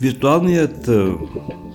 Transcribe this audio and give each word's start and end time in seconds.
Виртуалният 0.00 0.88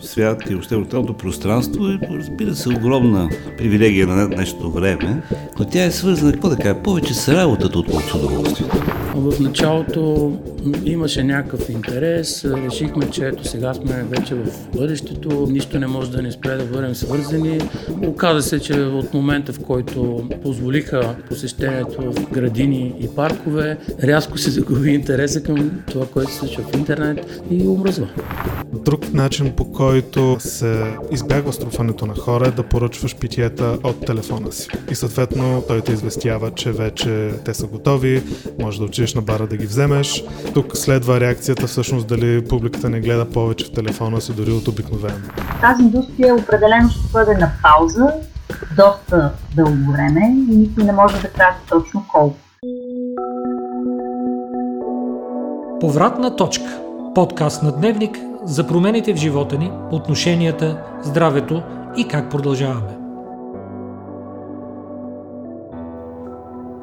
свят 0.08 0.44
и 0.50 0.54
въобще 0.54 0.78
виртуалното 0.78 1.14
пространство 1.14 1.88
е, 1.88 2.00
разбира 2.12 2.56
се, 2.56 2.70
огромна 2.70 3.30
привилегия 3.58 4.08
на 4.08 4.30
днешното 4.30 4.72
време, 4.72 5.22
но 5.60 5.66
тя 5.66 5.84
е 5.84 5.92
свързана, 5.92 6.32
какво 6.32 6.50
да 6.50 6.58
кажа, 6.58 6.84
повече 6.84 7.14
с 7.14 7.30
работата, 7.30 7.80
отколкото 7.80 8.10
с 8.10 8.16
удоволствието. 8.16 8.78
В 9.16 9.40
началото 9.40 10.34
имаше 10.86 11.24
някакъв 11.24 11.70
интерес, 11.70 12.46
решихме, 12.46 13.10
че 13.10 13.28
ето 13.28 13.48
сега 13.48 13.74
сме 13.74 14.04
вече 14.04 14.36
в 14.36 14.46
бъдещето, 14.76 15.48
нищо 15.50 15.80
не 15.80 15.88
може 15.88 16.12
да 16.12 16.22
ни 16.22 16.32
спре 16.32 16.56
да 16.56 16.64
бъдем 16.64 16.96
свързани. 16.96 17.60
Оказа 18.08 18.42
се, 18.42 18.60
че 18.60 18.74
от 18.74 19.14
момента, 19.14 19.54
в 19.54 19.60
който 19.60 20.28
позволиха 20.44 21.16
посещението 21.30 22.12
в 22.12 22.32
градини 22.32 22.94
и 23.00 23.08
паркове, 23.16 23.78
рязко 24.04 24.38
се 24.38 24.52
загуби 24.52 24.92
интереса 24.92 25.44
към 25.44 25.72
това, 25.92 26.06
което 26.06 26.32
се 26.32 26.38
случва 26.38 26.64
в 26.64 26.78
интернет 26.78 27.42
и 27.52 27.68
омръзва. 27.68 28.08
Друг 28.74 29.14
начин 29.14 29.54
по 29.56 29.72
който 29.72 30.38
се 30.40 30.98
избягва 31.12 31.54
струпването 31.54 32.06
на 32.06 32.16
хора 32.16 32.48
е 32.48 32.52
да 32.52 32.64
поръчваш 32.64 33.16
питиета 33.16 33.78
от 33.84 34.06
телефона 34.06 34.52
си. 34.52 34.68
И 34.92 34.96
съответно 34.96 35.64
той 35.68 35.82
те 35.82 35.92
известява, 35.92 36.52
че 36.52 36.72
вече 36.72 37.32
те 37.46 37.54
са 37.54 37.68
готови, 37.68 38.24
може 38.62 38.80
да 38.80 38.86
отидеш 38.86 39.16
на 39.16 39.22
бара 39.22 39.48
да 39.48 39.58
ги 39.58 39.66
вземеш. 39.66 40.24
Тук 40.54 40.78
следва 40.78 41.20
реакцията 41.20 41.68
всъщност 41.68 42.08
дали 42.08 42.48
публиката 42.48 42.90
не 42.90 43.00
гледа 43.00 43.30
повече 43.30 43.66
в 43.66 43.72
телефона 43.72 44.22
си 44.22 44.34
дори 44.34 44.52
от 44.52 44.68
обикновено. 44.68 45.18
Тази 45.62 45.84
индустрия 45.84 46.36
определено 46.36 46.90
ще 46.90 47.12
бъде 47.14 47.34
на 47.34 47.52
пауза 47.64 48.08
доста 48.78 49.32
дълго 49.56 49.92
време 49.92 50.36
и 50.52 50.56
никой 50.56 50.84
не 50.84 50.92
може 50.92 51.22
да 51.22 51.28
каже 51.30 51.58
точно 51.70 52.06
колко. 52.12 52.36
Повратна 55.80 56.36
точка. 56.36 56.80
Подкаст 57.16 57.64
на 57.64 57.72
Дневник 57.72 58.18
за 58.46 58.68
промените 58.68 59.14
в 59.14 59.18
живота 59.18 59.58
ни, 59.58 59.72
отношенията, 59.92 60.84
здравето 61.04 61.64
и 61.98 62.08
как 62.08 62.32
продължаваме. 62.32 62.98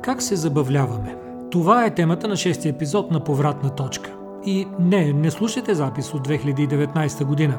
Как 0.02 0.22
се 0.22 0.36
забавляваме? 0.36 1.16
Това 1.50 1.84
е 1.84 1.94
темата 1.94 2.28
на 2.28 2.36
шестия 2.36 2.72
епизод 2.72 3.10
на 3.10 3.20
Повратна 3.20 3.70
точка. 3.70 4.10
И 4.46 4.66
не, 4.80 5.12
не 5.12 5.30
слушайте 5.30 5.74
запис 5.74 6.14
от 6.14 6.28
2019 6.28 7.24
година. 7.24 7.58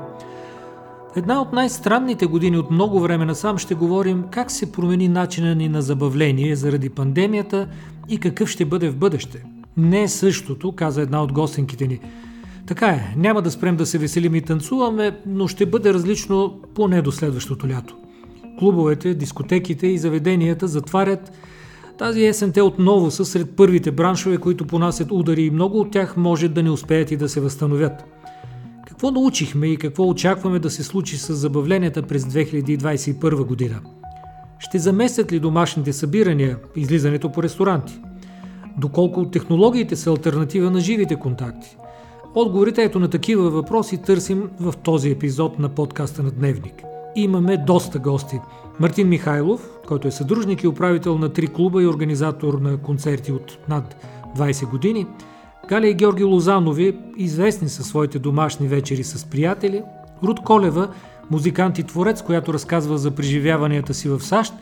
Една 1.16 1.42
от 1.42 1.54
най-странните 1.54 2.26
години 2.26 2.58
от 2.58 2.72
много 2.72 3.00
време 3.00 3.26
насам 3.26 3.58
ще 3.58 3.76
говорим 3.76 4.24
как 4.32 4.52
се 4.52 4.72
промени 4.72 5.08
начина 5.08 5.56
ни 5.56 5.70
на 5.70 5.82
забавление 5.82 6.56
заради 6.56 6.90
пандемията 6.90 7.68
и 8.10 8.20
какъв 8.20 8.50
ще 8.50 8.66
бъде 8.66 8.90
в 8.90 8.98
бъдеще. 8.98 9.44
Не 9.78 10.08
същото, 10.08 10.72
каза 10.72 11.02
една 11.02 11.24
от 11.24 11.34
гостенките 11.34 11.88
ни. 11.88 12.00
Така 12.72 12.88
е, 12.88 13.14
няма 13.18 13.42
да 13.42 13.52
спрем 13.52 13.76
да 13.76 13.86
се 13.86 13.98
веселим 13.98 14.36
и 14.36 14.42
танцуваме, 14.42 15.18
но 15.26 15.48
ще 15.48 15.66
бъде 15.66 15.94
различно 15.94 16.60
поне 16.76 17.02
до 17.02 17.12
следващото 17.12 17.68
лято. 17.68 17.98
Клубовете, 18.60 19.14
дискотеките 19.14 19.88
и 19.88 19.98
заведенията 19.98 20.68
затварят. 20.68 21.32
Тази 21.98 22.26
есен 22.26 22.54
отново 22.62 23.12
са 23.12 23.26
сред 23.26 23.56
първите 23.56 23.92
браншове, 23.92 24.38
които 24.38 24.68
понасят 24.68 25.12
удари 25.12 25.44
и 25.44 25.52
много 25.52 25.80
от 25.80 25.92
тях 25.92 26.18
може 26.18 26.48
да 26.48 26.64
не 26.64 26.70
успеят 26.70 27.12
и 27.12 27.18
да 27.18 27.30
се 27.30 27.40
възстановят. 27.40 28.04
Какво 28.88 29.12
научихме 29.12 29.68
и 29.68 29.78
какво 29.78 30.10
очакваме 30.10 30.60
да 30.60 30.70
се 30.70 30.84
случи 30.84 31.18
с 31.18 31.34
забавленията 31.34 32.02
през 32.02 32.24
2021 32.24 33.46
година? 33.46 33.80
Ще 34.60 34.80
заместят 34.80 35.32
ли 35.32 35.40
домашните 35.40 35.94
събирания, 35.94 36.58
излизането 36.76 37.32
по 37.32 37.44
ресторанти? 37.44 38.00
Доколко 38.78 39.30
технологиите 39.30 39.96
са 39.96 40.10
альтернатива 40.10 40.72
на 40.72 40.80
живите 40.80 41.16
контакти? 41.16 41.78
Отговорите 42.36 42.84
ето 42.84 43.00
на 43.00 43.10
такива 43.10 43.50
въпроси 43.50 43.98
търсим 43.98 44.50
в 44.60 44.74
този 44.84 45.10
епизод 45.10 45.60
на 45.60 45.70
подкаста 45.70 46.24
на 46.24 46.32
Дневник. 46.32 46.84
Имаме 47.16 47.58
доста 47.58 48.00
гости. 48.00 48.40
Мартин 48.80 49.08
Михайлов, 49.08 49.70
който 49.88 50.08
е 50.08 50.12
съдружник 50.12 50.64
и 50.64 50.68
управител 50.68 51.18
на 51.18 51.30
три 51.30 51.48
клуба 51.48 51.84
и 51.84 51.88
организатор 51.88 52.54
на 52.54 52.78
концерти 52.78 53.32
от 53.32 53.58
над 53.70 53.96
20 54.38 54.70
години. 54.70 55.08
Галя 55.68 55.88
и 55.88 55.94
Георги 55.94 56.24
Лозанови, 56.24 56.98
известни 57.18 57.70
със 57.70 57.88
своите 57.88 58.20
домашни 58.20 58.68
вечери 58.68 59.04
с 59.04 59.26
приятели. 59.26 59.84
Руд 60.24 60.40
Колева, 60.40 60.90
музикант 61.32 61.80
и 61.80 61.84
творец, 61.84 62.22
която 62.22 62.54
разказва 62.54 62.98
за 62.98 63.12
преживяванията 63.12 63.94
си 63.94 64.10
в 64.10 64.20
САЩ. 64.20 64.54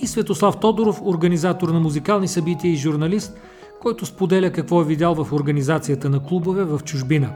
И 0.00 0.06
Светослав 0.06 0.60
Тодоров, 0.60 1.00
организатор 1.04 1.68
на 1.68 1.80
музикални 1.80 2.28
събития 2.28 2.72
и 2.72 2.76
журналист– 2.76 3.36
който 3.80 4.06
споделя 4.06 4.50
какво 4.50 4.80
е 4.80 4.84
видял 4.84 5.14
в 5.14 5.32
организацията 5.32 6.10
на 6.10 6.24
клубове 6.24 6.64
в 6.64 6.80
чужбина. 6.84 7.30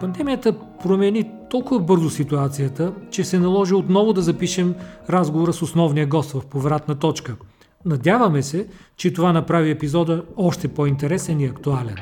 Пандемията 0.00 0.54
промени 0.82 1.30
толкова 1.50 1.80
бързо 1.80 2.10
ситуацията, 2.10 2.92
че 3.10 3.24
се 3.24 3.38
наложи 3.38 3.74
отново 3.74 4.12
да 4.12 4.22
запишем 4.22 4.74
разговора 5.10 5.52
с 5.52 5.62
основния 5.62 6.06
гост 6.06 6.30
в 6.30 6.46
повратна 6.46 6.94
точка. 6.94 7.36
Надяваме 7.84 8.42
се, 8.42 8.66
че 8.96 9.12
това 9.12 9.32
направи 9.32 9.70
епизода 9.70 10.22
още 10.36 10.68
по-интересен 10.68 11.40
и 11.40 11.46
актуален. 11.46 11.96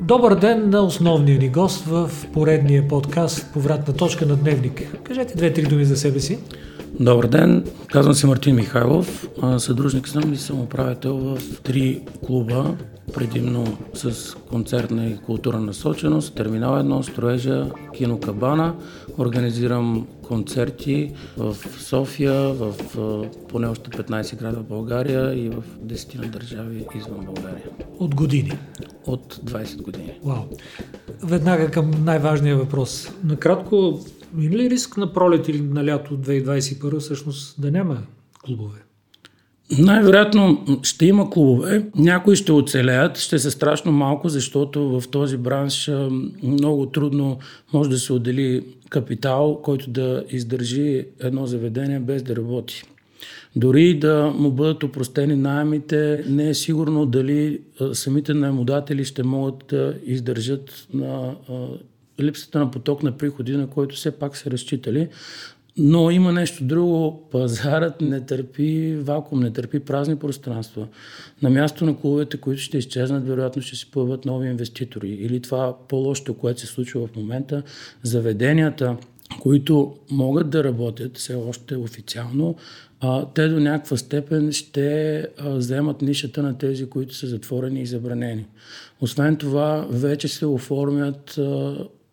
Добър 0.00 0.34
ден 0.34 0.70
на 0.70 0.82
основния 0.82 1.38
ни 1.38 1.48
гост 1.48 1.84
в 1.84 2.10
поредния 2.32 2.88
подкаст 2.88 3.52
Повратна 3.52 3.94
точка 3.94 4.26
на 4.26 4.36
Дневник. 4.36 4.96
Кажете 5.04 5.36
две-три 5.36 5.62
думи 5.62 5.84
за 5.84 5.96
себе 5.96 6.20
си. 6.20 6.38
Добър 7.00 7.26
ден, 7.26 7.64
казвам 7.86 8.14
се 8.14 8.26
Мартин 8.26 8.54
Михайлов, 8.54 9.28
съдружник 9.58 10.08
съм 10.08 10.32
и 10.32 10.36
съм 10.36 10.60
управител 10.60 11.16
в 11.16 11.60
три 11.62 12.02
клуба, 12.26 12.76
предимно 13.14 13.78
с 13.94 14.34
концертна 14.34 15.06
и 15.06 15.16
културна 15.16 15.60
насоченост, 15.60 16.34
Терминал 16.34 16.74
1, 16.74 17.02
Строежа, 17.02 17.70
Кино 17.94 18.20
Кабана. 18.20 18.74
Организирам 19.18 20.06
концерти 20.22 21.12
в 21.36 21.56
София, 21.78 22.52
в 22.54 22.74
поне 23.48 23.66
още 23.66 23.90
15 23.90 24.38
града 24.38 24.56
в 24.56 24.64
България 24.64 25.34
и 25.34 25.48
в 25.48 25.64
10 25.86 26.24
на 26.24 26.30
държави 26.30 26.86
извън 26.94 27.24
България. 27.24 27.66
От 27.98 28.14
години? 28.14 28.58
От 29.06 29.34
20 29.44 29.82
години. 29.82 30.12
Вау! 30.24 30.42
Веднага 31.22 31.70
към 31.70 31.90
най-важния 32.04 32.56
въпрос. 32.56 33.12
Накратко, 33.24 34.00
има 34.34 34.56
ли 34.56 34.70
риск 34.70 34.96
на 34.96 35.12
пролет 35.12 35.48
или 35.48 35.60
на 35.60 35.86
лято 35.86 36.18
2021 36.18 36.98
всъщност 36.98 37.60
да 37.60 37.70
няма 37.70 38.02
клубове? 38.44 38.78
Най-вероятно 39.78 40.66
ще 40.82 41.06
има 41.06 41.30
клубове. 41.30 41.86
Някои 41.96 42.36
ще 42.36 42.52
оцелеят, 42.52 43.18
ще 43.18 43.38
са 43.38 43.50
страшно 43.50 43.92
малко, 43.92 44.28
защото 44.28 45.00
в 45.00 45.08
този 45.08 45.36
бранш 45.36 45.90
много 46.42 46.86
трудно 46.86 47.38
може 47.72 47.90
да 47.90 47.98
се 47.98 48.12
отдели 48.12 48.64
капитал, 48.90 49.60
който 49.62 49.90
да 49.90 50.24
издържи 50.30 51.04
едно 51.20 51.46
заведение 51.46 52.00
без 52.00 52.22
да 52.22 52.36
работи. 52.36 52.82
Дори 53.56 53.98
да 53.98 54.32
му 54.38 54.50
бъдат 54.50 54.82
опростени 54.82 55.36
найемите, 55.36 56.24
не 56.28 56.48
е 56.48 56.54
сигурно 56.54 57.06
дали 57.06 57.60
самите 57.92 58.34
наемодатели 58.34 59.04
ще 59.04 59.22
могат 59.22 59.64
да 59.70 59.94
издържат 60.06 60.86
на 60.94 61.34
липсата 62.20 62.58
на 62.58 62.70
поток 62.70 63.02
на 63.02 63.12
приходи, 63.12 63.56
на 63.56 63.66
който 63.66 63.96
все 63.96 64.10
пак 64.10 64.36
се 64.36 64.50
разчитали. 64.50 65.08
Но 65.80 66.10
има 66.10 66.32
нещо 66.32 66.64
друго. 66.64 67.28
Пазарът 67.30 68.00
не 68.00 68.20
търпи 68.20 68.96
вакуум, 68.96 69.40
не 69.40 69.52
търпи 69.52 69.80
празни 69.80 70.16
пространства. 70.16 70.88
На 71.42 71.50
място 71.50 71.84
на 71.84 71.96
клубовете, 71.96 72.36
които 72.36 72.62
ще 72.62 72.78
изчезнат, 72.78 73.26
вероятно 73.26 73.62
ще 73.62 73.76
се 73.76 73.90
появят 73.90 74.24
нови 74.24 74.48
инвеститори. 74.48 75.08
Или 75.08 75.40
това 75.40 75.76
по-лошото, 75.88 76.34
което 76.34 76.60
се 76.60 76.66
случва 76.66 77.06
в 77.06 77.16
момента, 77.16 77.62
заведенията, 78.02 78.96
които 79.40 79.96
могат 80.10 80.50
да 80.50 80.64
работят 80.64 81.16
все 81.16 81.34
още 81.34 81.76
официално, 81.76 82.56
те 83.34 83.48
до 83.48 83.60
някаква 83.60 83.96
степен 83.96 84.52
ще 84.52 85.26
вземат 85.44 86.02
нишата 86.02 86.42
на 86.42 86.58
тези, 86.58 86.86
които 86.86 87.14
са 87.14 87.26
затворени 87.26 87.82
и 87.82 87.86
забранени. 87.86 88.46
Освен 89.00 89.36
това, 89.36 89.86
вече 89.90 90.28
се 90.28 90.46
оформят 90.46 91.38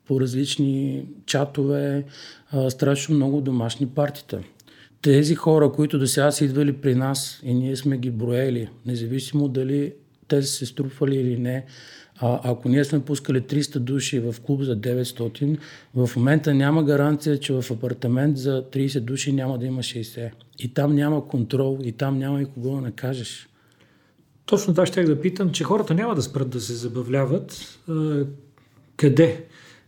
по 0.08 0.22
различни 0.22 1.06
чатове, 1.26 2.04
а, 2.52 2.70
страшно 2.70 3.16
много 3.16 3.42
домашни 3.42 3.88
партита. 3.88 4.42
Тези 5.02 5.36
хора, 5.36 5.72
които 5.72 6.00
до 6.00 6.08
сега 6.08 6.32
са 6.32 6.46
идвали 6.46 6.74
при 6.74 6.96
нас 6.96 7.40
и 7.44 7.54
ние 7.54 7.76
сме 7.76 7.98
ги 7.98 8.12
броели, 8.12 8.70
независимо 8.86 9.48
дали 9.48 9.94
те 10.28 10.42
са 10.42 10.48
се 10.48 10.66
струпвали 10.66 11.16
или 11.16 11.38
не, 11.38 11.66
а, 12.20 12.40
ако 12.44 12.70
ние 12.70 12.86
сме 12.86 13.00
пускали 13.00 13.42
300 13.42 13.80
души 13.80 14.20
в 14.20 14.36
клуб 14.46 14.62
за 14.62 14.78
900, 14.78 15.58
в 15.96 16.10
момента 16.16 16.54
няма 16.54 16.84
гаранция, 16.84 17.40
че 17.40 17.54
в 17.54 17.72
апартамент 17.72 18.38
за 18.38 18.64
30 18.72 19.00
души 19.00 19.32
няма 19.32 19.58
да 19.58 19.66
има 19.66 19.84
60. 19.84 20.32
И 20.60 20.74
там 20.74 20.96
няма 20.96 21.28
контрол, 21.28 21.80
и 21.84 21.92
там 21.92 22.18
няма 22.18 22.42
и 22.42 22.46
кого 22.46 22.76
да 22.76 22.82
накажеш. 22.82 23.48
Точно 24.46 24.74
това 24.74 24.86
ще 24.86 25.04
да 25.04 25.22
питам, 25.22 25.52
че 25.52 25.64
хората 25.64 25.94
няма 25.94 26.16
да 26.16 26.22
спрат 26.22 26.50
да 26.50 26.62
се 26.62 26.74
забавляват. 26.74 27.80
Къде? 28.98 29.46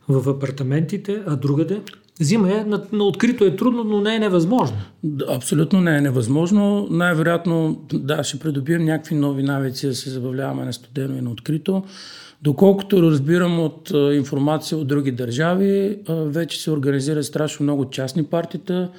В 0.10 0.30
апартаментите, 0.30 1.22
а 1.28 1.36
другаде? 1.36 1.82
Зима 2.20 2.54
е, 2.54 2.64
на, 2.64 2.84
на 2.92 3.04
открито 3.04 3.46
е 3.46 3.56
трудно, 3.56 3.84
но 3.84 4.02
не 4.02 4.16
е 4.16 4.20
невъзможно. 4.20 4.78
Абсолютно 5.30 5.82
не 5.82 5.98
е 5.98 6.02
невъзможно. 6.02 6.88
Най-вероятно, 6.90 7.82
да, 7.94 8.24
ще 8.24 8.40
придобием 8.40 8.86
някакви 8.86 9.16
нови 9.16 9.44
навици 9.44 9.88
да 9.88 9.96
се 9.96 10.10
забавляваме 10.10 10.66
на 10.66 10.74
студено 10.74 11.18
и 11.18 11.22
на 11.22 11.32
открито. 11.32 11.84
Доколкото 12.42 13.02
разбирам 13.02 13.60
от 13.60 13.92
информация 14.14 14.78
от 14.78 14.88
други 14.88 15.12
държави, 15.12 15.98
вече 16.10 16.62
се 16.62 16.72
организират 16.72 17.26
страшно 17.26 17.64
много 17.64 17.90
частни 17.90 18.24
партита, 18.24 18.90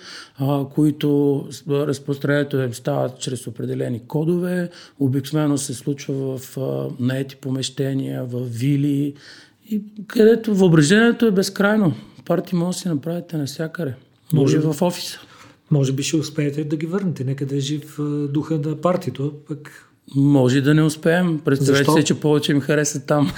които 0.75 1.45
разпространението 1.71 2.57
им 2.57 2.75
става 2.75 3.11
чрез 3.19 3.47
определени 3.47 4.07
кодове. 4.07 4.71
Обикновено 5.01 5.59
се 5.59 5.75
случва 5.75 6.39
в 6.39 6.57
наети 7.01 7.37
помещения, 7.37 8.25
в 8.25 8.41
вили, 8.45 9.15
и 9.71 9.83
където 10.07 10.55
въображението 10.55 11.27
е 11.27 11.31
безкрайно. 11.31 11.95
Парти 12.25 12.55
може 12.55 12.77
да 12.77 12.81
си 12.81 12.89
направите 12.89 13.37
навсякъде. 13.37 13.95
Може 14.33 14.57
и 14.57 14.61
в 14.61 14.83
офиса. 14.83 15.19
Може 15.71 15.93
би 15.93 16.03
ще 16.03 16.17
успеете 16.17 16.65
да 16.65 16.77
ги 16.77 16.87
върнете. 16.87 17.25
Нека 17.25 17.47
да 17.47 17.57
е 17.57 17.61
жив 17.61 17.99
духа 18.29 18.59
на 18.59 18.81
партито, 18.81 19.33
пък 19.49 19.88
може 20.17 20.61
да 20.61 20.75
не 20.75 20.83
успеем. 20.83 21.41
Представете 21.45 21.91
се, 21.93 22.03
че 22.03 22.21
повече 22.21 22.53
им 22.53 22.61
хареса 22.61 23.07
там. 23.07 23.33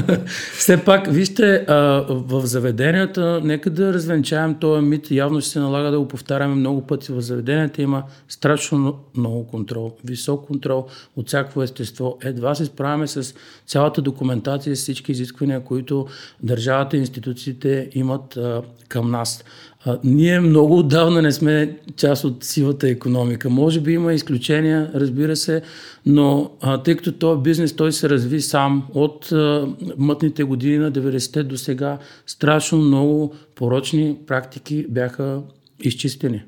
Все 0.58 0.84
пак, 0.84 1.12
вижте, 1.12 1.64
а, 1.68 1.74
в 2.08 2.46
заведенията, 2.46 3.40
нека 3.44 3.70
да 3.70 3.92
развенчаем 3.92 4.54
този 4.54 4.86
мит. 4.86 5.10
Явно 5.10 5.40
ще 5.40 5.50
се 5.50 5.60
налага 5.60 5.90
да 5.90 5.98
го 5.98 6.08
повтаряме 6.08 6.54
много 6.54 6.86
пъти. 6.86 7.12
В 7.12 7.20
заведенията 7.20 7.82
има 7.82 8.02
страшно 8.28 8.98
много 9.16 9.46
контрол. 9.46 9.92
Висок 10.04 10.46
контрол 10.46 10.86
от 11.16 11.28
всяко 11.28 11.62
естество. 11.62 12.18
Едва 12.22 12.54
се 12.54 12.64
справяме 12.64 13.06
с 13.06 13.34
цялата 13.66 14.02
документация, 14.02 14.76
с 14.76 14.80
всички 14.80 15.12
изисквания, 15.12 15.64
които 15.64 16.06
държавата 16.42 16.96
и 16.96 17.00
институциите 17.00 17.90
имат 17.94 18.36
а, 18.36 18.62
към 18.88 19.10
нас. 19.10 19.44
А, 19.86 19.98
ние 20.04 20.40
много 20.40 20.78
отдавна 20.78 21.22
не 21.22 21.32
сме 21.32 21.78
част 21.96 22.24
от 22.24 22.44
сивата 22.44 22.88
економика. 22.88 23.50
Може 23.50 23.80
би 23.80 23.92
има 23.92 24.14
изключения, 24.14 24.90
разбира 24.94 25.36
се, 25.36 25.62
но 26.06 26.50
а, 26.60 26.82
тъй 26.82 26.96
като 26.96 27.12
този 27.12 27.42
бизнес 27.42 27.76
той 27.76 27.92
се 27.92 28.08
разви 28.08 28.40
сам 28.40 28.86
от 28.94 29.32
а, 29.32 29.68
мътните 29.98 30.44
години 30.44 30.78
на 30.78 30.92
90-те 30.92 31.42
до 31.42 31.56
сега, 31.56 31.98
страшно 32.26 32.78
много 32.78 33.34
порочни 33.54 34.16
практики 34.26 34.86
бяха 34.88 35.40
изчистени. 35.80 36.42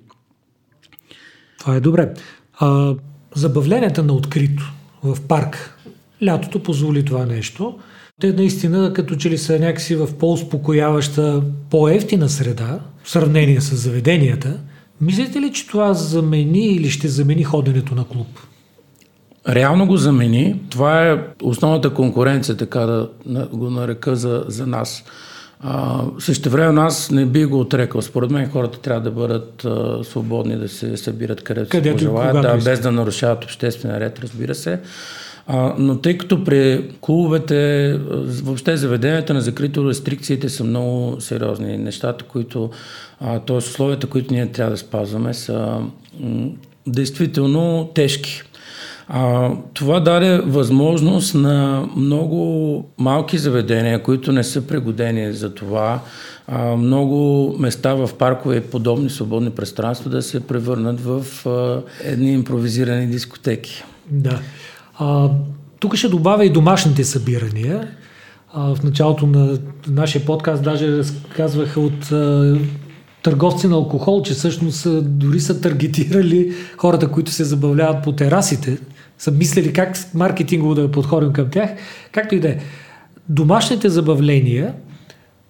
Това 1.59 1.77
е 1.77 1.81
добре. 1.81 2.15
А, 2.59 2.95
забавленията 3.35 4.03
на 4.03 4.13
открито 4.13 4.73
в 5.03 5.27
парк. 5.29 5.79
Лятото 6.25 6.63
позволи 6.63 7.05
това 7.05 7.27
нещо. 7.27 7.79
Те 8.21 8.33
наистина 8.33 8.93
като 8.93 9.17
че 9.17 9.31
ли 9.31 9.39
са 9.39 9.59
някакси 9.59 9.97
в 9.97 10.09
по-успокояваща, 10.19 11.43
по-ефтина 11.71 12.29
среда, 12.29 12.79
в 13.03 13.11
сравнение 13.11 13.61
с 13.61 13.77
заведенията. 13.77 14.59
Мислите 15.01 15.41
ли, 15.41 15.53
че 15.53 15.67
това 15.67 15.95
замени 15.95 16.67
или 16.67 16.91
ще 16.91 17.09
замени 17.09 17.45
ходенето 17.45 17.95
на 17.95 18.05
клуб? 18.05 18.27
Реално 19.49 19.87
го 19.87 19.97
замени. 19.97 20.61
Това 20.71 21.11
е 21.11 21.19
основната 21.43 21.95
конкуренция, 21.95 22.57
така 22.57 22.81
да 22.81 23.09
го 23.53 23.71
нарека 23.71 24.17
за, 24.17 24.45
за 24.49 24.67
нас. 24.67 25.05
А, 25.61 26.03
също 26.19 26.51
време 26.51 26.81
аз 26.81 27.11
не 27.11 27.27
би 27.27 27.45
го 27.45 27.61
отрекал. 27.61 28.03
Според 28.03 28.31
мен 28.31 28.51
хората 28.51 28.81
трябва 28.81 29.01
да 29.01 29.11
бъдат 29.11 29.65
а, 29.65 30.05
свободни 30.05 30.57
да 30.57 30.69
се 30.69 30.97
събират 30.97 31.45
където, 31.45 31.69
където 31.69 31.99
се 31.99 32.05
пожелаят, 32.05 32.43
да, 32.43 32.65
без 32.65 32.81
да 32.81 32.93
нарушават 32.93 33.45
обществения 33.45 34.01
ред, 34.01 34.19
разбира 34.19 34.55
се. 34.55 34.81
А, 35.47 35.75
но 35.79 35.99
тъй 35.99 36.19
като 36.19 36.45
при 36.45 36.91
клубовете, 37.01 37.93
въобще 38.43 38.77
заведенията 38.77 39.35
на 39.35 39.41
закрито, 39.41 39.89
рестрикциите 39.89 40.49
са 40.49 40.65
много 40.65 41.21
сериозни. 41.21 41.79
Нещата, 41.79 42.25
които, 42.25 42.71
т.е. 43.21 43.53
условията, 43.53 44.07
които 44.07 44.35
ние 44.35 44.47
трябва 44.47 44.71
да 44.71 44.77
спазваме, 44.77 45.35
са 45.35 45.81
м- 46.21 46.49
действително 46.87 47.91
тежки. 47.95 48.43
А, 49.09 49.51
това 49.75 50.01
даде 50.01 50.39
възможност 50.39 51.35
на 51.35 51.89
много 51.97 52.85
малки 52.99 53.39
заведения, 53.39 54.03
които 54.03 54.33
не 54.33 54.45
са 54.45 54.67
пригодени 54.67 55.33
за 55.33 55.55
това, 55.55 56.01
а, 56.49 56.77
много 56.77 57.55
места 57.59 57.95
в 57.95 58.11
паркове 58.19 58.57
и 58.57 58.61
подобни 58.61 59.11
свободни 59.11 59.51
пространства 59.51 60.11
да 60.11 60.23
се 60.23 60.47
превърнат 60.47 61.01
в 61.01 61.47
а, 61.47 61.83
едни 62.05 62.33
импровизирани 62.33 63.07
дискотеки. 63.07 63.85
Да. 64.11 64.41
А, 64.99 65.31
тук 65.81 65.97
ще 65.97 66.09
добавя 66.09 66.45
и 66.45 66.53
домашните 66.53 67.05
събирания. 67.05 67.89
А, 68.53 68.75
в 68.75 68.83
началото 68.83 69.27
на 69.27 69.59
нашия 69.89 70.25
подкаст 70.25 70.63
даже 70.63 70.97
разказваха 70.97 71.81
от 71.81 72.13
а, 72.13 72.59
търговци 73.23 73.69
на 73.69 73.75
алкохол, 73.75 74.23
че 74.23 74.35
всъщност 74.35 74.89
дори 75.19 75.41
са 75.41 75.61
таргетирали 75.61 76.55
хората, 76.77 77.11
които 77.11 77.31
се 77.31 77.45
забавляват 77.45 78.05
по 78.05 78.13
терасите. 78.13 78.79
Са 79.19 79.31
мислили 79.31 79.73
как 79.73 80.15
маркетингово 80.15 80.75
да 80.75 80.91
подходим 80.91 81.33
към 81.33 81.51
тях. 81.51 81.71
Както 82.13 82.35
и 82.35 82.41
да 82.41 82.49
е. 82.49 82.59
Домашните 83.29 83.89
забавления, 83.89 84.75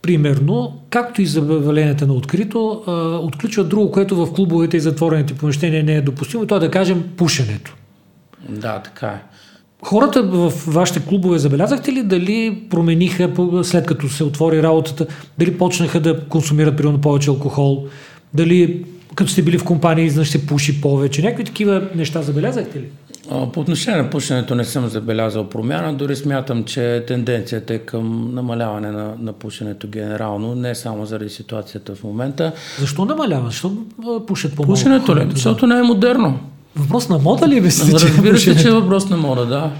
примерно, 0.02 0.81
както 0.90 1.22
и 1.22 1.26
забавленията 1.26 2.06
на 2.06 2.12
открито, 2.12 2.82
а, 2.87 2.92
отключват 3.16 3.69
друго, 3.69 3.90
което 3.90 4.26
в 4.26 4.32
клубовете 4.34 4.76
и 4.76 4.81
затворените 4.81 5.34
помещения 5.34 5.84
не 5.84 5.94
е 5.94 6.02
допустимо. 6.02 6.46
Това 6.46 6.58
да 6.58 6.70
кажем 6.70 7.04
пушенето. 7.16 7.75
Да, 8.48 8.78
така 8.78 9.06
е. 9.06 9.22
Хората 9.82 10.22
в 10.22 10.52
вашите 10.66 11.00
клубове 11.00 11.38
забелязахте 11.38 11.93
ли 11.93 12.02
дали 12.02 12.62
промениха 12.70 13.31
след 13.62 13.87
като 13.87 14.08
се 14.08 14.25
отвори 14.25 14.62
работата, 14.62 15.06
дали 15.38 15.58
почнаха 15.58 16.00
да 16.00 16.20
консумират 16.20 16.76
примерно 16.76 17.00
повече 17.00 17.31
алкохол, 17.31 17.87
дали 18.34 18.84
като 19.14 19.31
сте 19.31 19.43
били 19.43 19.58
в 19.58 19.64
компания 19.64 20.06
изнъж 20.06 20.28
се 20.28 20.46
пуши 20.46 20.81
повече, 20.81 21.22
някакви 21.22 21.44
такива 21.44 21.82
неща 21.94 22.22
забелязахте 22.22 22.78
ли? 22.78 22.88
По 23.52 23.60
отношение 23.60 24.02
на 24.02 24.10
пушенето 24.10 24.54
не 24.54 24.64
съм 24.64 24.88
забелязал 24.88 25.49
промяна, 25.49 25.94
дори 25.94 26.16
смятам, 26.16 26.64
че 26.64 27.04
тенденцията 27.08 27.75
е 27.75 27.78
към 27.78 28.34
намаляване 28.34 28.90
на, 28.90 29.14
на 29.19 29.32
пушенето 29.32 29.88
генерално, 29.88 30.54
не 30.54 30.75
само 30.75 31.06
заради 31.06 31.31
ситуацията 31.31 31.94
в 31.94 32.04
момента. 32.04 32.52
Защо 32.78 33.04
намалява? 33.04 33.50
Защо 33.50 33.72
пушат 34.26 34.56
по-малко? 34.56 34.72
Пушенето 34.72 35.16
ли? 35.16 35.26
Защото 35.34 35.66
не 35.66 35.78
е 35.78 35.82
модерно. 35.82 36.40
Въпрос 36.76 37.08
на 37.08 37.19
мода 37.19 37.49
ли 37.49 37.56
е 37.56 37.61
мислите? 37.61 37.93
Разбира 37.93 38.38
се, 38.38 38.56
че 38.56 38.69
е 38.69 38.70
въпрос 38.70 39.08
на 39.08 39.17
мода, 39.17 39.46
да. 39.46 39.70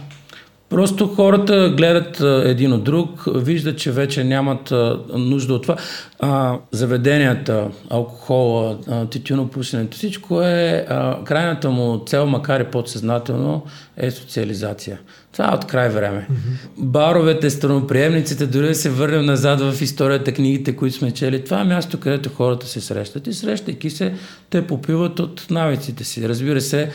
Просто 0.71 1.09
хората 1.09 1.75
гледат 1.77 2.21
един 2.45 2.73
от 2.73 2.85
друг, 2.85 3.25
виждат, 3.35 3.79
че 3.79 3.93
вече 3.93 4.25
нямат 4.25 4.73
нужда 5.15 5.55
от 5.55 5.63
това. 5.63 5.77
А, 6.21 6.59
заведенията, 6.73 7.69
алкохола, 7.91 8.77
тютюнопушенето, 9.11 9.97
всичко 9.97 10.43
е, 10.43 10.87
а, 10.89 11.25
крайната 11.25 11.71
му 11.71 12.03
цел, 12.07 12.27
макар 12.27 12.61
и 12.61 12.65
подсъзнателно, 12.65 13.63
е 13.97 14.11
социализация. 14.11 14.99
Това 15.33 15.51
е 15.53 15.55
от 15.55 15.65
край 15.65 15.89
време. 15.89 16.27
Mm-hmm. 16.31 16.83
Баровете, 16.85 17.51
страноприемниците, 17.51 18.47
дори 18.47 18.69
да 18.69 18.75
се 18.75 18.91
върнем 18.91 19.25
назад 19.25 19.61
в 19.61 19.83
историята, 19.83 20.33
книгите, 20.33 20.76
които 20.76 20.97
сме 20.97 21.11
чели, 21.11 21.45
това 21.45 21.61
е 21.61 21.65
място, 21.65 22.00
където 22.00 22.29
хората 22.29 22.67
се 22.67 22.81
срещат 22.81 23.26
и 23.26 23.33
срещайки 23.33 23.91
се, 23.91 24.15
те 24.50 24.67
попиват 24.67 25.21
от 25.21 25.47
навиците 25.50 26.05
си. 26.05 26.29
Разбира 26.29 26.61
се, 26.61 26.91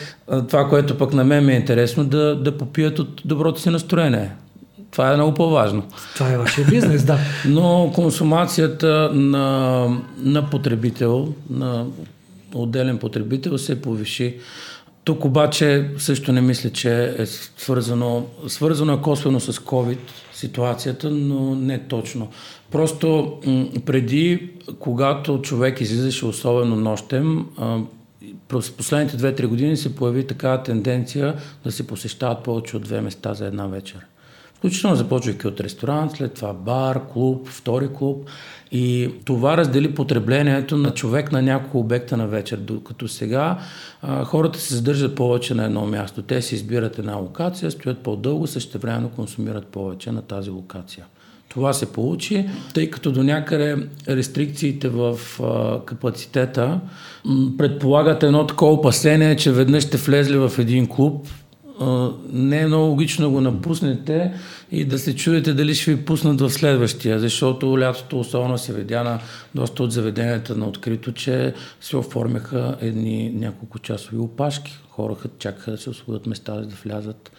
това, 0.48 0.68
което 0.68 0.98
пък 0.98 1.12
на 1.12 1.24
мен 1.24 1.44
ми 1.44 1.52
е 1.52 1.56
интересно, 1.56 2.04
да, 2.04 2.36
да 2.36 2.58
попият 2.58 2.98
от 2.98 3.22
доброто 3.24 3.60
си 3.60 3.70
настроение. 3.70 4.30
Това 4.90 5.12
е 5.12 5.16
много 5.16 5.34
по-важно. 5.34 5.82
Това 6.14 6.32
е 6.32 6.38
вашия 6.38 6.66
бизнес, 6.66 7.04
да. 7.04 7.18
Но 7.48 7.92
консумацията 7.94 9.10
на, 9.14 9.86
на 10.18 10.50
потребител, 10.50 11.34
на 11.50 11.86
отделен 12.54 12.98
потребител 12.98 13.58
се 13.58 13.82
повиши. 13.82 14.36
Тук 15.04 15.24
обаче 15.24 15.90
също 15.98 16.32
не 16.32 16.40
мисля, 16.40 16.70
че 16.70 17.14
е 17.18 17.26
свързано, 17.26 18.26
свързано 18.48 18.92
е 18.92 19.00
косвено 19.00 19.40
с 19.40 19.52
COVID 19.52 19.98
ситуацията, 20.32 21.10
но 21.10 21.54
не 21.54 21.78
точно. 21.78 22.28
Просто 22.70 23.38
преди, 23.86 24.50
когато 24.78 25.42
човек 25.42 25.80
излизаше 25.80 26.26
особено 26.26 26.76
нощем, 26.76 27.46
през 28.48 28.70
последните 28.70 29.16
2-3 29.16 29.46
години 29.46 29.76
се 29.76 29.96
появи 29.96 30.26
такава 30.26 30.62
тенденция 30.62 31.34
да 31.64 31.72
се 31.72 31.86
посещават 31.86 32.44
повече 32.44 32.76
от 32.76 32.82
две 32.82 33.00
места 33.00 33.34
за 33.34 33.46
една 33.46 33.66
вечер. 33.66 34.06
Включително 34.62 34.96
започвайки 34.96 35.46
от 35.46 35.60
ресторант, 35.60 36.12
след 36.12 36.34
това 36.34 36.52
бар, 36.52 37.00
клуб, 37.12 37.48
втори 37.48 37.88
клуб. 37.94 38.28
И 38.72 39.10
това 39.24 39.56
раздели 39.56 39.94
потреблението 39.94 40.76
на 40.76 40.90
човек 40.90 41.32
на 41.32 41.42
няколко 41.42 41.78
обекта 41.78 42.16
на 42.16 42.26
вечер. 42.26 42.56
Докато 42.56 43.08
сега 43.08 43.58
а, 44.02 44.24
хората 44.24 44.58
се 44.58 44.74
задържат 44.74 45.14
повече 45.14 45.54
на 45.54 45.64
едно 45.64 45.86
място. 45.86 46.22
Те 46.22 46.42
си 46.42 46.54
избират 46.54 46.98
една 46.98 47.14
локация, 47.14 47.70
стоят 47.70 47.98
по-дълго, 47.98 48.46
същевременно 48.46 49.08
консумират 49.08 49.66
повече 49.66 50.10
на 50.12 50.22
тази 50.22 50.50
локация. 50.50 51.04
Това 51.48 51.72
се 51.72 51.92
получи, 51.92 52.48
тъй 52.74 52.90
като 52.90 53.12
до 53.12 53.22
някъде 53.22 53.76
рестрикциите 54.08 54.88
в 54.88 55.18
а, 55.42 55.80
капацитета 55.84 56.80
предполагат 57.58 58.22
едно 58.22 58.46
такова 58.46 58.72
опасение, 58.72 59.36
че 59.36 59.52
веднъж 59.52 59.84
сте 59.84 59.96
влезли 59.96 60.36
в 60.36 60.52
един 60.58 60.86
клуб, 60.86 61.26
не 62.32 62.60
е 62.60 62.66
много 62.66 62.84
логично 62.84 63.24
да 63.24 63.30
го 63.30 63.40
напуснете 63.40 64.32
и 64.70 64.84
да 64.84 64.98
се 64.98 65.16
чуете 65.16 65.52
дали 65.54 65.74
ще 65.74 65.94
ви 65.94 66.04
пуснат 66.04 66.40
в 66.40 66.50
следващия, 66.50 67.20
защото 67.20 67.80
лятото, 67.80 68.20
особено 68.20 68.58
се 68.58 68.72
видя 68.72 69.02
на 69.02 69.18
доста 69.54 69.82
от 69.82 69.92
заведенията 69.92 70.56
на 70.56 70.66
открито, 70.66 71.12
че 71.12 71.54
се 71.80 71.96
оформяха 71.96 72.76
едни 72.80 73.32
няколко 73.34 73.78
часови 73.78 74.18
опашки. 74.18 74.78
Хората 74.90 75.28
чакаха 75.38 75.70
да 75.70 75.78
се 75.78 75.90
освободят 75.90 76.26
места, 76.26 76.52
да 76.54 76.76
влязат. 76.84 77.30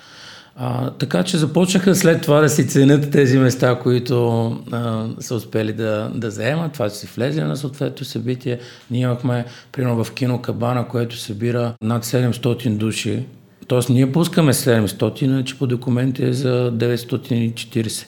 А, 0.56 0.90
така 0.90 1.24
че 1.24 1.38
започнаха 1.38 1.96
след 1.96 2.22
това 2.22 2.42
да 2.42 2.50
си 2.50 2.68
ценят 2.68 3.12
тези 3.12 3.38
места, 3.38 3.80
които 3.80 4.48
а, 4.72 5.08
са 5.20 5.36
успели 5.36 5.74
да, 5.74 6.12
да 6.16 6.32
заемат. 6.32 6.74
Това 6.74 6.90
си 6.90 7.08
влезе 7.16 7.44
на 7.44 7.58
съответното 7.58 8.06
събитие. 8.06 8.60
Ние 8.92 9.02
имахме, 9.02 9.46
примерно 9.72 10.04
в 10.04 10.14
кино 10.14 10.42
Кабана, 10.42 10.88
което 10.88 11.18
събира 11.18 11.74
над 11.82 12.06
700 12.06 12.70
души. 12.70 13.26
Тоест 13.68 13.90
ние 13.90 14.12
пускаме 14.12 14.54
700, 14.54 15.44
че 15.44 15.58
по 15.58 15.68
документи 15.68 16.26
е 16.26 16.34
за 16.34 16.72
940. 16.72 18.06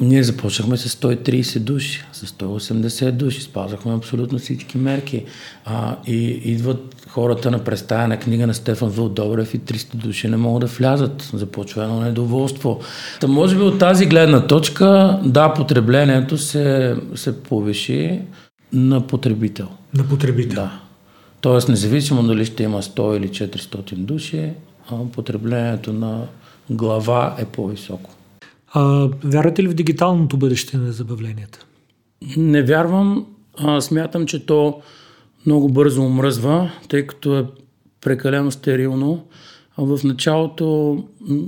Ние 0.00 0.22
започнахме 0.22 0.76
с 0.76 0.96
130 0.96 1.58
души, 1.58 2.04
с 2.12 2.26
180 2.26 3.10
души, 3.10 3.42
спазвахме 3.42 3.94
абсолютно 3.94 4.38
всички 4.38 4.78
мерки. 4.78 5.24
А, 5.64 5.96
и 6.06 6.24
идват 6.26 7.06
хората 7.08 7.50
на 7.50 7.58
представена 7.58 8.18
книга 8.18 8.46
на 8.46 8.54
Стефан 8.54 8.88
Вълдобрев 8.88 9.54
и 9.54 9.60
300 9.60 9.94
души 9.94 10.28
не 10.28 10.36
могат 10.36 10.60
да 10.60 10.66
влязат. 10.66 11.30
Започва 11.32 11.84
едно 11.84 12.00
недоволство. 12.00 12.80
Та 13.20 13.26
може 13.26 13.56
би 13.56 13.62
от 13.62 13.78
тази 13.78 14.06
гледна 14.06 14.46
точка, 14.46 15.18
да, 15.24 15.54
потреблението 15.54 16.38
се, 16.38 16.96
се 17.14 17.42
повиши 17.42 18.20
на 18.72 19.06
потребител. 19.06 19.68
На 19.94 20.08
потребител. 20.08 20.54
Да. 20.54 20.80
Тоест, 21.40 21.68
независимо 21.68 22.22
дали 22.22 22.44
ще 22.44 22.62
има 22.62 22.82
100 22.82 23.16
или 23.16 23.28
400 23.28 23.94
души, 23.94 24.50
потреблението 25.12 25.92
на 25.92 26.26
глава 26.70 27.36
е 27.38 27.44
по-високо. 27.44 28.10
А, 28.72 29.08
вярвате 29.24 29.62
ли 29.62 29.68
в 29.68 29.74
дигиталното 29.74 30.36
бъдеще 30.36 30.76
на 30.76 30.92
забавленията? 30.92 31.66
Не 32.36 32.62
вярвам. 32.62 33.26
А, 33.58 33.80
смятам, 33.80 34.26
че 34.26 34.46
то 34.46 34.80
много 35.46 35.68
бързо 35.68 36.02
омръзва, 36.02 36.70
тъй 36.88 37.06
като 37.06 37.38
е 37.38 37.44
прекалено 38.00 38.50
стерилно. 38.50 39.26
В 39.78 40.00
началото 40.04 40.98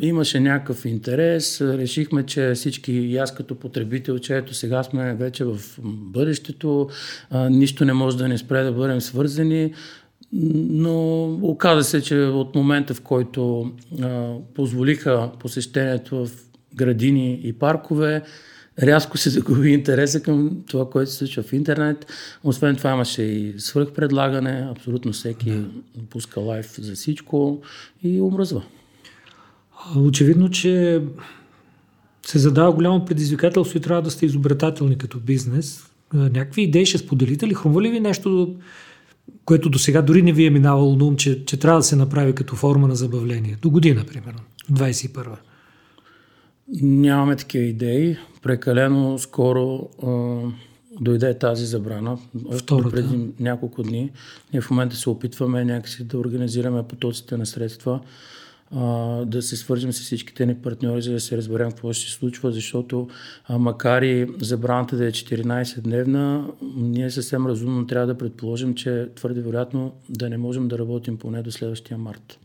имаше 0.01 0.41
някакъв 0.41 0.85
интерес, 0.85 1.61
решихме, 1.61 2.23
че 2.27 2.53
всички 2.55 2.93
и 2.93 3.17
аз 3.17 3.35
като 3.35 3.55
потребител, 3.55 4.19
че 4.19 4.37
ето 4.37 4.55
сега 4.55 4.83
сме 4.83 5.15
вече 5.15 5.45
в 5.45 5.59
бъдещето, 5.85 6.89
а, 7.31 7.51
нищо 7.51 7.85
не 7.85 7.93
може 7.93 8.17
да 8.17 8.29
ни 8.29 8.39
спре 8.39 8.63
да 8.63 8.73
бъдем 8.73 9.01
свързани, 9.01 9.73
но 10.33 11.25
оказа 11.43 11.85
се, 11.85 12.03
че 12.03 12.17
от 12.17 12.55
момента 12.55 12.95
в 12.95 13.01
който 13.01 13.73
а, 14.03 14.35
позволиха 14.55 15.31
посещението 15.39 16.27
в 16.27 16.31
градини 16.75 17.41
и 17.45 17.53
паркове, 17.53 18.23
рязко 18.83 19.19
се 19.19 19.31
загуби 19.31 19.71
интереса 19.71 20.23
към 20.23 20.63
това, 20.71 20.91
което 20.91 21.11
се 21.11 21.17
случва 21.17 21.43
в 21.43 21.53
интернет. 21.53 22.07
Освен 22.45 22.77
това 22.77 22.91
имаше 22.91 23.23
и 23.23 23.55
свръхпредлагане, 23.59 24.69
абсолютно 24.71 25.13
всеки 25.13 25.51
да. 25.51 25.67
пуска 26.11 26.41
лайф 26.41 26.81
за 26.81 26.95
всичко 26.95 27.63
и 28.03 28.21
омръзва. 28.21 28.63
Очевидно, 29.97 30.51
че 30.51 31.03
се 32.27 32.39
задава 32.39 32.73
голямо 32.73 33.05
предизвикателство 33.05 33.79
и 33.79 33.81
трябва 33.81 34.03
да 34.03 34.11
сте 34.11 34.27
изобретателни 34.27 34.99
като 34.99 35.21
бизнес. 35.21 35.91
Някакви 36.15 36.63
идеи 36.63 36.87
ще 36.87 36.99
споделите 36.99 37.47
ли? 37.47 37.55
Хрумва 37.55 37.83
ли 37.83 37.91
ви 37.91 38.01
нещо, 38.01 38.57
което 39.45 39.71
до 39.71 39.79
сега 39.79 40.03
дори 40.03 40.23
не 40.23 40.33
ви 40.33 40.47
е 40.47 40.51
минавало 40.51 40.97
на 40.97 41.05
ум, 41.05 41.17
че, 41.17 41.45
че 41.45 41.57
трябва 41.57 41.81
да 41.81 41.85
се 41.85 41.97
направи 41.97 42.35
като 42.35 42.57
форма 42.57 42.89
на 42.89 42.97
забавление? 42.97 43.57
До 43.63 43.71
година, 43.71 44.05
примерно, 44.05 44.41
21 44.73 45.27
Нямаме 46.83 47.37
такива 47.37 47.65
идеи. 47.65 48.17
Прекалено 48.43 49.19
скоро 49.19 49.89
а, 50.07 50.41
дойде 51.01 51.39
тази 51.39 51.67
забрана. 51.67 52.19
Втората. 52.59 52.91
Преди 52.91 53.29
няколко 53.41 53.83
дни. 53.83 54.11
Ние 54.53 54.61
в 54.61 54.71
момента 54.71 54.97
се 54.97 55.11
опитваме 55.11 55.65
някакси 55.65 56.05
да 56.05 56.19
организираме 56.19 56.83
потоците 56.83 57.37
на 57.37 57.47
средства, 57.47 58.01
да 59.27 59.43
се 59.43 59.57
свържем 59.57 59.93
с 59.93 60.01
всичките 60.01 60.47
ни 60.47 60.55
партньори, 60.55 61.03
за 61.03 61.13
да 61.13 61.21
се 61.21 61.37
разберем 61.37 61.71
какво 61.71 61.93
ще 61.93 62.11
се 62.11 62.13
случва, 62.13 62.53
защото 62.53 63.09
макар 63.51 64.03
и 64.03 64.27
забраната 64.41 64.97
да 64.97 65.07
е 65.07 65.13
14-дневна, 65.13 66.51
ние 66.77 67.11
съвсем 67.11 67.47
разумно 67.47 67.87
трябва 67.87 68.07
да 68.07 68.19
предположим, 68.19 68.75
че 68.75 69.09
твърде 69.15 69.41
вероятно 69.41 69.93
да 70.09 70.31
не 70.31 70.37
можем 70.37 70.69
да 70.69 70.79
работим 70.79 71.19
поне 71.19 71.43
до 71.43 71.53
следващия 71.53 71.99
март. 71.99 72.39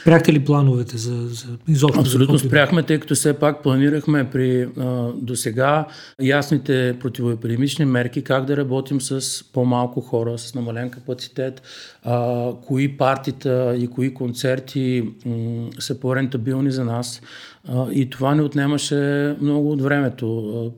Спряхте 0.00 0.32
ли 0.32 0.44
плановете 0.44 0.98
за, 0.98 1.28
за 1.28 1.46
изобщо? 1.68 2.00
Абсолютно 2.00 2.36
за 2.36 2.46
спряхме, 2.46 2.82
тъй 2.82 3.00
като 3.00 3.14
все 3.14 3.38
пак 3.38 3.62
планирахме 3.62 4.30
при 4.30 4.62
а, 4.62 5.12
до 5.14 5.36
сега 5.36 5.86
ясните 6.22 6.96
противоепидемични 7.00 7.84
мерки, 7.84 8.22
как 8.22 8.44
да 8.44 8.56
работим 8.56 9.00
с 9.00 9.44
по-малко 9.52 10.00
хора, 10.00 10.38
с 10.38 10.54
намален 10.54 10.90
капацитет, 10.90 11.62
а, 12.04 12.50
кои 12.66 12.96
партита 12.96 13.76
и 13.78 13.88
кои 13.88 14.14
концерти 14.14 15.04
м- 15.26 15.68
са 15.78 16.00
по-рентабилни 16.00 16.70
за 16.70 16.84
нас. 16.84 17.22
А, 17.68 17.86
и 17.92 18.10
това 18.10 18.34
не 18.34 18.42
отнемаше 18.42 19.34
много 19.40 19.72
от 19.72 19.82
времето. 19.82 20.72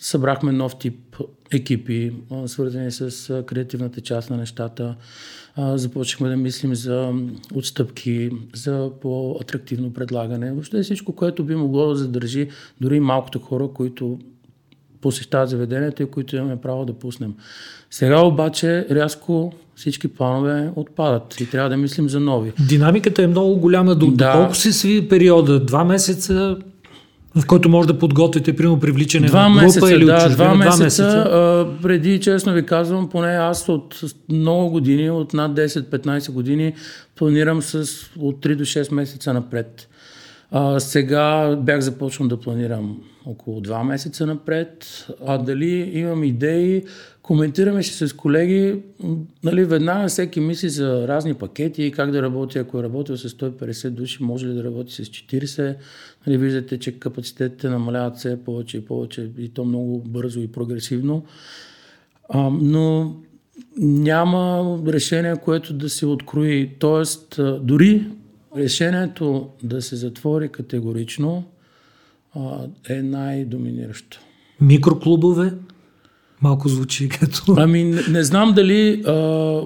Събрахме 0.00 0.52
нов 0.52 0.78
тип 0.78 1.16
екипи, 1.52 2.12
свързани 2.46 2.90
с 2.90 3.42
креативната 3.46 4.00
част 4.00 4.30
на 4.30 4.36
нещата 4.36 4.96
започнахме 5.58 6.28
да 6.28 6.36
мислим 6.36 6.74
за 6.74 7.12
отстъпки, 7.54 8.30
за 8.54 8.90
по-атрактивно 9.00 9.92
предлагане. 9.92 10.52
Въобще 10.52 10.82
всичко, 10.82 11.12
което 11.12 11.44
би 11.44 11.54
могло 11.54 11.88
да 11.88 11.96
задържи 11.96 12.48
дори 12.80 13.00
малкото 13.00 13.38
хора, 13.38 13.68
които 13.74 14.18
посещават 15.00 15.48
заведенията 15.48 16.02
и 16.02 16.06
които 16.06 16.36
имаме 16.36 16.56
право 16.56 16.84
да 16.84 16.92
пуснем. 16.92 17.34
Сега 17.90 18.20
обаче 18.20 18.86
рязко 18.90 19.52
всички 19.76 20.08
планове 20.08 20.70
отпадат 20.76 21.40
и 21.40 21.50
трябва 21.50 21.70
да 21.70 21.76
мислим 21.76 22.08
за 22.08 22.20
нови. 22.20 22.52
Динамиката 22.68 23.22
е 23.22 23.26
много 23.26 23.56
голяма. 23.56 23.94
До, 23.94 24.10
да. 24.10 24.32
Колко 24.32 24.54
се 24.54 24.72
сви 24.72 25.08
периода? 25.08 25.60
Два 25.60 25.84
месеца 25.84 26.56
в 27.36 27.46
който 27.46 27.68
може 27.68 27.88
да 27.88 27.98
подготвите, 27.98 28.56
примерно, 28.56 28.80
привличане 28.80 29.26
два 29.26 29.48
на 29.48 29.54
група 29.54 29.64
месеца, 29.64 29.92
или 29.94 30.04
да, 30.04 30.26
от 30.26 30.32
два 30.32 30.54
месеца, 30.54 30.76
два 30.76 30.84
месеца. 30.84 31.04
А, 31.04 31.82
преди, 31.82 32.20
честно 32.20 32.52
ви 32.52 32.66
казвам, 32.66 33.08
поне 33.08 33.28
аз 33.28 33.68
от 33.68 34.00
много 34.28 34.70
години, 34.70 35.10
от 35.10 35.32
над 35.32 35.52
10-15 35.52 36.32
години, 36.32 36.74
планирам 37.16 37.62
с 37.62 37.74
от 38.18 38.44
3 38.44 38.56
до 38.56 38.64
6 38.64 38.92
месеца 38.92 39.32
напред. 39.32 39.88
А, 40.50 40.80
сега 40.80 41.56
бях 41.56 41.80
започнал 41.80 42.28
да 42.28 42.40
планирам 42.40 43.00
около 43.26 43.60
2 43.60 43.82
месеца 43.82 44.26
напред, 44.26 45.06
а 45.26 45.38
дали 45.38 45.90
имам 45.94 46.24
идеи, 46.24 46.82
коментираме 47.22 47.82
ще 47.82 48.08
с 48.08 48.12
колеги, 48.12 48.82
нали, 49.44 49.64
веднага 49.64 50.08
всеки 50.08 50.40
мисли 50.40 50.68
за 50.68 51.08
разни 51.08 51.34
пакети, 51.34 51.92
как 51.92 52.10
да 52.10 52.22
работи, 52.22 52.58
ако 52.58 52.78
е 52.78 52.82
работил 52.82 53.16
с 53.16 53.28
150 53.28 53.90
души, 53.90 54.22
може 54.22 54.46
ли 54.46 54.54
да 54.54 54.64
работи 54.64 54.92
с 54.92 54.98
40. 54.98 55.76
Нали, 56.26 56.38
виждате, 56.38 56.78
че 56.78 56.98
капацитетите 56.98 57.68
намаляват 57.68 58.16
все 58.16 58.44
повече 58.44 58.76
и 58.76 58.84
повече 58.84 59.30
и 59.38 59.48
то 59.48 59.64
много 59.64 60.02
бързо 60.06 60.40
и 60.40 60.52
прогресивно. 60.52 61.24
А, 62.28 62.50
но 62.50 63.16
няма 63.78 64.78
решение, 64.86 65.36
което 65.36 65.74
да 65.74 65.88
се 65.88 66.06
открои. 66.06 66.70
Тоест, 66.78 67.40
дори 67.60 68.06
решението 68.56 69.48
да 69.62 69.82
се 69.82 69.96
затвори 69.96 70.48
категорично 70.48 71.44
е 72.88 73.02
най-доминиращо. 73.02 74.20
Микроклубове? 74.60 75.52
Малко 76.40 76.68
звучи 76.68 77.08
като... 77.08 77.54
Ами 77.56 77.84
не, 77.84 78.02
не 78.10 78.22
знам 78.22 78.52
дали, 78.52 79.02
а, 79.06 79.60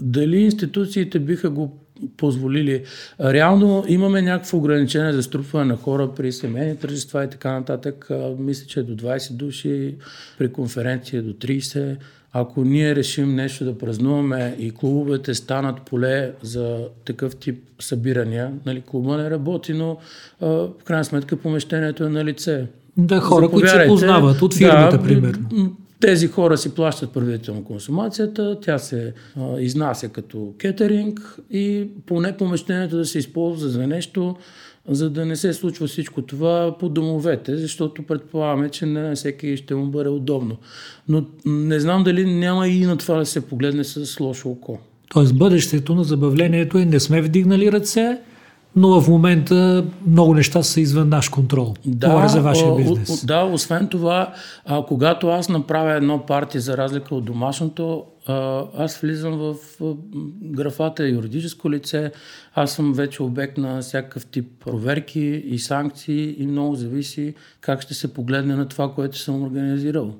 дали 0.00 0.36
институциите 0.36 1.18
биха 1.18 1.50
го 1.50 1.78
позволили. 2.16 2.84
Реално 3.20 3.84
имаме 3.88 4.22
някакво 4.22 4.58
ограничение 4.58 5.12
за 5.12 5.22
струпване 5.22 5.64
на 5.64 5.76
хора 5.76 6.10
при 6.16 6.32
семейни 6.32 6.76
тържества 6.76 7.24
и 7.24 7.30
така 7.30 7.52
нататък. 7.52 8.08
Мисля, 8.38 8.66
че 8.66 8.80
е 8.80 8.82
до 8.82 9.06
20 9.06 9.32
души, 9.32 9.94
при 10.38 10.52
конференция 10.52 11.22
до 11.22 11.32
30. 11.32 11.96
Ако 12.32 12.64
ние 12.64 12.96
решим 12.96 13.34
нещо 13.34 13.64
да 13.64 13.78
празнуваме 13.78 14.56
и 14.58 14.70
клубовете 14.70 15.34
станат 15.34 15.82
поле 15.82 16.32
за 16.42 16.78
такъв 17.04 17.36
тип 17.36 17.64
събирания, 17.80 18.52
нали, 18.66 18.82
клуба 18.86 19.16
не 19.16 19.30
работи, 19.30 19.72
но 19.72 19.96
а, 20.40 20.46
в 20.46 20.84
крайна 20.84 21.04
сметка 21.04 21.36
помещението 21.36 22.04
е 22.04 22.08
на 22.08 22.24
лице. 22.24 22.66
Да, 22.96 23.20
хора, 23.20 23.48
които 23.48 23.68
се 23.68 23.84
познават 23.88 24.42
от 24.42 24.54
фирмата, 24.54 24.98
да, 24.98 25.04
примерно. 25.04 25.76
Тези 26.00 26.26
хора 26.26 26.58
си 26.58 26.74
плащат 26.74 27.12
предварително 27.12 27.64
консумацията, 27.64 28.60
тя 28.60 28.78
се 28.78 29.14
а, 29.36 29.60
изнася 29.60 30.08
като 30.08 30.54
кетеринг 30.58 31.38
и 31.50 31.86
поне 32.06 32.36
помещението 32.36 32.96
да 32.96 33.04
се 33.04 33.18
използва 33.18 33.68
за 33.68 33.86
нещо, 33.86 34.36
за 34.88 35.10
да 35.10 35.26
не 35.26 35.36
се 35.36 35.52
случва 35.52 35.86
всичко 35.86 36.22
това 36.22 36.76
по 36.80 36.88
домовете, 36.88 37.56
защото 37.56 38.02
предполагаме, 38.02 38.68
че 38.68 38.86
не 38.86 39.14
всеки 39.14 39.56
ще 39.56 39.74
му 39.74 39.86
бъде 39.86 40.08
удобно. 40.08 40.56
Но 41.08 41.24
не 41.46 41.80
знам 41.80 42.04
дали 42.04 42.34
няма 42.34 42.68
и 42.68 42.80
на 42.80 42.96
това 42.96 43.18
да 43.18 43.26
се 43.26 43.46
погледне 43.46 43.84
с 43.84 44.20
лошо 44.20 44.48
око. 44.50 44.78
Тоест 45.08 45.38
бъдещето 45.38 45.94
на 45.94 46.04
забавлението 46.04 46.78
е 46.78 46.84
не 46.84 47.00
сме 47.00 47.22
вдигнали 47.22 47.72
ръце, 47.72 48.18
но 48.78 49.00
в 49.00 49.08
момента 49.08 49.84
много 50.06 50.34
неща 50.34 50.62
са 50.62 50.80
извън 50.80 51.08
наш 51.08 51.28
контрол. 51.28 51.74
Да, 51.86 52.08
Говоря 52.08 52.28
за 52.28 52.40
вашия 52.40 52.76
бизнес. 52.76 53.24
Да, 53.24 53.44
освен 53.44 53.88
това, 53.88 54.34
а, 54.64 54.84
когато 54.86 55.28
аз 55.28 55.48
направя 55.48 55.92
едно 55.92 56.26
парти 56.26 56.60
за 56.60 56.76
разлика 56.76 57.14
от 57.14 57.24
домашното, 57.24 58.04
а, 58.26 58.64
аз 58.76 58.96
влизам 58.96 59.32
в 59.32 59.54
а, 59.82 59.84
графата 60.42 61.08
юридическо 61.08 61.70
лице, 61.70 62.12
аз 62.54 62.72
съм 62.72 62.92
вече 62.92 63.22
обект 63.22 63.58
на 63.58 63.80
всякакъв 63.80 64.26
тип 64.26 64.46
проверки 64.64 65.42
и 65.46 65.58
санкции 65.58 66.34
и 66.38 66.46
много 66.46 66.74
зависи 66.74 67.34
как 67.60 67.82
ще 67.82 67.94
се 67.94 68.14
погледне 68.14 68.56
на 68.56 68.68
това, 68.68 68.92
което 68.94 69.18
съм 69.18 69.42
организирал. 69.42 70.14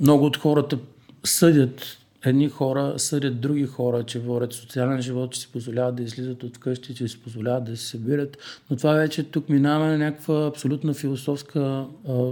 Много 0.00 0.24
от 0.24 0.36
хората 0.36 0.78
съдят 1.24 1.98
едни 2.26 2.48
хора 2.48 2.94
съдят 2.96 3.40
други 3.40 3.66
хора, 3.66 4.02
че 4.02 4.18
водят 4.18 4.52
социален 4.52 5.02
живот, 5.02 5.32
че 5.32 5.40
си 5.40 5.48
позволяват 5.52 5.94
да 5.94 6.02
излизат 6.02 6.42
от 6.42 6.58
къщи, 6.58 6.94
че 6.94 7.08
си 7.08 7.22
позволяват 7.22 7.64
да 7.64 7.76
се 7.76 7.86
събират. 7.86 8.38
Но 8.70 8.76
това 8.76 8.92
вече 8.92 9.22
тук 9.22 9.48
минаваме 9.48 9.90
на 9.90 9.98
някаква 9.98 10.46
абсолютна 10.46 10.94
философска 10.94 11.86
а, 12.08 12.30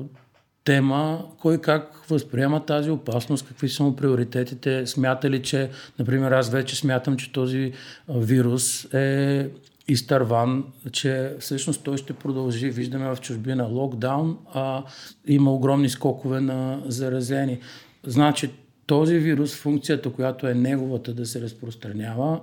тема, 0.65 1.25
кой 1.39 1.61
как 1.61 2.05
възприема 2.09 2.67
тази 2.67 2.91
опасност, 2.91 3.49
какви 3.49 3.69
са 3.69 3.83
му 3.83 3.97
приоритетите, 3.97 4.87
смята 4.87 5.31
ли, 5.31 5.43
че, 5.43 5.71
например, 5.99 6.33
аз 6.33 6.51
вече 6.51 6.77
смятам, 6.77 7.17
че 7.17 7.33
този 7.33 7.73
вирус 8.09 8.95
е 8.95 9.49
изтърван, 9.89 10.65
че 10.93 11.33
всъщност 11.41 11.85
той 11.85 11.97
ще 11.97 12.13
продължи. 12.13 12.71
Виждаме 12.71 13.15
в 13.15 13.21
чужбина 13.21 13.65
локдаун, 13.65 14.39
а 14.55 14.83
има 15.27 15.53
огромни 15.53 15.89
скокове 15.89 16.41
на 16.41 16.83
заразени. 16.87 17.59
Значи 18.07 18.51
този 18.87 19.19
вирус, 19.19 19.55
функцията, 19.55 20.11
която 20.11 20.47
е 20.47 20.55
неговата 20.55 21.15
да 21.15 21.27
се 21.27 21.41
разпространява, 21.41 22.41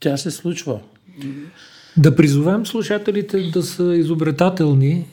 тя 0.00 0.16
се 0.16 0.30
случва. 0.30 0.80
Да 1.96 2.16
призовем 2.16 2.66
слушателите 2.66 3.50
да 3.50 3.62
са 3.62 3.96
изобретателни 3.96 5.06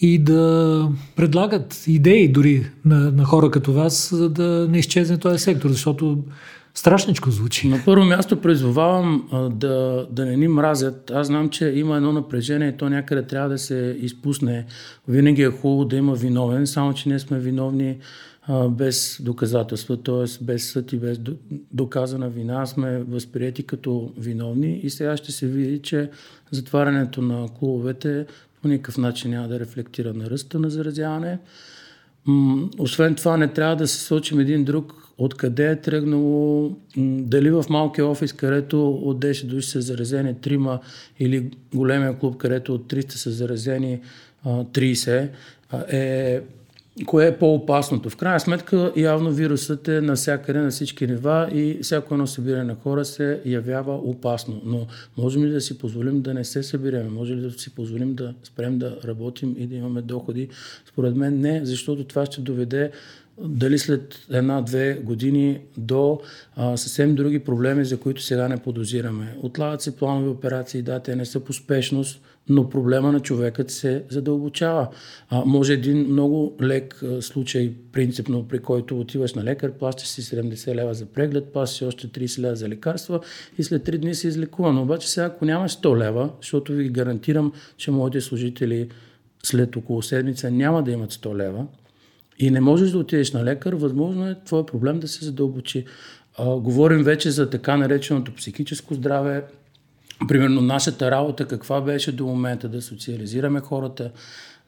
и 0.00 0.18
да 0.18 0.88
предлагат 1.16 1.84
идеи 1.86 2.28
дори 2.28 2.66
на, 2.84 3.12
на 3.12 3.24
хора 3.24 3.50
като 3.50 3.72
вас, 3.72 4.08
за 4.12 4.28
да 4.28 4.66
не 4.70 4.78
изчезне 4.78 5.18
този 5.18 5.38
сектор, 5.38 5.70
защото 5.70 6.18
страшничко 6.74 7.30
звучи. 7.30 7.68
На 7.68 7.80
първо 7.84 8.04
място 8.04 8.40
призовавам 8.40 9.28
да, 9.52 10.06
да 10.10 10.26
не 10.26 10.36
ни 10.36 10.48
мразят. 10.48 11.10
Аз 11.10 11.26
знам, 11.26 11.48
че 11.48 11.66
има 11.66 11.96
едно 11.96 12.12
напрежение 12.12 12.68
и 12.68 12.76
то 12.76 12.88
някъде 12.88 13.22
трябва 13.22 13.48
да 13.48 13.58
се 13.58 13.96
изпусне. 14.00 14.66
Винаги 15.08 15.42
е 15.42 15.50
хубаво 15.50 15.84
да 15.84 15.96
има 15.96 16.14
виновен, 16.14 16.66
само 16.66 16.94
че 16.94 17.08
ние 17.08 17.18
сме 17.18 17.38
виновни 17.38 17.96
без 18.70 19.18
доказателства, 19.22 20.02
т.е. 20.02 20.44
без 20.44 20.70
съд 20.70 20.92
и 20.92 20.96
без 20.96 21.20
доказана 21.72 22.28
вина 22.28 22.66
сме 22.66 22.98
възприяти 22.98 23.62
като 23.62 24.12
виновни 24.18 24.80
и 24.82 24.90
сега 24.90 25.16
ще 25.16 25.32
се 25.32 25.46
види, 25.46 25.78
че 25.78 26.10
затварянето 26.50 27.22
на 27.22 27.48
клубовете 27.58 28.26
по 28.62 28.68
никакъв 28.68 28.98
начин 28.98 29.30
няма 29.30 29.48
да 29.48 29.60
рефлектира 29.60 30.14
на 30.14 30.30
ръста 30.30 30.58
на 30.58 30.70
заразяване. 30.70 31.38
Освен 32.78 33.14
това 33.14 33.36
не 33.36 33.48
трябва 33.48 33.76
да 33.76 33.88
се 33.88 34.00
сочим 34.00 34.40
един 34.40 34.64
друг 34.64 34.94
откъде 35.18 35.70
е 35.70 35.80
тръгнало, 35.80 36.70
дали 36.96 37.50
в 37.50 37.64
малкия 37.70 38.06
офис, 38.06 38.32
където 38.32 38.90
от 38.90 39.20
10 39.20 39.46
души 39.46 39.68
са 39.68 39.80
заразени 39.80 40.34
трима 40.40 40.80
или 41.18 41.50
големия 41.74 42.18
клуб, 42.18 42.36
където 42.36 42.74
от 42.74 42.92
300 42.92 43.10
са 43.10 43.30
заразени 43.30 44.00
30, 44.46 45.28
е 45.88 46.42
Кое 47.06 47.26
е 47.26 47.38
по-опасното? 47.38 48.10
В 48.10 48.16
крайна 48.16 48.40
сметка, 48.40 48.92
явно 48.96 49.32
вирусът 49.32 49.88
е 49.88 50.00
навсякъде, 50.00 50.58
на 50.58 50.70
всички 50.70 51.06
нива 51.06 51.48
и 51.52 51.78
всяко 51.82 52.14
едно 52.14 52.26
събиране 52.26 52.64
на 52.64 52.74
хора 52.74 53.04
се 53.04 53.40
явява 53.44 53.94
опасно. 53.94 54.62
Но 54.64 54.86
можем 55.18 55.44
ли 55.44 55.50
да 55.50 55.60
си 55.60 55.78
позволим 55.78 56.22
да 56.22 56.34
не 56.34 56.44
се 56.44 56.62
събираме? 56.62 57.10
Може 57.10 57.36
ли 57.36 57.40
да 57.40 57.50
си 57.50 57.74
позволим 57.74 58.14
да 58.14 58.34
спрем 58.44 58.78
да 58.78 58.96
работим 59.04 59.56
и 59.58 59.66
да 59.66 59.74
имаме 59.74 60.02
доходи? 60.02 60.48
Според 60.88 61.16
мен 61.16 61.40
не, 61.40 61.60
защото 61.64 62.04
това 62.04 62.26
ще 62.26 62.40
доведе 62.40 62.90
дали 63.38 63.78
след 63.78 64.26
една-две 64.30 64.94
години 64.94 65.60
до 65.76 66.20
а, 66.56 66.76
съвсем 66.76 67.14
други 67.14 67.38
проблеми, 67.38 67.84
за 67.84 68.00
които 68.00 68.22
сега 68.22 68.48
не 68.48 68.56
подозираме. 68.56 69.36
Отлагат 69.42 69.82
се 69.82 69.96
планови 69.96 70.28
операции, 70.28 70.82
да, 70.82 71.00
те 71.00 71.16
не 71.16 71.24
са 71.24 71.40
по 71.40 71.52
спешност, 71.52 72.20
но 72.48 72.68
проблема 72.68 73.12
на 73.12 73.20
човекът 73.20 73.70
се 73.70 74.04
задълбочава. 74.08 74.88
А, 75.28 75.44
може 75.44 75.72
един 75.72 75.98
много 75.98 76.56
лек 76.62 77.02
а, 77.02 77.22
случай, 77.22 77.72
принципно, 77.92 78.48
при 78.48 78.58
който 78.58 79.00
отиваш 79.00 79.34
на 79.34 79.44
лекар, 79.44 79.72
плащаш 79.72 80.08
си 80.08 80.22
70 80.22 80.74
лева 80.74 80.94
за 80.94 81.06
преглед, 81.06 81.52
плащаш 81.52 81.78
си 81.78 81.84
още 81.84 82.08
30 82.08 82.38
лева 82.40 82.56
за 82.56 82.68
лекарства 82.68 83.20
и 83.58 83.62
след 83.62 83.88
3 83.88 83.98
дни 83.98 84.14
си 84.14 84.28
излекуван. 84.28 84.78
Обаче 84.78 85.10
сега, 85.10 85.26
ако 85.26 85.44
нямаш 85.44 85.76
100 85.76 85.98
лева, 85.98 86.30
защото 86.40 86.72
ви 86.72 86.88
гарантирам, 86.88 87.52
че 87.76 87.90
моите 87.90 88.20
служители 88.20 88.88
след 89.42 89.76
около 89.76 90.02
седмица 90.02 90.50
няма 90.50 90.82
да 90.82 90.90
имат 90.90 91.12
100 91.12 91.36
лева, 91.36 91.66
и 92.38 92.50
не 92.50 92.60
можеш 92.60 92.90
да 92.90 92.98
отидеш 92.98 93.32
на 93.32 93.44
лекар, 93.44 93.72
възможно 93.72 94.28
е 94.28 94.36
твой 94.44 94.66
проблем 94.66 95.00
да 95.00 95.08
се 95.08 95.24
задълбочи. 95.24 95.84
А, 96.38 96.56
говорим 96.56 97.02
вече 97.02 97.30
за 97.30 97.50
така 97.50 97.76
нареченото 97.76 98.34
психическо 98.34 98.94
здраве. 98.94 99.44
Примерно 100.28 100.60
нашата 100.60 101.10
работа 101.10 101.46
каква 101.48 101.80
беше 101.80 102.12
до 102.12 102.26
момента 102.26 102.68
да 102.68 102.82
социализираме 102.82 103.60
хората, 103.60 104.10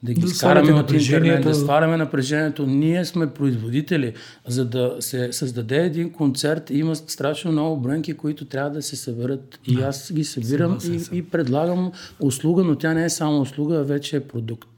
да 0.03 0.13
ги 0.13 0.21
да 0.21 0.27
скараме 0.27 0.73
от 0.73 0.91
интернет, 0.91 1.43
да 1.43 1.55
сваряме 1.55 1.97
напрежението. 1.97 2.65
Ние 2.65 3.05
сме 3.05 3.33
производители. 3.33 4.13
За 4.47 4.65
да 4.65 4.95
се 4.99 5.33
създаде 5.33 5.85
един 5.85 6.11
концерт, 6.11 6.69
има 6.69 6.95
страшно 6.95 7.51
много 7.51 7.77
брънки, 7.77 8.13
които 8.13 8.45
трябва 8.45 8.69
да 8.69 8.81
се 8.81 8.95
съберат. 8.95 9.59
И 9.67 9.81
аз 9.81 10.13
ги 10.13 10.23
събирам 10.23 10.77
и, 10.83 11.17
и 11.17 11.23
предлагам 11.23 11.91
услуга, 12.19 12.63
но 12.63 12.75
тя 12.75 12.93
не 12.93 13.05
е 13.05 13.09
само 13.09 13.41
услуга, 13.41 13.75
а 13.75 13.83
вече 13.83 14.15
е 14.15 14.19
продукт. 14.19 14.69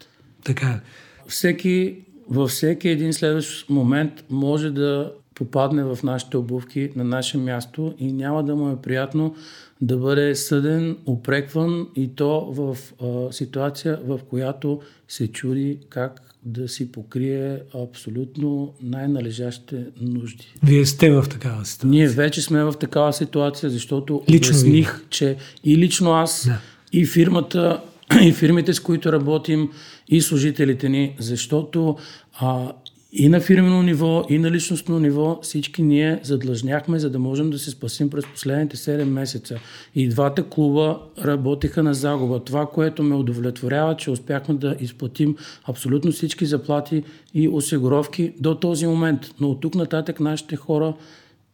Така. 0.43 0.79
Всеки 1.27 1.95
във 2.29 2.49
всеки 2.49 2.89
един 2.89 3.13
следващ 3.13 3.69
момент 3.69 4.23
може 4.29 4.71
да 4.71 5.11
попадне 5.39 5.83
в 5.83 5.99
нашите 6.03 6.37
обувки 6.37 6.89
на 6.95 7.03
наше 7.03 7.37
място 7.37 7.93
и 7.99 8.13
няма 8.13 8.43
да 8.43 8.55
му 8.55 8.69
е 8.69 8.81
приятно 8.81 9.35
да 9.81 9.97
бъде 9.97 10.35
съден, 10.35 10.97
упрекван 11.05 11.87
и 11.95 12.15
то 12.15 12.51
в 12.51 12.77
а, 13.01 13.33
ситуация, 13.33 13.99
в 14.07 14.19
която 14.29 14.81
се 15.07 15.27
чуди 15.27 15.79
как 15.89 16.21
да 16.43 16.67
си 16.67 16.91
покрие 16.91 17.59
абсолютно 17.83 18.73
най-належащите 18.81 19.85
нужди. 20.01 20.53
Вие 20.63 20.85
сте 20.85 21.11
в 21.11 21.25
такава 21.29 21.65
ситуация. 21.65 21.89
Ние 21.89 22.07
вече 22.07 22.41
сме 22.41 22.63
в 22.63 22.73
такава 22.79 23.13
ситуация, 23.13 23.69
защото 23.69 24.23
лично 24.29 24.49
обясних, 24.49 24.97
ви. 24.99 25.05
че 25.09 25.37
и 25.63 25.77
лично 25.77 26.11
аз, 26.11 26.45
да. 26.47 26.59
и 26.93 27.05
фирмата, 27.05 27.81
и 28.21 28.33
фирмите, 28.33 28.73
с 28.73 28.79
които 28.79 29.11
работим, 29.11 29.69
и 30.07 30.21
служителите 30.21 30.89
ни, 30.89 31.15
защото 31.19 31.97
а, 32.39 32.71
и 33.11 33.29
на 33.29 33.39
фирмено 33.39 33.83
ниво, 33.83 34.25
и 34.29 34.39
на 34.39 34.51
личностно 34.51 34.99
ниво 34.99 35.39
всички 35.41 35.81
ние 35.81 36.19
задлъжняхме, 36.23 36.99
за 36.99 37.09
да 37.09 37.19
можем 37.19 37.49
да 37.49 37.59
се 37.59 37.71
спасим 37.71 38.09
през 38.09 38.25
последните 38.25 38.77
7 38.77 39.03
месеца. 39.03 39.59
И 39.95 40.09
двата 40.09 40.43
клуба 40.43 40.99
работеха 41.23 41.83
на 41.83 41.93
загуба. 41.93 42.39
Това, 42.39 42.65
което 42.65 43.03
ме 43.03 43.15
удовлетворява, 43.15 43.97
че 43.97 44.11
успяхме 44.11 44.55
да 44.55 44.75
изплатим 44.79 45.35
абсолютно 45.67 46.11
всички 46.11 46.45
заплати 46.45 47.03
и 47.33 47.47
осигуровки 47.47 48.33
до 48.39 48.55
този 48.55 48.87
момент. 48.87 49.19
Но 49.39 49.49
от 49.49 49.61
тук 49.61 49.75
нататък 49.75 50.19
нашите 50.19 50.55
хора 50.55 50.93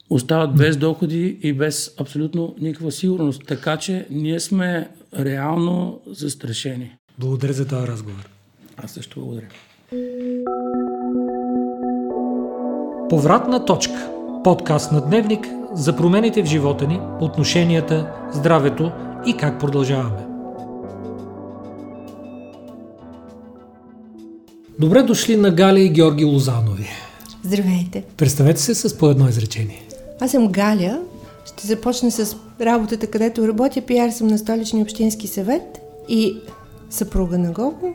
остават 0.09 0.55
без 0.55 0.77
доходи 0.77 1.37
и 1.41 1.53
без 1.53 1.95
абсолютно 1.99 2.55
никаква 2.61 2.91
сигурност. 2.91 3.43
Така 3.47 3.77
че 3.77 4.07
ние 4.09 4.39
сме 4.39 4.89
реално 5.19 6.01
застрашени. 6.07 6.95
Благодаря 7.19 7.53
за 7.53 7.67
този 7.67 7.87
разговор. 7.87 8.29
Аз 8.77 8.91
също 8.91 9.19
благодаря. 9.19 9.47
Повратна 13.09 13.65
точка. 13.65 14.09
Подкаст 14.43 14.91
на 14.91 15.01
Дневник 15.01 15.47
за 15.73 15.95
промените 15.95 16.43
в 16.43 16.45
живота 16.45 16.87
ни, 16.87 16.99
отношенията, 17.21 18.13
здравето 18.33 18.91
и 19.25 19.37
как 19.37 19.59
продължаваме. 19.59 20.25
Добре 24.79 25.03
дошли 25.03 25.37
на 25.37 25.51
Галя 25.51 25.79
и 25.79 25.89
Георги 25.89 26.25
Лозанови. 26.25 26.89
Здравейте. 27.43 28.03
Представете 28.17 28.61
се 28.61 28.75
с 28.75 28.97
по 28.97 29.09
едно 29.09 29.29
изречение. 29.29 29.87
Аз 30.21 30.31
съм 30.31 30.47
Галя. 30.47 30.99
Ще 31.45 31.67
започна 31.67 32.11
с 32.11 32.35
работата, 32.61 33.07
където 33.07 33.47
работя. 33.47 33.81
Пиар 33.81 34.09
съм 34.09 34.27
на 34.27 34.37
столичния 34.37 34.83
общински 34.83 35.27
съвет 35.27 35.79
и 36.09 36.37
съпруга 36.89 37.37
на 37.37 37.51
Гого, 37.51 37.93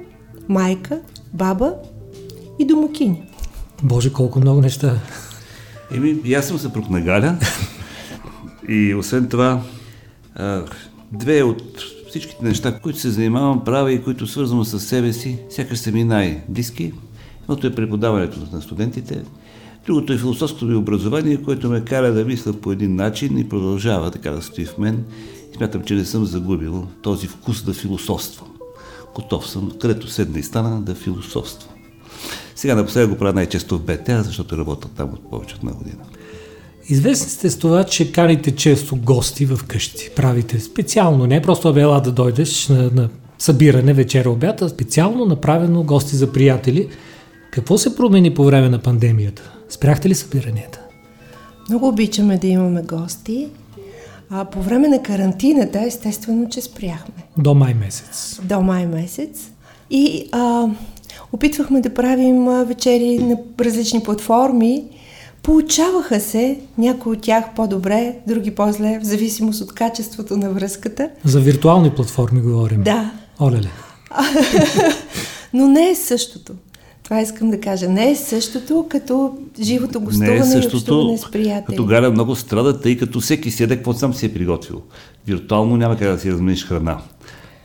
майка, 0.48 1.00
баба 1.34 1.74
и 2.58 2.66
домакиня. 2.66 3.16
Боже, 3.82 4.12
колко 4.12 4.40
много 4.40 4.60
неща. 4.60 4.98
Еми, 5.94 6.16
и 6.24 6.34
аз 6.34 6.48
съм 6.48 6.58
съпруг 6.58 6.90
на 6.90 7.00
Галя. 7.00 7.38
и 8.68 8.94
освен 8.94 9.28
това, 9.28 9.62
две 11.12 11.42
от 11.42 11.62
всичките 12.08 12.44
неща, 12.44 12.78
които 12.78 12.98
се 12.98 13.10
занимавам, 13.10 13.64
правя 13.64 13.92
и 13.92 14.02
които 14.02 14.26
свързвам 14.26 14.64
с 14.64 14.80
себе 14.80 15.12
си, 15.12 15.38
сякаш 15.50 15.78
са 15.78 15.92
ми 15.92 16.04
най-близки. 16.04 16.92
Едното 17.42 17.66
е 17.66 17.74
преподаването 17.74 18.38
на 18.52 18.62
студентите, 18.62 19.22
другото 19.86 20.12
е 20.12 20.18
философското 20.18 20.66
ми 20.66 20.74
образование, 20.74 21.42
което 21.42 21.70
ме 21.70 21.84
кара 21.84 22.12
да 22.12 22.24
мисля 22.24 22.52
по 22.52 22.72
един 22.72 22.94
начин 22.94 23.38
и 23.38 23.48
продължава 23.48 24.10
така 24.10 24.30
да 24.30 24.42
стои 24.42 24.64
в 24.64 24.78
мен. 24.78 25.04
смятам, 25.56 25.82
че 25.82 25.94
не 25.94 26.04
съм 26.04 26.24
загубил 26.24 26.86
този 27.02 27.26
вкус 27.26 27.62
да 27.62 27.72
философствам. 27.72 28.48
Готов 29.14 29.50
съм, 29.50 29.72
където 29.80 30.10
седна 30.10 30.38
и 30.38 30.42
стана, 30.42 30.82
да 30.82 30.94
философствам. 30.94 31.74
Сега 32.56 32.74
напоследък 32.74 33.10
го 33.10 33.16
правя 33.16 33.32
най-често 33.32 33.78
в 33.78 33.82
БТА, 33.82 34.22
защото 34.22 34.58
работя 34.58 34.88
там 34.88 35.08
от 35.12 35.30
повече 35.30 35.54
от 35.54 35.60
една 35.60 35.72
година. 35.72 36.02
Известни 36.88 37.30
сте 37.30 37.50
с 37.50 37.58
това, 37.58 37.84
че 37.84 38.12
каните 38.12 38.56
често 38.56 38.96
гости 38.96 39.46
в 39.46 39.60
къщи. 39.66 40.10
Правите 40.16 40.60
специално, 40.60 41.26
не 41.26 41.42
просто 41.42 41.68
абела 41.68 42.00
да 42.00 42.12
дойдеш 42.12 42.68
на, 42.68 42.90
на 42.94 43.08
събиране 43.38 43.94
вечера 43.94 44.30
обята, 44.30 44.68
специално 44.68 45.26
направено 45.26 45.82
гости 45.82 46.16
за 46.16 46.32
приятели. 46.32 46.88
Какво 47.50 47.78
се 47.78 47.96
промени 47.96 48.34
по 48.34 48.44
време 48.44 48.68
на 48.68 48.78
пандемията? 48.78 49.52
Спряхте 49.68 50.08
ли 50.08 50.14
събиранията? 50.14 50.80
Много 51.68 51.88
обичаме 51.88 52.38
да 52.38 52.46
имаме 52.46 52.82
гости. 52.82 53.48
А 54.30 54.44
по 54.44 54.62
време 54.62 54.88
на 54.88 55.02
карантината, 55.02 55.82
естествено, 55.86 56.48
че 56.48 56.60
спряхме. 56.60 57.14
До 57.38 57.54
май 57.54 57.74
месец. 57.74 58.40
До 58.44 58.60
май 58.60 58.86
месец. 58.86 59.50
И 59.90 60.28
а, 60.32 60.66
опитвахме 61.32 61.80
да 61.80 61.94
правим 61.94 62.44
вечери 62.66 63.18
на 63.18 63.36
различни 63.60 64.02
платформи. 64.02 64.84
Получаваха 65.42 66.20
се, 66.20 66.58
някои 66.78 67.12
от 67.12 67.22
тях 67.22 67.44
по-добре, 67.56 68.16
други 68.26 68.50
по-зле, 68.50 68.98
в 69.02 69.04
зависимост 69.04 69.60
от 69.60 69.72
качеството 69.72 70.36
на 70.36 70.50
връзката. 70.50 71.10
За 71.24 71.40
виртуални 71.40 71.90
платформи 71.90 72.40
говорим. 72.40 72.82
Да. 72.82 73.12
Олеле. 73.40 73.70
Но 75.52 75.66
не 75.66 75.90
е 75.90 75.94
същото. 75.94 76.52
Това 77.10 77.20
искам 77.20 77.50
да 77.50 77.60
кажа. 77.60 77.88
Не 77.88 78.10
е 78.10 78.16
същото 78.16 78.86
като 78.88 79.38
живото 79.60 80.00
гостуване 80.00 80.30
не 80.30 80.36
е 80.36 80.40
и 80.40 80.44
същото, 80.44 80.76
общуване 80.76 81.18
с 81.18 81.30
приятели. 81.30 81.76
като 81.76 81.86
Галя 81.86 82.10
много 82.10 82.36
страда, 82.36 82.80
тъй 82.80 82.96
като 82.96 83.20
всеки 83.20 83.50
седе 83.50 83.76
какво 83.76 83.92
сам 83.92 84.14
си 84.14 84.26
е 84.26 84.34
приготвил. 84.34 84.82
Виртуално 85.26 85.76
няма 85.76 85.96
как 85.96 86.12
да 86.12 86.18
си 86.18 86.32
размениш 86.32 86.66
храна. 86.66 86.98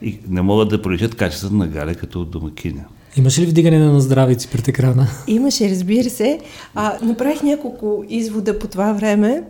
И 0.02 0.20
не 0.30 0.42
могат 0.42 0.70
да 0.70 0.82
проличат 0.82 1.16
качеството 1.16 1.56
на 1.56 1.68
Галя 1.68 1.96
като 1.96 2.26
домакиня. 2.26 2.86
Имаше 3.18 3.42
ли 3.42 3.46
вдигане 3.46 3.80
на 3.80 4.02
здравици 4.02 4.48
пред 4.48 4.68
екрана? 4.68 5.08
Имаше, 5.28 5.70
разбира 5.70 6.10
се. 6.10 6.40
А, 6.76 6.98
направих 7.02 7.44
няколко 7.44 8.04
извода 8.10 8.60
по 8.60 8.68
това 8.68 8.94
време, 8.94 9.44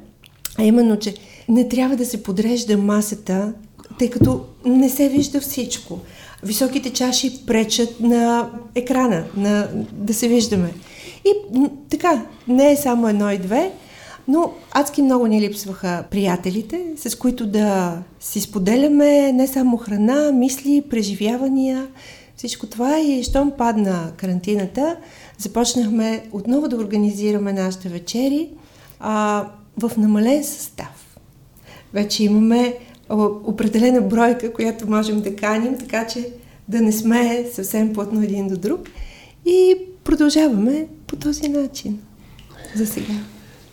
а 0.58 0.64
именно, 0.64 1.00
че 1.00 1.14
не 1.50 1.68
трябва 1.68 1.96
да 1.96 2.06
се 2.06 2.24
подрежда 2.24 2.78
масата, 2.78 3.54
тъй 4.00 4.10
като 4.10 4.46
не 4.66 4.90
се 4.90 5.10
вижда 5.10 5.42
всичко. 5.42 6.00
Високите 6.44 6.90
чаши 6.90 7.46
пречат 7.46 8.00
на 8.00 8.50
екрана, 8.76 9.24
на, 9.38 9.68
да 9.92 10.14
се 10.14 10.28
виждаме. 10.28 10.74
И 11.26 11.32
така, 11.90 12.26
не 12.48 12.72
е 12.72 12.78
само 12.78 13.08
едно 13.08 13.32
и 13.32 13.38
две, 13.38 13.72
но 14.28 14.54
адски 14.72 15.02
много 15.02 15.28
ни 15.28 15.42
липсваха 15.42 16.04
приятелите, 16.12 16.86
с 16.98 17.18
които 17.18 17.46
да 17.46 17.98
си 18.20 18.42
споделяме 18.42 19.32
не 19.32 19.48
само 19.48 19.78
храна, 19.78 20.32
мисли, 20.32 20.84
преживявания, 20.90 21.88
всичко 22.36 22.68
това 22.68 23.00
и 23.00 23.24
щом 23.24 23.52
падна 23.52 24.12
карантината, 24.18 24.98
започнахме 25.38 26.24
отново 26.32 26.68
да 26.68 26.76
организираме 26.76 27.54
нашите 27.54 27.90
вечери 27.90 28.50
а, 29.00 29.46
в 29.78 29.92
намален 29.98 30.44
състав. 30.44 31.18
Вече 31.94 32.24
имаме 32.24 32.78
определена 33.10 34.02
бройка, 34.02 34.54
която 34.54 34.90
можем 34.90 35.22
да 35.22 35.36
каним, 35.36 35.78
така 35.78 36.08
че 36.08 36.30
да 36.68 36.82
не 36.82 36.92
сме 36.92 37.46
съвсем 37.54 37.94
плътно 37.94 38.24
един 38.24 38.48
до 38.48 38.58
друг. 38.58 38.80
И 39.46 39.76
продължаваме 40.04 40.88
по 41.08 41.16
този 41.16 41.50
начин. 41.50 42.00
За 42.76 42.88
сега. 42.88 43.14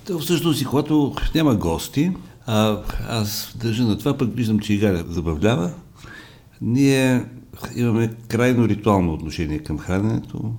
То 0.07 0.19
всъщност 0.19 0.63
и 0.63 0.65
когато 0.65 1.15
няма 1.35 1.55
гости, 1.55 2.13
а 2.47 2.79
аз 3.09 3.55
държа 3.61 3.85
на 3.85 3.99
това, 3.99 4.17
пък 4.17 4.35
виждам, 4.35 4.59
че 4.59 4.75
и 4.75 4.79
Галя 4.79 5.05
забавлява, 5.09 5.71
ние 6.61 7.25
имаме 7.77 8.11
крайно 8.29 8.69
ритуално 8.69 9.13
отношение 9.13 9.59
към 9.59 9.79
храненето. 9.79 10.53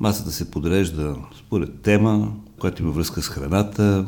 Масата 0.00 0.30
се 0.30 0.50
подрежда 0.50 1.16
според 1.38 1.80
тема, 1.80 2.32
която 2.62 2.82
има 2.82 2.92
връзка 2.92 3.22
с 3.22 3.28
храната. 3.28 4.06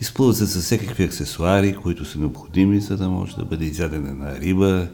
Изплуват 0.00 0.36
се 0.36 0.46
с 0.46 0.60
всякакви 0.60 1.04
аксесуари, 1.04 1.74
които 1.74 2.04
са 2.04 2.18
необходими, 2.18 2.80
за 2.80 2.96
да 2.96 3.08
може 3.08 3.36
да 3.36 3.44
бъде 3.44 3.64
изядена 3.64 4.10
една 4.10 4.40
риба, 4.40 4.88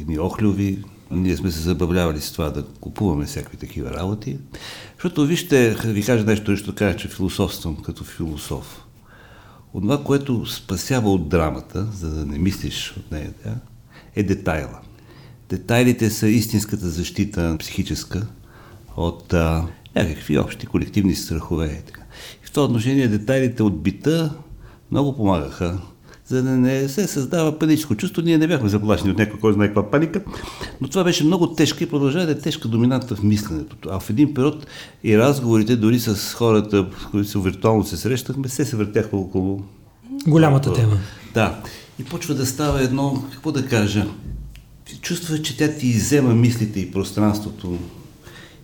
едни 0.00 0.18
охлюви. 0.18 0.84
Ние 1.10 1.36
сме 1.36 1.50
се 1.50 1.60
забавлявали 1.60 2.20
с 2.20 2.32
това 2.32 2.50
да 2.50 2.64
купуваме 2.80 3.24
всякакви 3.24 3.56
такива 3.56 3.90
работи. 3.90 4.38
Защото 4.94 5.26
вижте, 5.26 5.76
ви 5.84 6.02
кажа 6.02 6.24
нещо, 6.24 6.54
да 6.66 6.74
кажа, 6.74 6.96
че 6.96 7.08
философствам 7.08 7.76
като 7.76 8.04
философ. 8.04 8.84
Онова, 9.74 10.04
което 10.04 10.46
спасява 10.46 11.12
от 11.12 11.28
драмата, 11.28 11.86
за 11.92 12.10
да 12.10 12.26
не 12.26 12.38
мислиш 12.38 12.94
от 12.96 13.10
нея, 13.10 13.32
да, 13.44 13.54
е 14.16 14.22
детайла. 14.22 14.80
Детайлите 15.48 16.10
са 16.10 16.28
истинската 16.28 16.88
защита 16.88 17.56
психическа 17.58 18.26
от 18.96 19.34
а, 19.34 19.66
някакви 19.96 20.38
общи 20.38 20.66
колективни 20.66 21.14
страхове. 21.14 21.82
Така. 21.86 22.05
Това 22.56 22.64
отношение 22.64 23.08
детайлите 23.08 23.62
от 23.62 23.82
бита 23.82 24.34
много 24.90 25.16
помагаха, 25.16 25.78
за 26.26 26.42
да 26.42 26.50
не 26.50 26.88
се 26.88 27.06
създава 27.06 27.58
паническо 27.58 27.94
чувство. 27.94 28.22
Ние 28.22 28.38
не 28.38 28.46
бяхме 28.46 28.68
заплашени 28.68 29.10
от 29.10 29.18
някой, 29.18 29.40
кой 29.40 29.52
знае 29.52 29.66
каква 29.66 29.90
паника, 29.90 30.20
но 30.80 30.88
това 30.88 31.04
беше 31.04 31.24
много 31.24 31.54
тежка 31.54 31.84
и 31.84 31.88
продължава 31.88 32.26
да 32.26 32.32
е 32.32 32.38
тежка 32.38 32.68
доминанта 32.68 33.16
в 33.16 33.22
мисленето. 33.22 33.76
А 33.90 34.00
в 34.00 34.10
един 34.10 34.34
период 34.34 34.66
и 35.04 35.18
разговорите, 35.18 35.76
дори 35.76 35.98
с 36.00 36.34
хората, 36.34 36.86
които 37.10 37.28
се 37.28 37.38
виртуално 37.38 37.84
се 37.84 37.96
срещахме, 37.96 38.48
се 38.48 38.64
се 38.64 38.76
въртяха 38.76 39.16
около 39.16 39.62
Голямата 40.26 40.72
тема. 40.72 40.98
да. 41.34 41.60
И 41.98 42.04
почва 42.04 42.34
да 42.34 42.46
става 42.46 42.82
едно, 42.82 43.24
какво 43.32 43.52
да 43.52 43.66
кажа, 43.66 44.06
чувства, 45.00 45.42
че 45.42 45.56
тя 45.56 45.68
ти 45.68 45.86
иззема 45.86 46.34
мислите 46.34 46.80
и 46.80 46.92
пространството. 46.92 47.78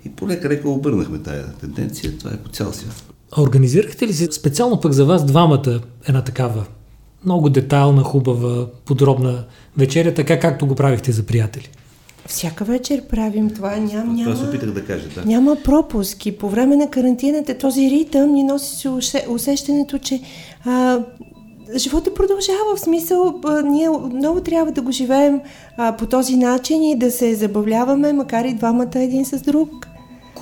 И 0.05 0.09
полека-лека 0.09 0.69
обърнахме 0.69 1.19
тая 1.19 1.53
тенденция. 1.53 2.19
Това 2.19 2.31
е 2.31 2.37
по 2.37 2.49
цял 2.49 2.73
свят. 2.73 3.12
А 3.37 3.43
Организирахте 3.43 4.07
ли 4.07 4.13
си 4.13 4.29
специално 4.33 4.81
пък 4.81 4.93
за 4.93 5.05
вас 5.05 5.25
двамата 5.25 5.81
една 6.09 6.23
такава 6.25 6.65
много 7.25 7.51
детайлна, 7.51 8.03
хубава, 8.03 8.67
подробна 8.85 9.45
вечеря, 9.77 10.15
така 10.15 10.41
както 10.41 10.67
го 10.67 10.75
правихте 10.75 11.13
за 11.13 11.23
приятели? 11.23 11.71
Всяка 12.27 12.65
вечер 12.65 13.03
правим 13.09 13.51
това. 13.51 13.77
Ням, 13.77 14.19
Това 14.25 14.37
се 14.37 14.43
няма, 14.43 14.49
опитах 14.49 14.71
да 14.71 14.85
кажа, 14.85 15.09
да. 15.15 15.25
няма 15.25 15.57
пропуски. 15.65 16.39
По 16.39 16.49
време 16.49 16.77
на 16.77 16.91
карантината 16.91 17.59
този 17.59 17.91
ритъм 17.91 18.33
ни 18.33 18.43
носи 18.43 18.89
усещането, 19.29 19.99
че 19.99 20.21
а, 20.65 21.01
живота 21.77 22.15
продължава. 22.15 22.77
В 22.77 22.81
смисъл, 22.81 23.41
а, 23.45 23.63
ние 23.63 23.89
много 24.15 24.41
трябва 24.41 24.73
да 24.73 24.83
го 24.83 24.93
живеем 24.93 25.41
а, 25.77 25.97
по 25.97 26.07
този 26.07 26.37
начин 26.37 26.83
и 26.83 26.99
да 26.99 27.11
се 27.11 27.35
забавляваме, 27.35 28.13
макар 28.13 28.45
и 28.45 28.55
двамата 28.55 28.91
един 28.95 29.25
с 29.25 29.41
друг. 29.41 29.89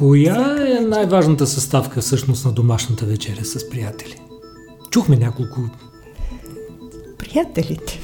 Коя 0.01 0.57
е 0.69 0.81
най-важната 0.81 1.47
съставка 1.47 2.01
всъщност 2.01 2.45
на 2.45 2.53
домашната 2.53 3.07
вечеря 3.07 3.45
с 3.45 3.71
приятели? 3.71 4.21
Чухме 4.91 5.17
няколко. 5.17 5.61
Приятелите. 7.19 8.01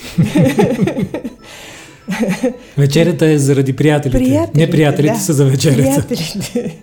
Вечерята 2.78 3.26
е 3.26 3.38
заради 3.38 3.76
приятелите. 3.76 4.18
Приятелите, 4.18 4.60
Не 4.60 4.70
приятелите 4.70 5.14
да. 5.14 5.20
са 5.20 5.32
за 5.32 5.44
вечерята. 5.44 6.06
Приятелите. 6.08 6.82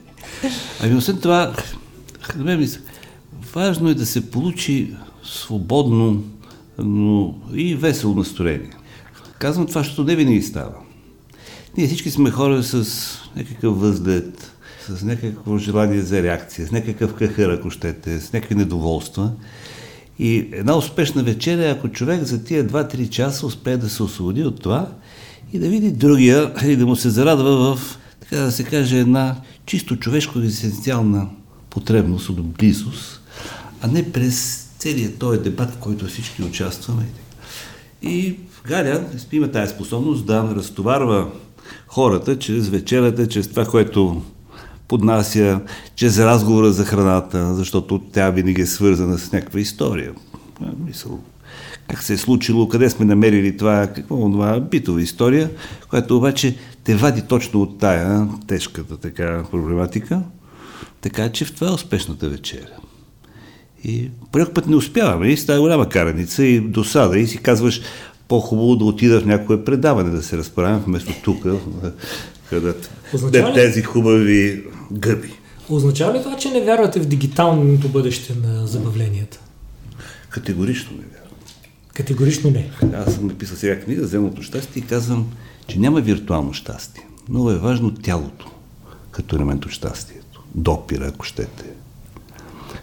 Ами 0.83 0.95
освен 0.95 1.17
това, 1.17 1.53
важно 3.53 3.89
е 3.89 3.93
да 3.93 4.05
се 4.05 4.31
получи 4.31 4.93
свободно, 5.23 6.23
но 6.77 7.35
и 7.53 7.75
весело 7.75 8.15
настроение. 8.15 8.69
Казвам 9.39 9.67
това, 9.67 9.81
защото 9.81 10.03
не 10.03 10.15
винаги 10.15 10.41
става. 10.41 10.73
Ние 11.77 11.87
всички 11.87 12.11
сме 12.11 12.31
хора 12.31 12.63
с 12.63 13.09
някакъв 13.35 13.79
възглед, 13.79 14.52
с 14.87 15.03
някакво 15.03 15.57
желание 15.57 16.01
за 16.01 16.23
реакция, 16.23 16.67
с 16.67 16.71
някакъв 16.71 17.13
кахър, 17.13 17.49
ако 17.49 17.69
щете, 17.69 18.19
с 18.19 18.33
някакви 18.33 18.55
недоволства. 18.55 19.31
И 20.19 20.49
една 20.51 20.77
успешна 20.77 21.23
вечеря, 21.23 21.71
ако 21.71 21.89
човек 21.89 22.23
за 22.23 22.43
тия 22.43 22.67
2-3 22.67 23.09
часа 23.09 23.45
успее 23.45 23.77
да 23.77 23.89
се 23.89 24.03
освободи 24.03 24.43
от 24.43 24.61
това 24.61 24.87
и 25.53 25.59
да 25.59 25.69
види 25.69 25.91
другия 25.91 26.53
и 26.65 26.75
да 26.75 26.85
му 26.85 26.95
се 26.95 27.09
зарадва 27.09 27.75
в, 27.75 27.97
така 28.19 28.37
да 28.37 28.51
се 28.51 28.63
каже, 28.63 28.99
една 28.99 29.35
чисто 29.65 29.95
човешко 29.95 30.39
екзистенциална 30.39 31.27
потребност 31.69 32.29
от 32.29 32.47
близост, 32.47 33.21
а 33.81 33.87
не 33.87 34.11
през 34.11 34.67
целият 34.79 35.17
този 35.17 35.39
дебат, 35.39 35.71
в 35.71 35.77
който 35.77 36.05
всички 36.05 36.43
участваме. 36.43 37.05
И 38.01 38.35
Галя 38.67 39.03
има 39.31 39.47
тази 39.47 39.73
способност 39.73 40.25
да 40.25 40.53
разтоварва 40.55 41.31
хората 41.87 42.39
чрез 42.39 42.69
вечерята, 42.69 43.27
чрез 43.27 43.47
това, 43.47 43.65
което 43.65 44.21
поднася, 44.87 45.59
чрез 45.95 46.19
разговора 46.19 46.71
за 46.71 46.85
храната, 46.85 47.55
защото 47.55 47.99
тя 47.99 48.29
винаги 48.29 48.61
е 48.61 48.65
свързана 48.65 49.17
с 49.17 49.31
някаква 49.31 49.59
история. 49.59 50.11
Мисъл, 50.85 51.19
как 51.87 52.03
се 52.03 52.13
е 52.13 52.17
случило, 52.17 52.69
къде 52.69 52.89
сме 52.89 53.05
намерили 53.05 53.57
това, 53.57 53.87
какво 53.87 54.31
това 54.31 54.59
битова 54.59 55.01
история, 55.01 55.49
която 55.89 56.17
обаче 56.17 56.55
те 56.83 56.95
вади 56.95 57.21
точно 57.21 57.61
от 57.61 57.79
тая 57.79 58.27
тежката 58.47 58.97
така 58.97 59.43
проблематика. 59.51 60.21
Така 61.01 61.29
че 61.29 61.45
в 61.45 61.55
това 61.55 61.67
е 61.67 61.73
успешната 61.73 62.29
вечеря. 62.29 62.77
И 63.83 64.09
понякога 64.31 64.53
път 64.53 64.67
не 64.67 64.75
успяваме 64.75 65.27
и 65.27 65.37
става 65.37 65.59
голяма 65.59 65.89
караница 65.89 66.43
и 66.43 66.59
досада 66.59 67.19
и 67.19 67.27
си 67.27 67.37
казваш, 67.37 67.81
по-хубаво 68.27 68.75
да 68.75 68.85
отида 68.85 69.21
в 69.21 69.25
някое 69.25 69.63
предаване, 69.63 70.09
да 70.09 70.23
се 70.23 70.37
разправям 70.37 70.79
вместо 70.79 71.13
тук, 71.23 71.45
където 72.53 72.89
Означава 73.13 73.49
ли- 73.49 73.53
тези 73.53 73.81
хубави 73.81 74.63
гъби. 74.91 75.33
Означава 75.69 76.19
ли 76.19 76.23
това, 76.23 76.37
че 76.37 76.49
не 76.49 76.61
вярвате 76.61 76.99
в 76.99 77.05
дигиталното 77.05 77.89
бъдеще 77.89 78.35
на 78.35 78.67
забавленията? 78.67 79.39
Категорично 80.29 80.91
не 80.91 81.03
вярвам. 81.03 81.37
Категорично 81.93 82.49
не. 82.49 82.71
Аз 82.95 83.13
съм 83.13 83.27
написал 83.27 83.57
сега 83.57 83.79
книга 83.79 84.07
Земното 84.07 84.41
щастие 84.41 84.79
и 84.81 84.85
казвам, 84.85 85.27
че 85.67 85.79
няма 85.79 86.01
виртуално 86.01 86.53
щастие. 86.53 87.03
Много 87.29 87.51
е 87.51 87.57
важно 87.57 87.93
тялото 87.93 88.51
като 89.11 89.35
елемент 89.35 89.65
от 89.65 89.71
щастието. 89.71 90.43
Допира, 90.55 91.07
ако 91.07 91.25
щете. 91.25 91.63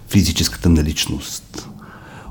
Физическата 0.09 0.68
наличност. 0.68 1.68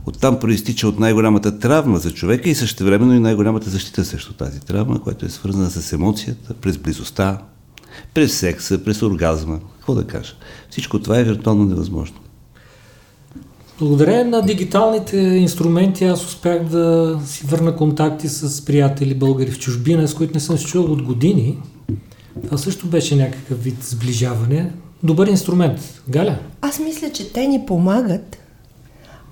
Оттам 0.09 0.39
проистича 0.39 0.87
от 0.87 0.99
най-голямата 0.99 1.59
травма 1.59 1.97
за 1.97 2.11
човека 2.11 2.49
и 2.49 2.55
същевременно 2.55 3.13
и 3.13 3.19
най-голямата 3.19 3.69
защита 3.69 4.05
срещу 4.05 4.33
тази 4.33 4.59
травма, 4.59 5.03
която 5.03 5.25
е 5.25 5.29
свързана 5.29 5.69
с 5.69 5.93
емоцията, 5.93 6.53
през 6.53 6.77
близостта, 6.77 7.41
през 8.13 8.33
секса, 8.33 8.83
през 8.83 9.01
оргазма. 9.01 9.59
Какво 9.77 9.95
да 9.95 10.07
кажа? 10.07 10.33
Всичко 10.69 10.99
това 11.01 11.19
е 11.19 11.23
виртуално 11.23 11.65
невъзможно. 11.65 12.17
Благодарение 13.79 14.23
на 14.23 14.41
дигиталните 14.41 15.17
инструменти 15.17 16.05
аз 16.05 16.25
успях 16.25 16.63
да 16.63 17.19
си 17.25 17.45
върна 17.47 17.75
контакти 17.75 18.27
с 18.29 18.65
приятели 18.65 19.15
българи 19.15 19.51
в 19.51 19.59
чужбина, 19.59 20.07
с 20.07 20.13
които 20.13 20.33
не 20.33 20.39
съм 20.39 20.57
се 20.57 20.65
чувал 20.65 20.91
от 20.91 21.01
години. 21.01 21.57
Това 22.43 22.57
също 22.57 22.87
беше 22.87 23.15
някакъв 23.15 23.63
вид 23.63 23.83
сближаване. 23.83 24.71
Добър 25.03 25.27
инструмент. 25.27 26.01
Галя? 26.09 26.39
Аз 26.61 26.79
мисля, 26.79 27.11
че 27.11 27.33
те 27.33 27.47
ни 27.47 27.65
помагат 27.67 28.37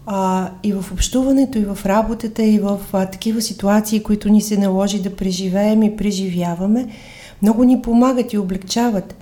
а, 0.10 0.50
и 0.64 0.74
в 0.74 0.86
общуването, 0.92 1.58
и 1.58 1.66
в 1.66 1.86
работата, 1.86 2.44
и 2.44 2.60
в 2.60 2.80
а, 2.94 3.06
такива 3.06 3.42
ситуации, 3.42 4.04
които 4.04 4.30
ни 4.30 4.42
се 4.42 4.58
наложи 4.58 5.02
да 5.02 5.16
преживеем 5.16 5.84
и 5.84 5.98
преживяваме. 5.98 6.88
Много 7.42 7.64
ни 7.64 7.82
помагат 7.82 8.34
и 8.34 8.38
облегчават, 8.38 9.16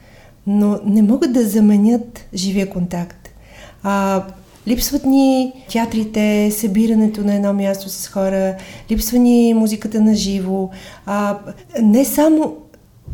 но 0.48 0.80
не 0.86 1.02
могат 1.02 1.34
да 1.34 1.44
заменят 1.44 2.26
живия 2.34 2.70
контакт. 2.70 3.30
А, 3.84 4.24
липсват 4.68 5.06
ни 5.06 5.54
театрите, 5.72 6.52
събирането 6.52 7.22
на 7.22 7.36
едно 7.36 7.54
място 7.54 7.90
с 7.90 8.08
хора, 8.08 8.56
липсва 8.92 9.18
ни 9.18 9.54
музиката 9.54 10.02
на 10.02 10.16
живо. 10.16 10.70
А, 11.06 11.38
не 11.82 12.06
само 12.06 12.56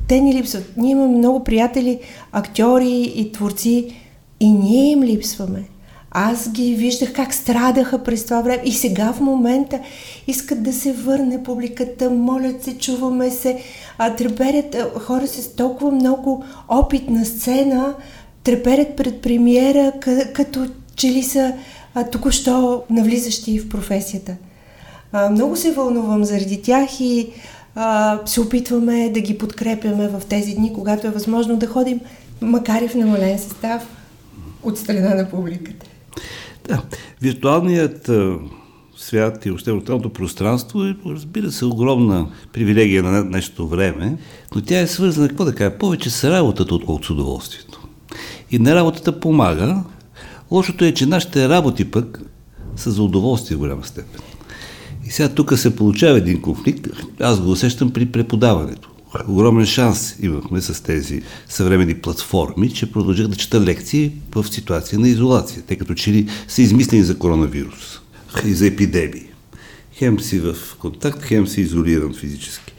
те 0.08 0.20
ни 0.20 0.34
липсват. 0.34 0.74
Ние 0.78 0.92
имаме 0.92 1.18
много 1.18 1.44
приятели, 1.44 2.00
актьори 2.32 3.14
и 3.16 3.32
творци 3.32 3.96
и 4.40 4.52
ние 4.52 4.92
им 4.92 5.04
липсваме. 5.04 5.64
Аз 6.12 6.52
ги 6.52 6.76
виждах 6.76 7.14
как 7.14 7.34
страдаха 7.34 8.04
през 8.04 8.24
това 8.24 8.42
време 8.42 8.62
и 8.66 8.72
сега 8.74 9.14
в 9.14 9.20
момента 9.20 9.80
искат 10.28 10.64
да 10.64 10.74
се 10.74 10.94
върне 10.94 11.44
публиката, 11.44 12.10
молят 12.10 12.64
се, 12.64 12.78
чуваме 12.78 13.32
се, 13.32 13.62
а, 13.98 14.16
треперят 14.16 14.76
а, 14.76 15.00
хора 15.00 15.28
с 15.28 15.56
толкова 15.56 15.92
много 15.92 16.44
опит 16.68 17.10
на 17.10 17.26
сцена, 17.26 17.96
треперят 18.44 18.96
пред 18.96 19.22
премиера, 19.22 19.94
като 20.34 20.68
че 20.96 21.08
ли 21.08 21.24
са 21.24 21.54
а, 21.96 22.04
току-що 22.04 22.84
навлизащи 22.90 23.60
в 23.60 23.70
професията. 23.70 24.36
А, 25.12 25.30
много 25.30 25.56
се 25.56 25.72
вълнувам 25.72 26.26
заради 26.26 26.62
тях 26.62 27.00
и 27.00 27.30
а, 27.76 28.20
се 28.26 28.42
опитваме 28.42 29.10
да 29.10 29.22
ги 29.22 29.38
подкрепяме 29.38 30.08
в 30.08 30.22
тези 30.30 30.54
дни, 30.54 30.74
когато 30.74 31.08
е 31.08 31.12
възможно 31.12 31.58
да 31.58 31.68
ходим, 31.68 32.00
макар 32.42 32.82
и 32.82 32.88
в 32.88 32.96
намален 32.96 33.40
състав, 33.40 33.88
от 34.64 34.78
страна 34.78 35.16
на 35.16 35.30
публиката. 35.30 35.91
Да, 36.68 36.82
виртуалният 37.22 38.12
свят 38.98 39.46
и 39.46 39.50
въобще 39.50 39.74
виртуалното 39.74 40.10
пространство 40.10 40.84
е, 40.84 40.96
разбира 41.06 41.52
се, 41.52 41.66
огромна 41.66 42.28
привилегия 42.54 43.04
на 43.04 43.24
днешното 43.24 43.68
време, 43.68 44.18
но 44.56 44.62
тя 44.62 44.80
е 44.80 44.88
свързана, 44.88 45.28
какво 45.28 45.46
да 45.46 45.56
кажа, 45.56 45.78
повече 45.78 46.10
с 46.10 46.32
работата, 46.32 46.76
отколкото 46.76 47.08
с 47.08 47.10
удоволствието. 47.10 47.88
И 48.52 48.60
на 48.60 48.76
работата 48.76 49.20
помага. 49.20 49.84
Лошото 50.52 50.86
е, 50.86 50.94
че 50.94 51.06
нашите 51.06 51.50
работи 51.50 51.92
пък 51.92 52.22
са 52.76 52.92
за 52.92 53.04
удоволствие 53.04 53.58
в 53.58 53.60
голяма 53.60 53.84
степен. 53.84 54.22
И 55.06 55.10
сега 55.10 55.30
тук 55.30 55.58
се 55.58 55.76
получава 55.76 56.18
един 56.18 56.42
конфликт. 56.42 56.88
Аз 57.20 57.42
го 57.42 57.52
усещам 57.52 57.92
при 57.92 58.06
преподаването. 58.06 58.91
Огромен 59.28 59.66
шанс 59.66 60.16
имахме 60.22 60.62
с 60.62 60.84
тези 60.84 61.22
съвременни 61.50 61.96
платформи, 61.96 62.74
че 62.74 62.92
продължах 62.92 63.28
да 63.28 63.36
чета 63.36 63.62
лекции 63.62 64.12
в 64.36 64.44
ситуация 64.44 65.00
на 65.00 65.08
изолация, 65.08 65.62
тъй 65.62 65.78
като 65.78 65.94
че 65.94 66.12
ли 66.12 66.30
са 66.48 66.62
измислени 66.62 67.04
за 67.04 67.18
коронавирус 67.18 68.00
и 68.46 68.54
за 68.54 68.68
епидемии. 68.68 69.26
Хем 69.94 70.20
си 70.20 70.40
в 70.40 70.56
контакт, 70.80 71.24
хем 71.24 71.48
си 71.48 71.62
изолиран 71.62 72.14
физически. 72.14 72.74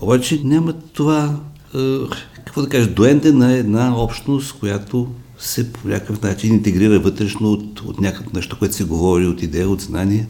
Обаче 0.00 0.40
няма 0.44 0.72
това, 0.72 1.36
е, 1.74 1.98
какво 2.44 2.62
да 2.62 2.68
кажа, 2.68 2.90
доенде 2.90 3.32
на 3.32 3.52
една 3.52 3.96
общност, 3.96 4.52
която 4.52 5.08
се 5.38 5.72
по 5.72 5.88
някакъв 5.88 6.22
начин 6.22 6.54
интегрира 6.54 7.00
вътрешно 7.00 7.52
от, 7.52 7.80
от 7.80 8.00
някакво 8.00 8.30
нещо, 8.34 8.58
което 8.58 8.74
се 8.74 8.84
говори, 8.84 9.26
от 9.26 9.42
идея, 9.42 9.68
от 9.68 9.80
знание, 9.80 10.26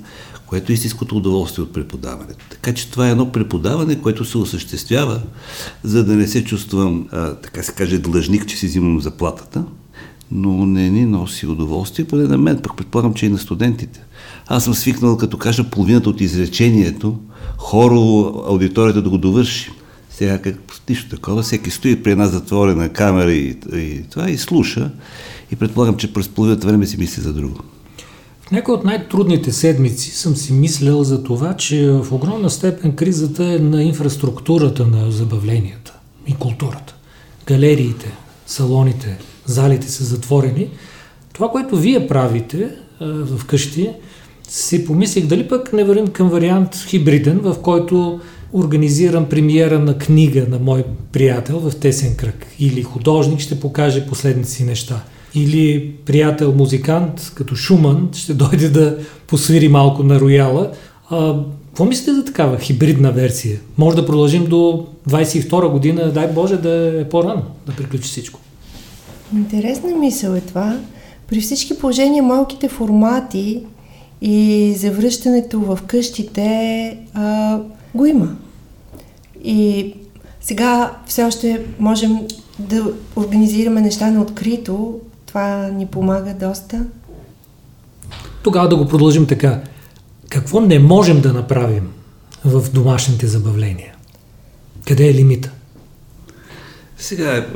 което 0.51 0.73
е 0.73 0.75
истинското 0.75 1.17
удоволствие 1.17 1.65
от 1.65 1.73
преподаването. 1.73 2.45
Така 2.51 2.75
че 2.75 2.91
това 2.91 3.09
е 3.09 3.11
едно 3.11 3.33
преподаване, 3.33 4.01
което 4.01 4.25
се 4.25 4.39
осъществява, 4.39 5.21
за 5.83 6.05
да 6.05 6.15
не 6.15 6.27
се 6.27 6.45
чувствам, 6.45 7.09
а, 7.13 7.35
така 7.35 7.63
се 7.63 7.73
каже, 7.73 7.99
длъжник, 7.99 8.47
че 8.47 8.57
си 8.57 8.67
взимам 8.67 9.01
заплатата, 9.01 9.65
но 10.31 10.67
не 10.67 10.91
ни 10.91 11.07
носи 11.07 11.47
удоволствие, 11.47 12.05
поне 12.05 12.23
на 12.23 12.39
мен, 12.39 12.59
пък 12.63 12.77
предполагам, 12.77 13.15
че 13.15 13.27
и 13.27 13.29
на 13.29 13.39
студентите. 13.39 14.01
Аз 14.47 14.65
съм 14.65 14.75
свикнал, 14.75 15.17
като 15.17 15.39
кажа 15.39 15.71
половината 15.71 16.11
от 16.11 16.21
изречението, 16.21 17.19
хоро 17.57 18.35
аудиторията 18.49 19.03
да 19.03 19.11
го 19.11 19.19
довърши. 19.19 19.71
Сега 20.11 20.39
как 20.39 20.57
нищо 20.89 21.17
такова, 21.17 21.43
всеки 21.43 21.71
стои 21.71 22.03
при 22.03 22.11
една 22.11 22.27
затворена 22.27 22.89
камера 22.89 23.33
и, 23.33 23.57
и 23.75 24.03
това 24.11 24.31
и 24.31 24.39
слуша 24.39 24.91
и 25.53 25.57
предполагам, 25.57 25.97
че 25.97 26.13
през 26.13 26.29
половината 26.29 26.67
време 26.67 26.87
си 26.87 26.97
мисли 26.97 27.23
за 27.23 27.33
друго. 27.33 27.61
В 28.51 28.53
някои 28.53 28.75
от 28.75 28.85
най-трудните 28.85 29.53
седмици 29.53 30.11
съм 30.11 30.37
си 30.37 30.53
мислял 30.53 31.05
за 31.05 31.23
това, 31.23 31.57
че 31.57 31.91
в 31.91 32.13
огромна 32.13 32.51
степен 32.51 32.97
кризата 32.97 33.45
е 33.45 33.59
на 33.59 33.83
инфраструктурата 33.83 34.87
на 34.87 35.11
забавленията 35.11 35.93
и 36.27 36.35
културата. 36.35 36.95
Галериите, 37.47 38.13
салоните, 38.47 39.19
залите 39.47 39.91
са 39.91 40.05
затворени. 40.05 40.69
Това, 41.33 41.49
което 41.49 41.77
вие 41.77 42.07
правите 42.07 42.71
а, 43.01 43.27
вкъщи, 43.39 43.91
си 44.49 44.85
помислих 44.85 45.27
дали 45.27 45.49
пък 45.49 45.73
не 45.73 45.85
вървим 45.85 46.09
към 46.09 46.29
вариант 46.29 46.77
хибриден, 46.87 47.39
в 47.39 47.57
който 47.63 48.21
организирам 48.53 49.29
премиера 49.29 49.79
на 49.79 49.99
книга 49.99 50.47
на 50.49 50.59
мой 50.59 50.85
приятел 51.13 51.59
в 51.59 51.77
тесен 51.77 52.17
кръг. 52.17 52.47
Или 52.59 52.83
художник 52.83 53.41
ще 53.41 53.61
покаже 53.61 54.07
последните 54.07 54.51
си 54.51 54.65
неща. 54.65 55.03
Или 55.35 55.93
приятел 56.07 56.53
музикант, 56.53 57.33
като 57.35 57.57
Шуман, 57.57 58.09
ще 58.13 58.35
дойде 58.35 58.69
да 58.69 58.99
посвири 59.27 59.69
малко 59.69 60.03
на 60.03 60.21
рояла. 60.21 60.71
А, 61.11 61.35
какво 61.67 61.85
мислите 61.85 62.15
за 62.15 62.25
такава 62.25 62.59
хибридна 62.59 63.13
версия? 63.13 63.61
Може 63.79 63.97
да 63.97 64.07
продължим 64.07 64.47
до 64.47 64.87
22 65.09 65.71
година, 65.71 66.13
дай 66.13 66.33
Боже 66.33 66.57
да 66.57 67.01
е 67.01 67.09
по-рано 67.09 67.43
да 67.67 67.73
приключи 67.73 68.09
всичко. 68.09 68.41
Интересна 69.37 69.97
мисъл 69.97 70.35
е 70.35 70.41
това. 70.41 70.79
При 71.29 71.41
всички 71.41 71.79
положения 71.79 72.23
малките 72.23 72.69
формати 72.69 73.63
и 74.23 74.75
завръщането 74.77 75.61
в 75.61 75.79
къщите 75.87 76.99
а, 77.15 77.59
го 77.95 78.07
има. 78.07 78.37
И 79.45 79.93
сега 80.41 80.93
все 81.07 81.25
още 81.25 81.67
можем 81.79 82.19
да 82.59 82.93
организираме 83.17 83.81
неща 83.81 84.11
на 84.11 84.23
открито. 84.23 85.01
Това 85.31 85.69
ни 85.69 85.87
помага 85.87 86.35
доста. 86.41 86.87
Тогава 88.43 88.69
да 88.69 88.77
го 88.77 88.89
продължим 88.89 89.27
така. 89.27 89.63
Какво 90.29 90.61
не 90.61 90.79
можем 90.79 91.21
да 91.21 91.33
направим 91.33 91.89
в 92.45 92.71
домашните 92.73 93.27
забавления? 93.27 93.95
Къде 94.89 95.09
е 95.09 95.15
лимита? 95.15 95.51
Сега, 96.97 97.47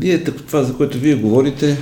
ние 0.00 0.24
това, 0.24 0.62
за 0.62 0.76
което 0.76 0.98
вие 0.98 1.14
говорите, 1.14 1.78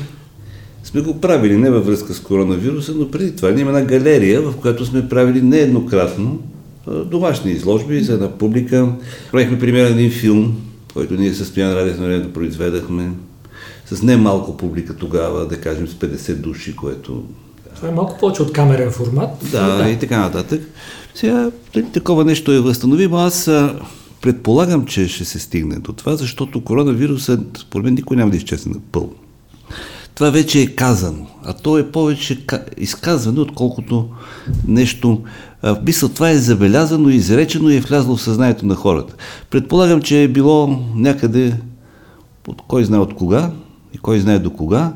сме 0.85 1.00
го 1.00 1.20
правили 1.20 1.57
не 1.57 1.70
във 1.70 1.87
връзка 1.87 2.14
с 2.14 2.20
коронавируса, 2.20 2.92
но 2.96 3.11
преди 3.11 3.37
това 3.37 3.50
ние 3.50 3.61
има 3.61 3.70
една 3.70 3.85
галерия, 3.85 4.42
в 4.42 4.57
която 4.57 4.87
сме 4.87 5.09
правили 5.09 5.42
нееднократно 5.42 6.42
домашни 6.87 7.50
изложби 7.52 8.00
за 8.00 8.12
една 8.12 8.38
публика. 8.38 8.88
Правихме 9.33 9.59
примерно 9.59 9.98
един 9.98 10.11
филм, 10.11 10.57
който 10.94 11.14
ние 11.14 11.33
с 11.33 11.44
Стоян 11.44 11.72
Радев 11.72 11.98
на 11.98 12.07
времето 12.07 12.33
произведахме, 12.33 13.11
с 13.87 14.03
немалко 14.03 14.57
публика 14.57 14.97
тогава, 14.97 15.49
да 15.49 15.61
кажем 15.61 15.88
с 15.88 15.94
50 15.94 16.35
души, 16.35 16.77
което... 16.77 17.25
Това 17.77 17.88
е 17.88 17.92
малко 17.92 18.18
повече 18.18 18.42
от 18.42 18.53
камерен 18.53 18.90
формат. 18.90 19.31
Да, 19.53 19.77
да. 19.77 19.90
и 19.90 19.99
така 19.99 20.18
нататък. 20.18 20.62
Сега, 21.14 21.51
дали 21.75 21.87
такова 21.92 22.25
нещо 22.25 22.53
е 22.53 22.61
възстановимо, 22.61 23.16
аз 23.16 23.51
предполагам, 24.20 24.87
че 24.87 25.09
ще 25.09 25.25
се 25.25 25.38
стигне 25.38 25.77
до 25.77 25.92
това, 25.92 26.16
защото 26.16 26.64
коронавирусът, 26.64 27.40
според 27.59 27.85
мен, 27.85 27.94
никой 27.94 28.16
няма 28.16 28.31
да 28.31 28.37
изчезне 28.37 28.73
напълно. 28.75 29.14
това 30.14 30.31
вече 30.31 30.61
е 30.61 30.75
казано. 30.75 31.27
А 31.44 31.53
то 31.53 31.79
е 31.79 31.90
повече 31.90 32.47
изказване, 32.77 33.40
отколкото 33.40 34.09
нещо. 34.68 35.23
Мисля, 35.87 36.09
това 36.09 36.31
е 36.31 36.38
забелязано, 36.38 37.09
изречено 37.09 37.70
и 37.70 37.77
е 37.77 37.81
влязло 37.81 38.16
в 38.16 38.23
съзнанието 38.23 38.66
на 38.66 38.75
хората. 38.75 39.14
Предполагам, 39.51 40.03
че 40.03 40.23
е 40.23 40.29
било 40.29 40.85
някъде 40.94 41.57
от 42.49 42.62
кой 42.68 42.85
знае 42.85 43.01
от 43.01 43.14
кога 43.14 43.51
и 43.94 43.98
кой 43.98 44.20
знае 44.20 44.38
до 44.38 44.50
кога, 44.50 44.92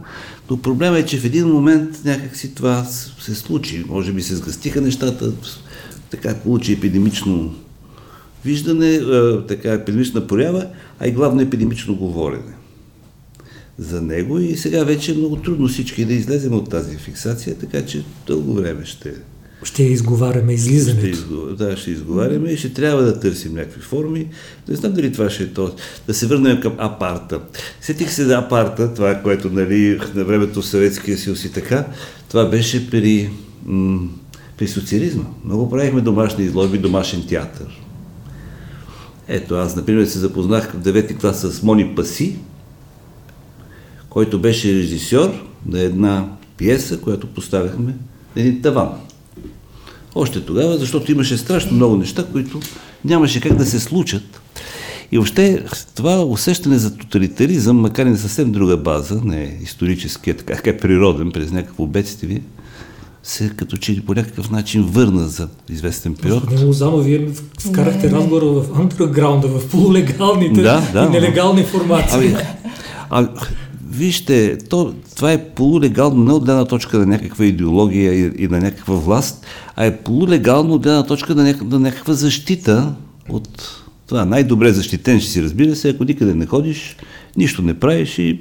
но 0.51 0.57
проблема 0.57 0.99
е, 0.99 1.07
че 1.07 1.19
в 1.19 1.25
един 1.25 1.49
момент 1.49 2.05
някакси 2.05 2.55
това 2.55 2.85
се 3.19 3.35
случи. 3.35 3.85
Може 3.89 4.13
би 4.13 4.23
се 4.23 4.37
сгъстиха 4.37 4.81
нещата, 4.81 5.33
така 6.11 6.35
получи 6.35 6.73
епидемично 6.73 7.55
виждане, 8.45 9.01
така 9.49 9.73
епидемична 9.73 10.27
проява, 10.27 10.67
а 11.01 11.09
и 11.09 11.13
главно 11.13 11.41
епидемично 11.41 11.97
говорене 11.97 12.55
за 13.79 14.03
него 14.03 14.39
и 14.39 14.57
сега 14.57 14.85
вече 14.85 15.13
е 15.13 15.15
много 15.15 15.37
трудно 15.37 15.69
всички 15.69 16.05
да 16.05 16.15
излезем 16.15 16.53
от 16.53 16.71
тази 16.71 16.97
фиксация, 16.97 17.59
така 17.59 17.87
че 17.87 18.05
дълго 18.27 18.55
време 18.55 18.85
ще... 18.85 19.15
Ще 19.63 19.83
изговаряме 19.83 20.53
излизането. 20.53 21.01
Ще 21.01 21.09
изго... 21.09 21.37
Да, 21.37 21.77
ще 21.77 21.91
изговаряме 21.91 22.51
и 22.51 22.57
ще 22.57 22.73
трябва 22.73 23.03
да 23.03 23.21
търсим 23.21 23.55
някакви 23.55 23.81
форми. 23.81 24.27
Не 24.69 24.77
знам 24.77 24.93
дали 24.93 25.13
това 25.13 25.31
ще 25.31 25.43
е 25.43 25.47
то. 25.47 25.75
Да 26.07 26.15
се 26.15 26.27
върнем 26.27 26.61
към 26.61 26.75
апарта. 26.79 27.41
Сетих 27.81 28.13
се 28.13 28.25
за 28.25 28.39
апарта, 28.39 28.95
това, 28.95 29.15
което 29.23 29.51
нали, 29.51 30.01
на 30.15 30.25
времето 30.25 30.63
в 30.63 30.67
Съветския 30.67 31.19
съюз 31.19 31.45
и 31.45 31.53
така, 31.53 31.87
това 32.29 32.45
беше 32.45 32.91
при, 32.91 33.31
м- 33.67 34.09
при 34.57 34.69
социализма. 34.69 35.25
Много 35.45 35.71
правихме 35.71 36.01
домашни 36.01 36.45
изложби, 36.45 36.79
домашен 36.79 37.27
театър. 37.27 37.83
Ето, 39.29 39.55
аз, 39.55 39.77
например, 39.77 40.05
се 40.05 40.19
запознах 40.19 40.73
в 40.73 40.83
9 40.83 41.21
клас 41.21 41.41
с 41.41 41.63
Мони 41.63 41.95
Паси, 41.95 42.37
който 44.09 44.41
беше 44.41 44.75
режисьор 44.75 45.31
на 45.67 45.81
една 45.81 46.29
пиеса, 46.57 47.01
която 47.01 47.27
поставяхме 47.27 47.95
на 48.37 48.43
един 48.43 48.63
таван. 48.63 49.08
Още 50.21 50.41
тогава, 50.41 50.79
защото 50.79 51.13
имаше 51.13 51.37
страшно 51.37 51.77
много 51.77 51.97
неща, 51.97 52.25
които 52.33 52.61
нямаше 53.05 53.41
как 53.41 53.55
да 53.55 53.67
се 53.67 53.81
случат. 53.81 54.41
И 55.13 55.19
въобще 55.19 55.65
това 55.95 56.25
усещане 56.25 56.79
за 56.79 56.97
тоталитаризъм, 56.97 57.81
макар 57.81 58.07
и 58.07 58.11
на 58.11 58.17
съвсем 58.17 58.53
друга 58.53 58.77
база, 58.77 59.21
не 59.25 59.59
исторически, 59.63 60.35
така, 60.35 60.55
така 60.55 60.71
е 60.71 60.77
природен, 60.77 61.33
през 61.33 61.51
някакво 61.51 61.87
бедствие, 61.87 62.43
се 63.23 63.51
като 63.57 63.77
че 63.77 64.07
по 64.07 64.15
някакъв 64.15 64.51
начин 64.51 64.83
върна 64.83 65.29
за 65.29 65.49
известен 65.71 66.15
период. 66.15 66.41
Господин 66.41 66.67
Лозанов, 66.67 67.05
вие 67.05 67.29
вкарахте 67.61 68.11
разговора 68.11 68.47
в 68.47 68.81
андерграунда, 68.81 69.49
в 69.49 69.69
полулегалните 69.69 70.63
да, 70.63 70.83
да, 70.93 71.05
и 71.05 71.09
нелегални 71.09 71.63
формации. 71.65 72.17
Ами, 72.17 72.37
а, 73.11 73.29
Вижте, 73.99 74.59
то, 74.59 74.95
това 75.17 75.33
е 75.33 75.45
полулегално 75.45 76.25
не 76.25 76.33
от 76.33 76.45
гледна 76.45 76.65
точка 76.65 76.99
на 76.99 77.07
някаква 77.07 77.45
идеология 77.45 78.15
и, 78.15 78.33
и 78.39 78.49
на 78.49 78.59
някаква 78.59 78.95
власт, 78.95 79.47
а 79.77 79.85
е 79.85 79.97
полулегално 79.97 80.75
от 80.75 80.83
гледна 80.83 81.07
точка 81.07 81.35
на, 81.35 81.43
няк, 81.43 81.63
на 81.63 81.79
някаква 81.79 82.15
защита 82.15 82.95
от 83.29 83.83
това. 84.07 84.25
Най-добре 84.25 84.73
защитен 84.73 85.21
ще 85.21 85.31
си 85.31 85.43
разбира 85.43 85.77
се, 85.77 85.89
ако 85.89 86.05
никъде 86.05 86.35
не 86.35 86.47
ходиш, 86.47 86.97
нищо 87.37 87.63
не 87.63 87.75
правиш 87.75 88.19
и 88.19 88.41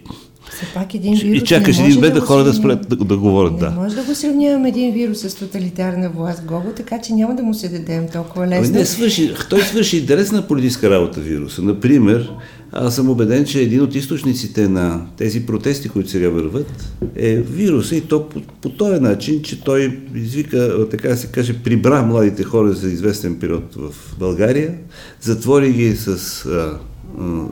все 0.50 0.66
пак 0.74 0.94
един 0.94 1.16
вирус 1.16 1.42
и 1.42 1.46
чакаш 1.46 1.80
един 1.80 2.02
бед 2.02 2.14
да, 2.14 2.20
хора 2.20 2.44
да 2.44 2.54
спрят 2.54 2.90
да, 2.90 2.96
да 2.96 3.18
говорят. 3.18 3.54
Не 3.54 3.60
да. 3.60 3.72
може 3.72 3.96
да 3.96 4.04
го 4.04 4.16
сравняваме 4.16 4.70
един 4.70 4.94
вирус 4.94 5.20
с 5.20 5.36
тоталитарна 5.36 6.10
власт, 6.10 6.46
Гого, 6.46 6.70
така 6.76 7.02
че 7.02 7.14
няма 7.14 7.36
да 7.36 7.44
му 7.44 7.54
се 7.54 7.70
дадем 7.70 8.08
толкова 8.14 8.48
лесно. 8.48 8.66
Ами 8.66 8.80
не, 8.80 8.86
свърши, 8.86 9.34
той 9.50 9.62
свърши 9.62 9.98
интересна 9.98 10.48
политическа 10.48 10.90
работа 10.90 11.20
вируса. 11.20 11.62
Например, 11.62 12.32
аз 12.72 12.96
съм 12.96 13.10
убеден, 13.10 13.46
че 13.46 13.62
един 13.62 13.82
от 13.82 13.96
източниците 13.96 14.68
на 14.68 15.06
тези 15.18 15.46
протести, 15.46 15.90
които 15.90 16.10
сега 16.10 16.30
върват, 16.30 16.94
е 17.16 17.36
вируса 17.36 17.96
и 17.96 18.02
то 18.02 18.30
по, 18.30 18.42
по 18.62 18.70
този 18.70 19.00
начин, 19.00 19.42
че 19.42 19.64
той 19.64 20.00
извика, 20.16 20.88
така 20.92 21.08
да 21.08 21.18
се 21.18 21.28
каже, 21.28 21.54
прибра 21.64 22.02
младите 22.02 22.44
хора 22.44 22.74
за 22.74 22.88
известен 22.88 23.40
период 23.40 23.76
в 23.76 24.16
България, 24.20 24.74
затвори 25.22 25.74
ги 25.74 25.96
с 25.96 26.46
а, 26.46 26.80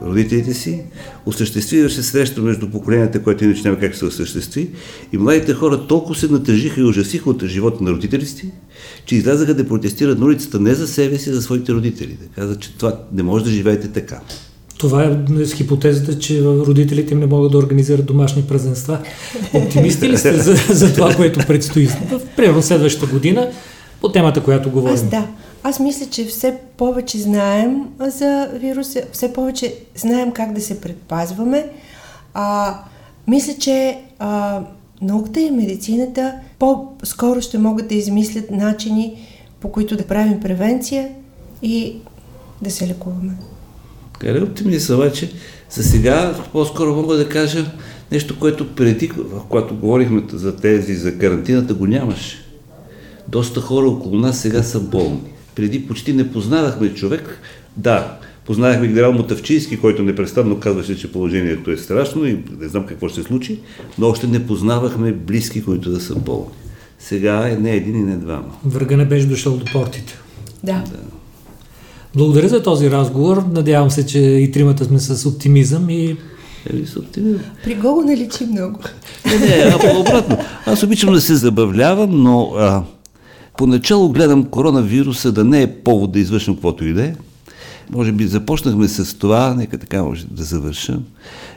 родителите 0.06 0.54
си, 0.54 0.82
осъществиваше 1.26 2.02
среща 2.02 2.40
между 2.42 2.70
поколенията, 2.70 3.22
което 3.22 3.44
иначе 3.44 3.62
няма 3.64 3.78
как 3.78 3.94
се 3.94 4.04
осъществи. 4.04 4.70
И 5.12 5.18
младите 5.18 5.54
хора 5.54 5.86
толкова 5.86 6.14
се 6.14 6.28
натъжиха 6.28 6.80
и 6.80 6.84
ужасиха 6.84 7.30
от 7.30 7.44
живота 7.44 7.84
на 7.84 7.90
родителите 7.90 8.30
си, 8.30 8.52
че 9.06 9.16
излязаха 9.16 9.54
да 9.54 9.68
протестират 9.68 10.18
на 10.18 10.24
улицата 10.24 10.60
не 10.60 10.74
за 10.74 10.88
себе 10.88 11.18
си, 11.18 11.30
а 11.30 11.34
за 11.34 11.42
своите 11.42 11.72
родители. 11.72 12.18
Да 12.22 12.40
казват, 12.40 12.60
че 12.60 12.78
това 12.78 13.00
не 13.12 13.22
може 13.22 13.44
да 13.44 13.50
живеете 13.50 13.88
така. 13.88 14.20
Това 14.78 15.04
е 15.04 15.46
с 15.46 15.52
хипотезата, 15.52 16.18
че 16.18 16.44
родителите 16.44 17.14
им 17.14 17.20
не 17.20 17.26
могат 17.26 17.52
да 17.52 17.58
организират 17.58 18.06
домашни 18.06 18.42
празненства. 18.42 18.98
Оптимисти 19.54 20.08
ли 20.08 20.18
сте 20.18 20.36
за, 20.36 20.54
за 20.74 20.94
това, 20.94 21.14
което 21.14 21.46
предстои? 21.46 21.88
Примерно 22.36 22.62
следващата 22.62 23.06
година 23.06 23.48
по 24.00 24.08
темата, 24.08 24.42
която 24.42 24.70
говорим. 24.70 24.94
Аз 24.94 25.08
да. 25.08 25.26
Аз 25.62 25.80
мисля, 25.80 26.06
че 26.06 26.24
все 26.24 26.58
повече 26.76 27.18
знаем 27.18 27.88
за 28.00 28.50
вируса, 28.54 29.02
все 29.12 29.32
повече 29.32 29.74
знаем 29.94 30.32
как 30.32 30.52
да 30.52 30.60
се 30.60 30.80
предпазваме. 30.80 31.70
А, 32.34 32.78
мисля, 33.28 33.54
че 33.58 33.98
а, 34.18 34.60
науката 35.02 35.40
и 35.40 35.50
медицината 35.50 36.34
по-скоро 36.58 37.40
ще 37.40 37.58
могат 37.58 37.88
да 37.88 37.94
измислят 37.94 38.50
начини, 38.50 39.26
по 39.60 39.72
които 39.72 39.96
да 39.96 40.06
правим 40.06 40.40
превенция 40.40 41.08
и 41.62 41.96
да 42.62 42.70
се 42.70 42.88
лекуваме. 42.88 43.32
Къде 44.18 44.42
оптимист, 44.42 44.90
обаче 44.90 45.32
за 45.70 45.82
сега 45.82 46.34
по-скоро 46.52 46.94
мога 46.94 47.16
да 47.16 47.28
кажа 47.28 47.66
нещо, 48.12 48.38
което 48.38 48.74
преди, 48.74 49.10
когато 49.48 49.76
говорихме 49.76 50.22
за 50.32 50.56
тези, 50.56 50.94
за 50.94 51.18
карантината, 51.18 51.74
го 51.74 51.86
нямаше. 51.86 52.44
Доста 53.28 53.60
хора 53.60 53.88
около 53.88 54.16
нас 54.16 54.38
сега 54.38 54.62
са 54.62 54.80
болни. 54.80 55.32
Преди 55.56 55.86
почти 55.86 56.12
не 56.12 56.32
познавахме 56.32 56.94
човек. 56.94 57.38
Да, 57.76 58.18
познавахме 58.46 58.86
генерал 58.86 59.12
Мотавчийски, 59.12 59.80
който 59.80 60.02
непрестанно 60.02 60.60
казваше, 60.60 60.98
че 60.98 61.12
положението 61.12 61.70
е 61.70 61.76
страшно 61.76 62.26
и 62.26 62.38
не 62.60 62.68
знам 62.68 62.86
какво 62.86 63.08
ще 63.08 63.20
се 63.20 63.26
случи, 63.26 63.58
но 63.98 64.08
още 64.08 64.26
не 64.26 64.46
познавахме 64.46 65.12
близки, 65.12 65.64
които 65.64 65.90
да 65.90 66.00
са 66.00 66.14
болни. 66.14 66.50
Сега 66.98 67.48
е 67.48 67.56
не 67.56 67.70
един 67.70 67.96
и 67.96 68.02
не 68.02 68.16
двама. 68.16 68.56
Врага 68.64 68.96
не 68.96 69.04
беше 69.04 69.26
дошъл 69.26 69.56
до 69.56 69.64
портите. 69.72 70.18
Да. 70.64 70.72
да. 70.72 70.98
Благодаря 72.14 72.48
за 72.48 72.62
този 72.62 72.90
разговор. 72.90 73.44
Надявам 73.52 73.90
се, 73.90 74.06
че 74.06 74.18
и 74.18 74.52
тримата 74.52 74.84
сме 74.84 74.98
с 74.98 75.26
оптимизъм 75.26 75.90
и 75.90 76.16
Ели 76.70 76.86
с 76.86 76.96
оптимизъм. 76.96 77.40
При 77.64 77.74
Гого 77.74 78.02
не 78.02 78.16
личи 78.16 78.44
много. 78.44 78.80
Не, 79.26 79.38
не, 79.38 79.54
а 79.54 79.98
обратно. 79.98 80.38
Аз 80.66 80.82
обичам 80.82 81.12
да 81.12 81.20
се 81.20 81.34
забавлявам, 81.34 82.22
но 82.22 82.52
а, 82.56 82.82
поначало 83.56 84.08
гледам 84.08 84.44
коронавируса 84.44 85.32
да 85.32 85.44
не 85.44 85.62
е 85.62 85.74
повод 85.74 86.12
да 86.12 86.18
извършим 86.18 86.54
каквото 86.54 86.84
и 86.84 86.92
да 86.92 87.04
е. 87.04 87.14
Може 87.90 88.12
би 88.12 88.26
започнахме 88.26 88.88
с 88.88 89.18
това, 89.18 89.54
нека 89.54 89.78
така 89.78 90.02
може 90.02 90.26
да 90.26 90.42
завърша. 90.42 90.98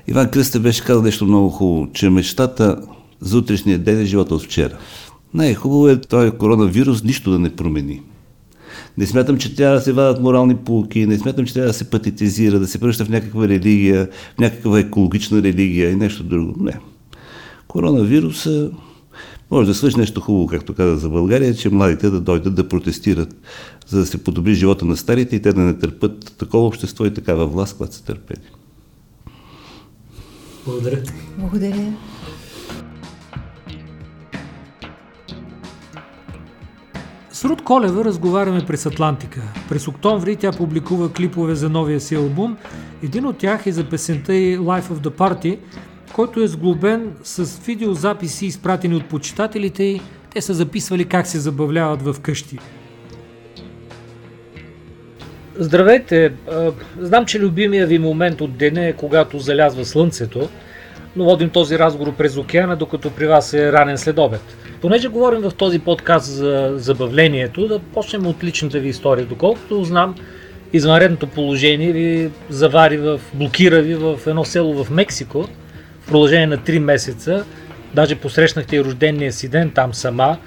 Иван 0.07 0.31
Кръста 0.31 0.59
беше 0.59 0.83
казал 0.83 1.03
нещо 1.03 1.25
много 1.25 1.49
хубаво, 1.49 1.87
че 1.93 2.09
мечтата 2.09 2.81
за 3.21 3.37
утрешния 3.37 3.79
ден 3.79 4.01
е 4.01 4.05
живота 4.05 4.35
от 4.35 4.43
вчера. 4.43 4.77
Най-хубаво 5.33 5.87
е 5.87 6.01
този 6.01 6.31
коронавирус 6.31 7.03
нищо 7.03 7.31
да 7.31 7.39
не 7.39 7.55
промени. 7.55 8.01
Не 8.97 9.05
смятам, 9.05 9.37
че 9.37 9.55
трябва 9.55 9.75
да 9.75 9.81
се 9.81 9.93
вадат 9.93 10.21
морални 10.21 10.55
полки, 10.55 11.05
не 11.05 11.17
смятам, 11.17 11.45
че 11.45 11.53
трябва 11.53 11.67
да 11.67 11.73
се 11.73 11.89
патетизира, 11.89 12.59
да 12.59 12.67
се 12.67 12.79
пръща 12.79 13.05
в 13.05 13.09
някаква 13.09 13.47
религия, 13.47 14.09
в 14.35 14.39
някаква 14.39 14.79
екологична 14.79 15.43
религия 15.43 15.91
и 15.91 15.95
нещо 15.95 16.23
друго. 16.23 16.63
Не. 16.63 16.79
Коронавируса 17.67 18.71
може 19.51 19.67
да 19.67 19.73
свърши 19.73 19.97
нещо 19.97 20.21
хубаво, 20.21 20.47
както 20.47 20.73
каза 20.73 20.97
за 20.97 21.09
България, 21.09 21.55
че 21.55 21.69
младите 21.69 22.09
да 22.09 22.21
дойдат 22.21 22.55
да 22.55 22.67
протестират, 22.67 23.35
за 23.87 23.99
да 23.99 24.05
се 24.05 24.23
подобри 24.23 24.53
живота 24.53 24.85
на 24.85 24.97
старите 24.97 25.35
и 25.35 25.41
те 25.41 25.53
да 25.53 25.61
не 25.61 25.77
търпят 25.77 26.35
такова 26.37 26.67
общество 26.67 27.05
и 27.05 27.13
такава 27.13 27.47
власт, 27.47 27.77
която 27.77 27.95
са 27.95 28.03
търпели. 28.05 28.41
Благодаря. 30.65 31.03
Благодаря. 31.37 31.93
С 37.31 37.45
Руд 37.45 37.61
Колева 37.61 38.05
разговаряме 38.05 38.65
през 38.65 38.85
Атлантика. 38.85 39.41
През 39.69 39.87
октомври 39.87 40.35
тя 40.35 40.51
публикува 40.51 41.13
клипове 41.13 41.55
за 41.55 41.69
новия 41.69 41.99
си 41.99 42.15
албум. 42.15 42.57
Един 43.03 43.25
от 43.25 43.37
тях 43.37 43.65
е 43.65 43.71
за 43.71 43.89
песента 43.89 44.35
и 44.35 44.57
Life 44.57 44.83
of 44.83 44.99
the 44.99 45.09
Party, 45.09 45.57
който 46.13 46.43
е 46.43 46.47
сглобен 46.47 47.11
с 47.23 47.59
видеозаписи, 47.65 48.45
изпратени 48.45 48.95
от 48.95 49.05
почитателите 49.05 49.83
и 49.83 50.01
те 50.33 50.41
са 50.41 50.53
записвали 50.53 51.05
как 51.05 51.27
се 51.27 51.39
забавляват 51.39 52.01
в 52.01 52.15
къщи. 52.21 52.57
Здравейте! 55.57 56.33
Знам, 56.99 57.25
че 57.25 57.39
любимия 57.39 57.87
ви 57.87 57.99
момент 57.99 58.41
от 58.41 58.57
деня 58.57 58.85
е 58.85 58.93
когато 58.93 59.39
залязва 59.39 59.85
слънцето, 59.85 60.49
но 61.15 61.23
водим 61.23 61.49
този 61.49 61.79
разговор 61.79 62.15
през 62.15 62.37
океана, 62.37 62.75
докато 62.75 63.09
при 63.09 63.27
вас 63.27 63.53
е 63.53 63.71
ранен 63.71 63.97
следобед. 63.97 64.41
Понеже 64.81 65.07
говорим 65.07 65.41
в 65.41 65.51
този 65.51 65.79
подкаст 65.79 66.25
за 66.25 66.73
забавлението, 66.75 67.67
да 67.67 67.79
почнем 67.79 68.27
от 68.27 68.43
личната 68.43 68.79
ви 68.79 68.89
история. 68.89 69.25
Доколкото 69.25 69.83
знам, 69.83 70.15
извънредното 70.73 71.27
положение 71.27 71.91
ви 71.91 72.29
завари 72.49 72.97
в, 72.97 73.21
блокира 73.33 73.81
ви 73.81 73.95
в 73.95 74.19
едно 74.27 74.45
село 74.45 74.83
в 74.83 74.89
Мексико 74.89 75.47
продължение 76.09 76.47
на 76.47 76.57
3 76.57 76.79
месеца 76.79 77.45
даже 77.93 78.15
посрещнахте 78.15 78.75
и 78.75 78.83
рождения 78.83 79.33
си 79.33 79.49
ден 79.49 79.71
там 79.75 79.93
сама. 79.93 80.37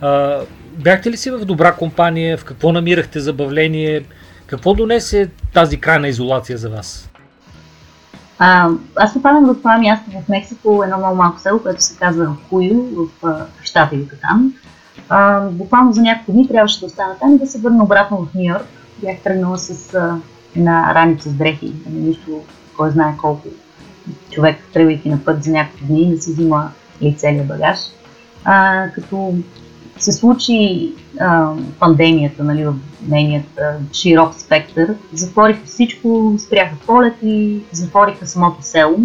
А, 0.00 0.40
бяхте 0.76 1.10
ли 1.10 1.16
си 1.16 1.30
в 1.30 1.44
добра 1.44 1.72
компания? 1.72 2.38
В 2.38 2.44
какво 2.44 2.72
намирахте 2.72 3.20
забавление? 3.20 4.04
Какво 4.46 4.74
донесе 4.74 5.30
тази 5.54 5.80
крайна 5.80 6.08
изолация 6.08 6.58
за 6.58 6.70
вас? 6.70 7.10
А, 8.38 8.68
аз 8.96 9.12
попадам 9.12 9.44
в 9.44 9.54
това 9.54 9.78
място 9.78 10.10
в 10.10 10.28
Мексико, 10.28 10.82
едно 10.84 10.98
много 10.98 11.16
малко 11.16 11.40
село, 11.40 11.58
което 11.58 11.82
се 11.82 11.96
казва 11.96 12.36
Куйо, 12.50 12.82
в, 12.96 13.06
в 13.22 13.46
щата 13.62 13.96
Юкатан. 13.96 14.52
Буквално 15.50 15.92
за 15.92 16.02
няколко 16.02 16.32
дни 16.32 16.48
трябваше 16.48 16.80
да 16.80 16.86
остана 16.86 17.14
там 17.20 17.34
и 17.34 17.38
да 17.38 17.46
се 17.46 17.58
върна 17.58 17.84
обратно 17.84 18.16
в 18.16 18.34
Нью 18.34 18.44
Йорк. 18.44 18.66
Бях 19.02 19.18
тръгнала 19.24 19.58
с 19.58 19.98
една 20.56 20.94
раница 20.94 21.28
с 21.28 21.32
дрехи, 21.32 21.72
нали, 21.86 22.00
нищо, 22.00 22.40
кой 22.76 22.90
знае 22.90 23.16
колко 23.20 23.48
човек, 24.30 24.56
тръгвайки 24.72 25.08
на 25.08 25.24
път 25.24 25.44
за 25.44 25.50
няколко 25.50 25.86
дни, 25.86 26.14
да 26.14 26.22
си 26.22 26.32
взима 26.32 26.70
и 27.00 27.14
целият 27.14 27.46
багаж. 27.46 27.78
А, 28.44 28.86
като 28.94 29.34
се 29.98 30.12
случи 30.12 30.88
а, 31.20 31.52
пандемията 31.78 32.44
нали, 32.44 32.64
в 32.64 32.74
нейният 33.08 33.60
широк 33.92 34.34
спектър, 34.34 34.94
затвориха 35.12 35.60
всичко, 35.64 36.34
спряха 36.38 36.76
полети, 36.86 37.60
затвориха 37.72 38.26
самото 38.26 38.62
село, 38.62 38.98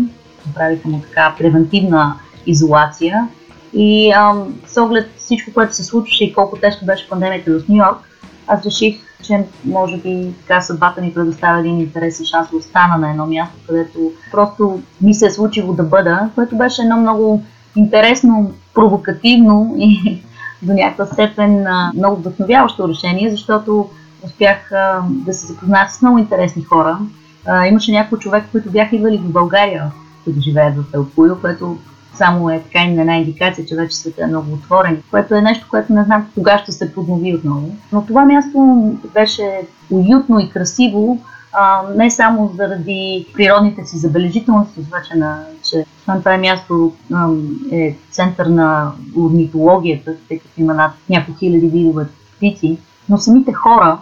направиха 0.47 0.87
му 0.87 1.01
така 1.01 1.35
превентивна 1.37 2.15
изолация 2.45 3.27
и 3.73 4.11
а, 4.11 4.33
с 4.65 4.81
оглед 4.81 5.09
всичко, 5.17 5.53
което 5.53 5.75
се 5.75 5.83
случваше 5.83 6.23
и 6.23 6.33
колко 6.33 6.57
тежко 6.57 6.85
беше 6.85 7.09
пандемията 7.09 7.59
в 7.59 7.67
Нью 7.69 7.77
Йорк, 7.77 8.14
аз 8.47 8.65
реших, 8.65 8.95
че 9.23 9.45
може 9.65 9.97
би 9.97 10.33
така 10.41 10.61
съдбата 10.61 11.01
ми 11.01 11.13
предоставя 11.13 11.59
един 11.59 11.79
интересен 11.79 12.25
шанс 12.25 12.49
да 12.49 12.57
остана 12.57 12.97
на 12.97 13.09
едно 13.09 13.25
място, 13.25 13.55
където 13.67 14.11
просто 14.31 14.81
ми 15.01 15.13
се 15.13 15.25
е 15.25 15.31
случило 15.31 15.73
да 15.73 15.83
бъда, 15.83 16.29
което 16.35 16.57
беше 16.57 16.81
едно 16.81 16.97
много 16.97 17.43
интересно, 17.75 18.53
провокативно 18.73 19.75
и 19.77 20.21
до 20.61 20.73
някаква 20.73 21.05
степен 21.05 21.65
много 21.95 22.15
вдъхновяващо 22.15 22.87
решение, 22.87 23.31
защото 23.31 23.89
успях 24.25 24.71
да 25.09 25.33
се 25.33 25.47
запозная 25.47 25.89
с 25.89 26.01
много 26.01 26.17
интересни 26.17 26.63
хора. 26.63 26.97
Имаше 27.67 27.91
някои 27.91 28.19
човек, 28.19 28.43
които 28.51 28.71
бяха 28.71 28.95
идвали 28.95 29.17
в 29.17 29.31
България, 29.31 29.91
които 30.23 30.41
живеят 30.41 30.75
в 30.75 30.83
Елкуйо, 30.93 31.41
което 31.41 31.77
само 32.17 32.49
е 32.49 32.63
така 32.63 32.79
и 32.79 32.99
една 32.99 33.17
индикация, 33.17 33.65
че 33.65 33.75
вече 33.75 33.95
света 33.95 34.23
е 34.23 34.27
много 34.27 34.53
отворен, 34.53 35.03
което 35.11 35.35
е 35.35 35.41
нещо, 35.41 35.67
което 35.69 35.93
не 35.93 36.03
знам 36.03 36.27
кога 36.35 36.57
ще 36.57 36.71
се 36.71 36.93
поднови 36.93 37.35
отново. 37.35 37.75
Но 37.91 38.05
това 38.05 38.25
място 38.25 38.91
беше 39.13 39.61
уютно 39.91 40.39
и 40.39 40.49
красиво, 40.49 41.19
а, 41.53 41.81
не 41.95 42.11
само 42.11 42.51
заради 42.55 43.27
природните 43.33 43.85
си 43.85 43.97
забележителности, 43.97 44.81
че 45.69 45.85
това 46.07 46.33
е 46.33 46.37
място 46.37 46.93
а, 47.13 47.29
е 47.71 47.95
център 48.11 48.45
на 48.45 48.91
орнитологията, 49.17 50.15
тъй 50.27 50.39
като 50.39 50.61
има 50.61 50.73
над 50.73 50.91
няколко 51.09 51.39
хиляди 51.39 51.67
видове 51.67 52.05
птици, 52.35 52.77
но 53.09 53.17
самите 53.17 53.53
хора, 53.53 53.99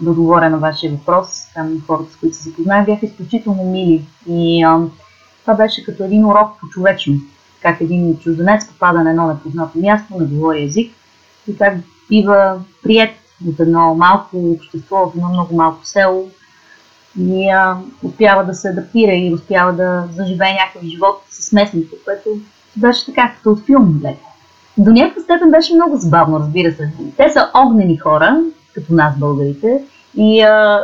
да 0.00 0.10
отговоря 0.10 0.50
на 0.50 0.58
вашия 0.58 0.92
въпрос, 0.92 1.46
там 1.54 1.82
хората, 1.86 2.12
с 2.12 2.16
които 2.16 2.36
се 2.36 2.48
запознах, 2.48 2.86
бяха 2.86 3.06
изключително 3.06 3.64
мили. 3.64 4.04
И 4.28 4.62
а, 4.62 4.80
това 5.40 5.54
беше 5.54 5.84
като 5.84 6.04
един 6.04 6.24
урок 6.24 6.60
по 6.60 6.68
човечност. 6.68 7.24
Как 7.62 7.80
един 7.80 8.18
чужденец 8.18 8.68
попада 8.68 9.02
на 9.02 9.10
едно 9.10 9.26
непознато 9.26 9.78
място, 9.78 10.14
не 10.20 10.26
говори 10.26 10.64
език 10.64 10.92
и 11.48 11.56
как 11.56 11.74
бива 12.08 12.60
прият 12.82 13.10
от 13.48 13.60
едно 13.60 13.94
малко 13.94 14.50
общество, 14.50 14.96
в 14.96 15.16
едно 15.16 15.28
много 15.28 15.54
малко 15.54 15.84
село, 15.84 16.30
и 17.20 17.48
а, 17.48 17.76
успява 18.02 18.44
да 18.44 18.54
се 18.54 18.68
адаптира 18.68 19.12
и 19.12 19.34
успява 19.34 19.72
да 19.72 20.08
заживее 20.12 20.52
някакъв 20.52 20.82
живот 20.82 21.22
с 21.30 21.52
местните, 21.52 21.96
което 22.04 22.28
беше 22.76 23.06
така, 23.06 23.32
като 23.36 23.50
от 23.50 23.66
филм 23.66 24.00
леко. 24.04 24.32
До 24.78 24.90
някаква 24.90 25.22
степен 25.22 25.50
беше 25.50 25.74
много 25.74 25.96
забавно, 25.96 26.40
разбира 26.40 26.72
се. 26.72 26.92
Те 27.16 27.30
са 27.30 27.50
огнени 27.54 27.96
хора, 27.96 28.40
като 28.74 28.94
нас 28.94 29.18
българите, 29.18 29.82
и 30.16 30.40
а, 30.40 30.80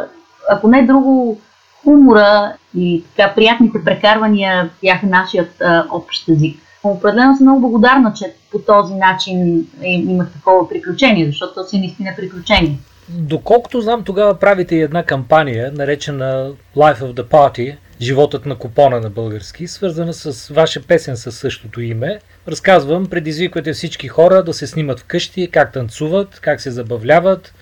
ако 0.51 0.69
не 0.69 0.87
друго, 0.87 1.41
хумора 1.85 2.53
и 2.77 3.05
така 3.17 3.35
приятните 3.35 3.85
прекарвания 3.85 4.71
бяха 4.83 5.07
нашият 5.07 5.61
а, 5.61 5.87
общ 5.91 6.29
език. 6.29 6.61
Определено 6.85 7.37
съм 7.37 7.47
много 7.47 7.61
благодарна, 7.61 8.13
че 8.17 8.35
по 8.51 8.59
този 8.59 8.95
начин 8.95 9.67
имах 9.83 10.33
такова 10.33 10.69
приключение, 10.69 11.27
защото 11.27 11.55
то 11.55 11.65
си 11.65 11.79
наистина 11.79 12.13
приключение. 12.17 12.79
Доколкото 13.09 13.81
знам, 13.81 14.05
тогава 14.05 14.35
правите 14.35 14.77
и 14.77 14.83
една 14.83 15.03
кампания, 15.03 15.73
наречена 15.75 16.53
Life 16.77 16.99
of 16.99 17.15
the 17.15 17.23
Party, 17.23 17.77
животът 18.01 18.47
на 18.47 18.57
купона 18.59 19.01
на 19.01 19.11
български, 19.11 19.67
свързана 19.67 20.13
с 20.13 20.49
ваша 20.55 20.83
песен 20.83 21.17
със 21.17 21.39
същото 21.39 21.81
име. 21.81 22.19
Разказвам, 22.49 23.07
предизвиквате 23.07 23.73
всички 23.73 24.09
хора 24.09 24.43
да 24.43 24.53
се 24.53 24.67
снимат 24.67 25.01
вкъщи, 25.01 25.51
как 25.51 25.73
танцуват, 25.73 26.41
как 26.41 26.61
се 26.61 26.71
забавляват, 26.71 27.55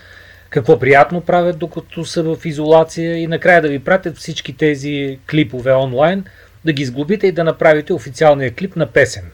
какво 0.50 0.78
приятно 0.78 1.20
правят 1.20 1.58
докато 1.58 2.04
са 2.04 2.22
в 2.22 2.36
изолация 2.44 3.16
и 3.16 3.26
накрая 3.26 3.62
да 3.62 3.68
ви 3.68 3.78
пратят 3.78 4.16
всички 4.16 4.56
тези 4.56 5.18
клипове 5.30 5.72
онлайн, 5.72 6.24
да 6.64 6.72
ги 6.72 6.84
сглобите 6.84 7.26
и 7.26 7.32
да 7.32 7.44
направите 7.44 7.92
официалния 7.92 8.54
клип 8.54 8.76
на 8.76 8.86
песен. 8.86 9.24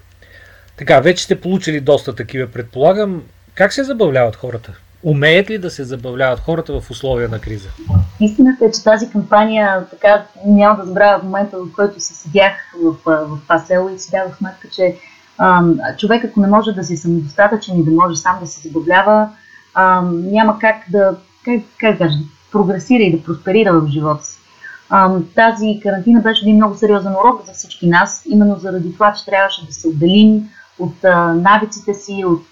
Така, 0.77 1.01
вече 1.01 1.25
сте 1.25 1.41
получили 1.41 1.81
доста 1.81 2.15
такива, 2.15 2.47
предполагам. 2.47 3.23
Как 3.55 3.73
се 3.73 3.85
забавляват 3.85 4.37
хората? 4.37 4.73
Умеят 5.03 5.51
ли 5.51 5.59
да 5.59 5.71
се 5.71 5.85
забавляват 5.85 6.41
хората 6.41 6.81
в 6.81 6.91
условия 6.91 7.29
на 7.29 7.39
криза? 7.39 7.69
Истината 8.21 8.65
е, 8.65 8.71
че 8.71 8.85
тази 8.85 9.11
кампания, 9.11 9.87
така 9.91 10.27
няма 10.47 10.77
да 10.77 10.87
забравя 10.87 11.21
в 11.21 11.23
момента, 11.23 11.57
в 11.59 11.73
който 11.77 12.01
се 12.01 12.15
седях 12.15 12.53
в, 12.83 12.95
в 13.05 13.39
това 13.43 13.59
село 13.59 13.89
и 13.89 13.99
си 13.99 14.11
дадох 14.11 14.37
сметка, 14.37 14.69
че 14.75 14.97
а, 15.39 15.63
човек, 15.99 16.25
ако 16.25 16.41
не 16.41 16.47
може 16.47 16.73
да 16.73 16.85
си 16.85 16.97
самодостатъчен 16.97 17.79
и 17.79 17.85
да 17.85 17.91
може 17.91 18.17
сам 18.17 18.39
да 18.41 18.47
се 18.47 18.69
забавлява, 18.69 19.29
а, 19.75 20.03
няма 20.13 20.59
как 20.59 20.77
да, 20.89 21.17
как, 21.45 21.61
как 21.81 21.99
да 21.99 22.11
прогресира 22.53 23.03
и 23.03 23.17
да 23.17 23.25
просперира 23.25 23.73
в 23.73 23.89
живота 23.89 24.25
си. 24.25 24.39
Тази 25.35 25.81
карантина 25.83 26.21
беше 26.21 26.45
един 26.45 26.57
много 26.57 26.75
сериозен 26.75 27.13
урок 27.13 27.47
за 27.47 27.53
всички 27.53 27.89
нас, 27.89 28.23
именно 28.29 28.57
заради 28.57 28.93
това, 28.93 29.13
че 29.13 29.25
трябваше 29.25 29.67
да 29.67 29.73
се 29.73 29.89
отделим 29.89 30.49
от 30.79 31.03
навиците 31.35 31.95
си, 31.95 32.25
от 32.27 32.47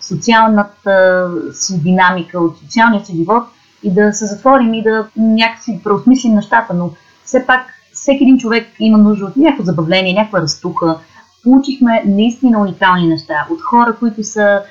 социалната 0.00 1.28
си 1.52 1.82
динамика, 1.82 2.40
от 2.40 2.58
социалния 2.58 3.04
си 3.04 3.16
живот 3.16 3.44
и 3.82 3.94
да 3.94 4.12
се 4.12 4.26
затворим 4.26 4.74
и 4.74 4.82
да 4.82 5.06
някакси 5.16 5.80
преосмислим 5.84 6.34
нещата, 6.34 6.74
но 6.74 6.90
все 7.24 7.46
пак 7.46 7.60
всеки 7.92 8.24
един 8.24 8.38
човек 8.38 8.68
има 8.78 8.98
нужда 8.98 9.24
от 9.24 9.36
някакво 9.36 9.64
забавление, 9.64 10.14
някаква 10.14 10.40
разтуха. 10.40 10.98
Получихме 11.42 12.02
наистина 12.06 12.60
уникални 12.60 13.08
неща 13.08 13.46
от 13.50 13.62
хора, 13.62 13.96
които 13.98 14.24
са 14.24 14.62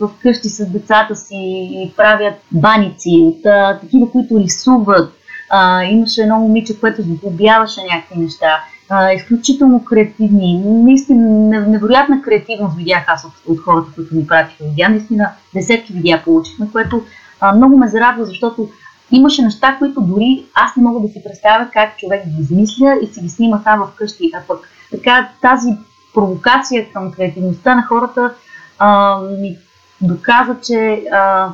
в 0.00 0.10
къщи 0.22 0.48
с 0.48 0.66
децата 0.66 1.16
си 1.16 1.36
и 1.72 1.92
правят 1.96 2.34
баници, 2.52 3.22
от 3.22 3.46
а, 3.46 3.78
такива, 3.80 4.10
които 4.10 4.38
рисуват. 4.38 5.12
А, 5.50 5.84
имаше 5.84 6.22
едно 6.22 6.38
момиче, 6.38 6.80
което 6.80 7.02
сглобяваше 7.02 7.80
някакви 7.92 8.18
неща 8.18 8.64
а, 8.88 9.12
изключително 9.12 9.84
креативни. 9.84 10.62
Наистина 10.64 11.60
невероятна 11.60 12.22
креативност 12.22 12.76
видях 12.76 13.04
аз 13.06 13.24
от, 13.24 13.32
от 13.46 13.60
хората, 13.60 13.90
които 13.94 14.14
ми 14.14 14.26
пратиха 14.26 14.64
видеа. 14.64 14.88
Наистина 14.88 15.30
десетки 15.54 15.92
видеа 15.92 16.22
получихме, 16.24 16.68
което 16.72 17.02
а, 17.40 17.54
много 17.54 17.76
ме 17.76 17.88
зарадва, 17.88 18.24
защото 18.24 18.68
имаше 19.10 19.42
неща, 19.42 19.76
които 19.78 20.00
дори 20.00 20.44
аз 20.54 20.76
не 20.76 20.82
мога 20.82 21.00
да 21.00 21.08
си 21.08 21.22
представя 21.24 21.68
как 21.72 21.98
човек 21.98 22.26
ги 22.26 22.42
измисля 22.42 22.94
и 23.02 23.06
си 23.06 23.20
ги 23.20 23.28
снима 23.28 23.60
сам 23.64 23.86
вкъщи. 23.92 24.30
А 24.34 24.40
пък 24.48 24.68
така 24.90 25.28
тази 25.42 25.70
провокация 26.14 26.92
към 26.92 27.12
креативността 27.12 27.74
на 27.74 27.82
хората 27.82 28.34
а, 28.78 29.18
ми 29.40 29.56
доказа, 30.00 30.56
че 30.62 31.02
а, 31.12 31.48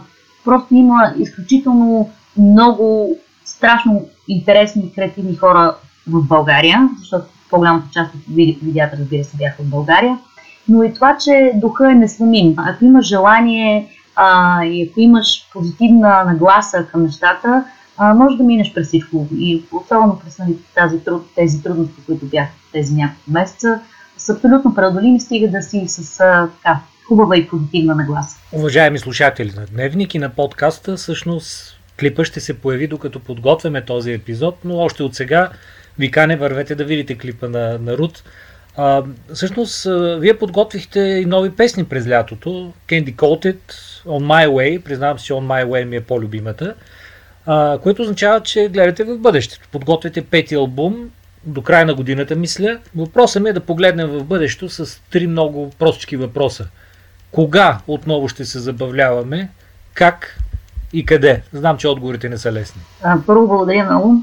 просто 0.45 0.75
има 0.75 1.13
изключително 1.19 2.11
много 2.37 3.17
страшно 3.47 4.09
интересни 4.29 4.83
и 4.87 4.93
креативни 4.93 5.37
хора 5.37 5.77
в 6.07 6.23
България, 6.23 6.89
защото 6.99 7.27
по-голямата 7.51 7.87
част 7.93 8.15
от 8.15 8.21
видеята, 8.63 8.97
разбира 8.97 9.25
се, 9.25 9.37
бяха 9.37 9.63
в 9.63 9.71
България, 9.71 10.19
но 10.69 10.83
и 10.83 10.95
това, 10.95 11.17
че 11.19 11.53
духа 11.55 11.91
е 11.91 11.95
несломим. 11.95 12.55
Ако 12.57 12.85
имаш 12.85 13.07
желание 13.07 13.89
а, 14.17 14.65
и 14.65 14.89
ако 14.91 15.01
имаш 15.01 15.49
позитивна 15.53 16.25
нагласа 16.25 16.87
към 16.93 17.03
нещата, 17.03 17.65
а, 17.99 18.15
може 18.15 18.37
да 18.37 18.45
минеш 18.45 18.75
през 18.75 18.89
всичко. 18.89 19.27
И 19.39 19.65
особено 19.73 20.21
през 20.25 20.39
тази, 20.75 20.99
тези 21.35 21.63
трудности, 21.63 22.03
които 22.07 22.27
бяха 22.27 22.53
тези 22.73 22.95
няколко 22.95 23.31
месеца, 23.31 23.81
са 24.17 24.33
абсолютно 24.33 24.75
преодолими, 24.75 25.21
стига 25.21 25.49
да 25.49 25.63
си 25.63 25.85
с 25.89 26.21
а, 26.21 26.49
така, 26.57 26.81
хубава 27.09 27.37
и 27.37 27.49
позитивна 27.49 27.95
нагласа. 27.95 28.37
Уважаеми 28.53 28.99
слушатели 28.99 29.53
на 29.57 29.67
Дневник 29.67 30.15
и 30.15 30.19
на 30.19 30.29
подкаста, 30.29 30.97
всъщност 30.97 31.76
клипа 32.01 32.25
ще 32.25 32.41
се 32.41 32.61
появи 32.61 32.87
докато 32.87 33.21
подготвяме 33.21 33.85
този 33.85 34.13
епизод, 34.13 34.59
но 34.65 34.77
още 34.79 35.03
от 35.03 35.15
сега 35.15 35.51
Викане, 35.99 36.37
вървете 36.37 36.75
да 36.75 36.85
видите 36.85 37.19
клипа 37.19 37.49
на, 37.49 37.79
на 37.79 37.99
Рут. 37.99 38.23
А, 38.77 39.03
всъщност, 39.35 39.87
вие 40.19 40.39
подготвихте 40.39 41.01
и 41.01 41.25
нови 41.25 41.51
песни 41.51 41.85
през 41.85 42.09
лятото. 42.09 42.73
Candy 42.89 43.15
Coated, 43.15 43.59
On 44.07 44.25
My 44.25 44.49
Way, 44.49 44.83
признавам 44.83 45.19
си, 45.19 45.33
On 45.33 45.47
My 45.47 45.67
Way 45.67 45.85
ми 45.85 45.97
е 45.97 46.01
по-любимата, 46.01 46.75
а, 47.47 47.79
което 47.79 48.03
означава, 48.03 48.41
че 48.41 48.69
гледате 48.69 49.05
в 49.05 49.19
бъдещето. 49.19 49.69
Подготвяте 49.73 50.25
пети 50.25 50.55
албум, 50.55 51.11
до 51.45 51.63
края 51.63 51.87
на 51.87 51.95
годината, 51.95 52.37
мисля. 52.37 52.79
Въпросът 52.97 53.43
ми 53.43 53.49
е 53.49 53.53
да 53.53 53.61
погледнем 53.61 54.09
в 54.09 54.25
бъдещето 54.25 54.69
с 54.69 55.01
три 55.11 55.27
много 55.27 55.71
простички 55.79 56.17
въпроса. 56.17 56.69
Кога 57.31 57.79
отново 57.87 58.29
ще 58.29 58.45
се 58.45 58.59
забавляваме? 58.59 59.49
Как 59.95 60.39
и 60.97 61.07
къде? 61.07 61.43
Знам, 61.53 61.77
че 61.77 61.89
отговорите 61.89 62.29
не 62.29 62.39
са 62.39 62.53
лесни. 62.53 62.83
А, 63.03 63.19
първо, 63.27 63.49
благодаря 63.49 63.85
много. 63.85 64.23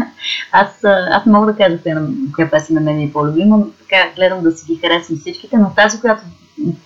аз, 0.52 0.84
аз 1.10 1.26
не 1.26 1.32
мога 1.32 1.46
да 1.46 1.56
кажа 1.56 1.78
коя 2.34 2.50
песен 2.50 2.74
на 2.74 2.80
мен 2.80 3.00
е 3.00 3.12
по-любима, 3.12 3.58
така 3.78 3.96
гледам 4.16 4.42
да 4.42 4.52
си 4.52 4.72
ги 4.72 4.80
харесвам 4.80 5.18
всичките, 5.18 5.56
но 5.56 5.70
тази, 5.76 6.00
която 6.00 6.22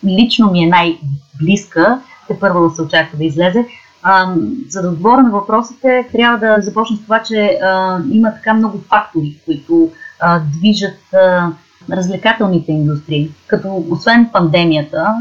лично 0.05 0.51
ми 0.51 0.65
е 0.65 0.69
най-близка, 0.69 2.01
те 2.29 2.39
първо 2.41 2.69
да 2.69 2.75
се 2.75 2.83
очаква 2.83 3.19
да 3.19 3.25
излезе. 3.25 3.67
А, 4.03 4.35
за 4.69 4.83
да 4.83 4.89
отговоря 4.89 5.23
на 5.23 5.31
въпросите, 5.31 6.09
трябва 6.13 6.39
да 6.39 6.63
започна 6.63 6.97
с 6.97 7.03
това, 7.03 7.23
че 7.23 7.59
а, 7.63 8.01
има 8.11 8.35
така 8.35 8.55
много 8.55 8.79
фактори, 8.89 9.37
които 9.45 9.91
а, 10.21 10.41
движат 10.59 11.15
а, 11.15 11.53
развлекателните 11.91 12.73
индустрии. 12.73 13.31
Като 13.47 13.85
освен 13.91 14.29
пандемията, 14.33 15.15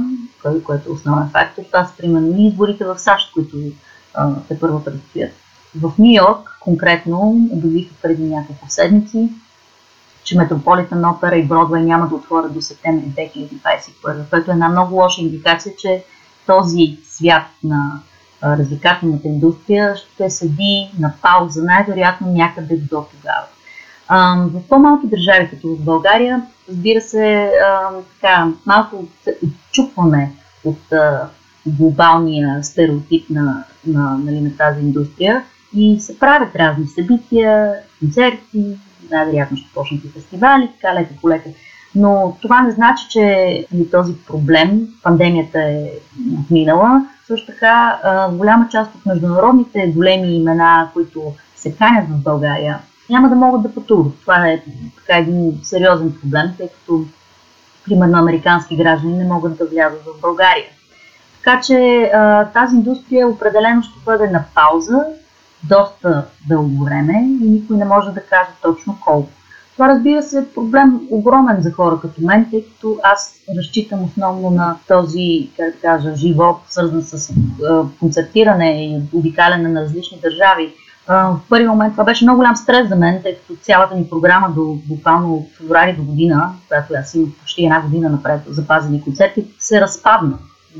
което 0.63 0.89
е 0.89 0.93
основен 0.93 1.29
фактор, 1.29 1.63
това 1.63 1.85
са 1.85 1.97
примерно 1.97 2.35
изборите 2.37 2.85
в 2.85 2.99
САЩ, 2.99 3.33
които 3.33 3.57
те 4.47 4.59
първо 4.59 4.83
предстоят. 4.83 5.31
В 5.81 5.91
Нью 5.99 6.13
Йорк 6.13 6.57
конкретно 6.59 7.47
обявиха 7.51 7.93
преди 8.01 8.23
няколко 8.23 8.65
седмици, 8.69 9.29
че 10.23 10.37
Метрополитен 10.37 11.05
опера 11.05 11.35
и 11.35 11.45
Бродвей 11.45 11.83
няма 11.83 12.07
да 12.07 12.15
отворят 12.15 12.53
до 12.53 12.61
септември 12.61 13.05
2021, 13.05 14.29
което 14.29 14.51
е 14.51 14.53
една 14.53 14.69
много 14.69 14.95
лоша 14.95 15.21
индикация, 15.21 15.73
че 15.77 16.03
този 16.45 16.97
свят 17.09 17.45
на 17.63 17.99
развлекателната 18.43 19.27
индустрия 19.27 19.95
ще 19.95 20.29
седи 20.29 20.91
на 20.99 21.13
пауза, 21.21 21.63
най-вероятно 21.63 22.27
някъде 22.27 22.77
до 22.77 23.05
тогава. 23.11 23.47
В 24.49 24.67
по-малки 24.69 25.07
държави, 25.07 25.49
като 25.49 25.67
в 25.67 25.79
България, 25.79 26.41
разбира 26.69 27.01
се, 27.01 27.51
така, 28.21 28.47
малко 28.65 29.05
се 29.23 29.37
отчупваме 29.43 30.31
от 30.65 30.93
глобалния 31.67 32.63
стереотип 32.63 33.29
на, 33.29 33.63
на, 33.87 34.17
нали, 34.17 34.41
на 34.41 34.57
тази 34.57 34.81
индустрия 34.81 35.43
и 35.75 35.99
се 35.99 36.19
правят 36.19 36.55
разни 36.55 36.87
събития, 36.87 37.73
концерти, 37.99 38.77
най-вероятно 39.11 39.57
ще 39.57 39.73
почнат 39.73 40.05
и 40.05 40.09
фестивали, 40.09 40.69
така 40.81 40.95
лека 40.95 41.13
по 41.21 41.29
лека. 41.29 41.49
Но 41.95 42.37
това 42.41 42.61
не 42.61 42.71
значи, 42.71 43.05
че 43.09 43.65
нали, 43.71 43.89
този 43.91 44.13
проблем, 44.27 44.87
пандемията 45.03 45.59
е 45.59 45.91
отминала. 46.39 47.05
Също 47.27 47.45
така, 47.45 47.99
голяма 48.33 48.67
част 48.71 48.95
от 48.95 49.05
международните 49.05 49.87
големи 49.95 50.35
имена, 50.35 50.89
които 50.93 51.33
се 51.55 51.75
канят 51.75 52.09
в 52.09 52.23
България, 52.23 52.79
няма 53.09 53.29
да 53.29 53.35
могат 53.35 53.61
да 53.61 53.73
пътуват. 53.73 54.19
Това 54.21 54.47
е 54.47 54.61
така 54.95 55.17
един 55.17 55.59
сериозен 55.63 56.13
проблем, 56.21 56.51
тъй 56.57 56.67
като, 56.67 57.05
примерно, 57.85 58.17
американски 58.17 58.75
граждани 58.75 59.17
не 59.17 59.23
могат 59.23 59.57
да 59.57 59.65
влязат 59.65 60.01
в 60.01 60.21
България. 60.21 60.65
Така 61.47 61.61
че 61.61 62.11
тази 62.53 62.75
индустрия 62.75 63.27
определено 63.27 63.83
ще 63.83 63.99
бъде 64.05 64.29
на 64.29 64.43
пауза 64.55 64.99
доста 65.63 66.25
дълго 66.49 66.83
време 66.83 67.13
и 67.41 67.49
никой 67.49 67.77
не 67.77 67.85
може 67.85 68.11
да 68.11 68.21
каже 68.21 68.49
точно 68.61 68.97
колко. 69.05 69.29
Това 69.73 69.87
разбира 69.87 70.23
се 70.23 70.39
е 70.39 70.47
проблем 70.55 71.01
огромен 71.11 71.61
за 71.61 71.71
хора 71.71 71.99
като 72.01 72.21
мен, 72.21 72.47
тъй 72.51 72.65
като 72.65 72.97
аз 73.03 73.35
разчитам 73.57 74.03
основно 74.03 74.49
на 74.49 74.75
този, 74.87 75.49
как 75.57 75.71
да 75.71 75.81
кажа, 75.81 76.15
живот, 76.15 76.57
свързан 76.67 77.01
с 77.01 77.33
концертиране 77.99 78.85
и 78.85 79.01
обикаляне 79.17 79.69
на 79.69 79.81
различни 79.81 80.19
държави. 80.19 80.73
В 81.07 81.39
първи 81.49 81.67
момент 81.67 81.93
това 81.93 82.03
беше 82.03 82.25
много 82.25 82.37
голям 82.37 82.55
стрес 82.55 82.89
за 82.89 82.95
мен, 82.95 83.21
тъй 83.23 83.35
като 83.35 83.55
цялата 83.61 83.95
ни 83.95 84.09
програма 84.09 84.49
до 84.55 84.77
буквално 84.87 85.47
феврари 85.57 85.93
до 85.93 86.03
година, 86.03 86.53
която 86.67 86.93
аз 86.99 87.13
имах 87.13 87.29
почти 87.39 87.63
една 87.63 87.81
година 87.81 88.09
напред 88.09 88.41
запазени 88.47 89.03
концерти, 89.03 89.45
се 89.59 89.81
разпадна. 89.81 90.37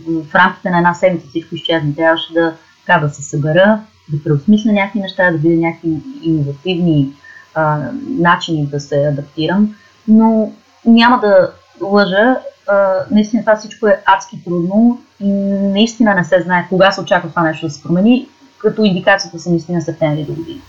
В 0.08 0.36
рамките 0.36 0.70
на 0.70 0.78
една 0.78 0.94
седмица 0.94 1.28
всичко 1.28 1.56
изчезна. 1.56 1.96
Трябваше 1.96 2.34
да, 2.34 2.54
така, 2.86 3.00
да 3.00 3.10
се 3.10 3.24
събера, 3.24 3.80
да 4.10 4.24
преосмисля 4.24 4.72
някакви 4.72 5.00
неща, 5.00 5.32
да 5.32 5.38
видя 5.38 5.68
някакви 5.68 5.90
иновативни 6.24 7.14
а, 7.56 7.80
начини 8.10 8.68
да 8.68 8.80
се 8.80 9.08
адаптирам, 9.08 9.76
но 10.08 10.52
няма 10.86 11.20
да 11.20 11.52
лъжа, 11.82 12.38
а, 12.68 12.94
наистина 13.12 13.42
това 13.42 13.56
всичко 13.56 13.88
е 13.88 14.02
адски 14.06 14.44
трудно 14.44 15.02
и 15.20 15.28
наистина 15.74 16.16
не 16.16 16.24
се 16.24 16.42
знае 16.42 16.66
кога 16.70 16.92
се 16.92 17.02
очаква 17.02 17.30
това 17.30 17.44
нещо 17.44 17.68
да 17.68 17.74
се 17.74 17.84
промени, 17.84 18.28
като 18.58 18.84
индикацията 18.84 19.40
са 19.40 19.50
наистина 19.50 19.82
септември 19.82 20.24
до 20.24 20.34
година. 20.34 20.62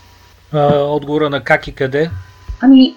отговора 0.87 1.29
на 1.29 1.43
как 1.43 1.67
и 1.67 1.71
къде? 1.71 2.09
Ами, 2.61 2.95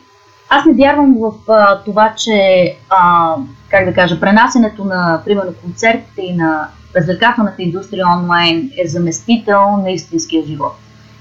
аз 0.55 0.65
не 0.65 0.73
вярвам 0.73 1.17
в 1.21 1.33
а, 1.49 1.79
това, 1.79 2.15
че, 2.17 2.77
а, 2.91 3.35
как 3.69 3.85
да 3.85 3.95
кажа, 3.95 4.21
пренасенето 4.21 4.85
на, 4.85 5.23
примерно, 5.25 5.53
концертите 5.63 6.23
и 6.23 6.37
на 6.37 6.69
развлекателната 6.97 7.63
индустрия 7.63 8.07
онлайн 8.19 8.71
е 8.85 8.89
заместител 8.89 9.77
на 9.77 9.91
истинския 9.91 10.45
живот. 10.47 10.73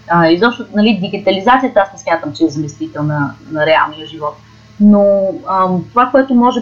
А, 0.07 0.27
изобщо, 0.27 0.65
нали, 0.75 0.99
дигитализацията 1.01 1.79
аз 1.79 1.93
не 1.93 1.99
смятам, 1.99 2.34
че 2.34 2.43
е 2.43 2.49
заместител 2.49 3.03
на, 3.03 3.34
на 3.51 3.65
реалния 3.65 4.07
живот. 4.07 4.36
Но 4.79 5.34
а, 5.47 5.67
това, 5.89 6.05
което 6.11 6.36
може 6.36 6.59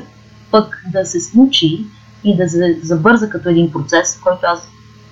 пък 0.51 0.83
да 0.91 1.05
се 1.05 1.19
случи 1.19 1.79
и 2.23 2.37
да 2.37 2.49
се 2.49 2.79
забърза 2.83 3.29
като 3.29 3.49
един 3.49 3.71
процес, 3.71 4.19
който 4.23 4.39
аз 4.43 4.67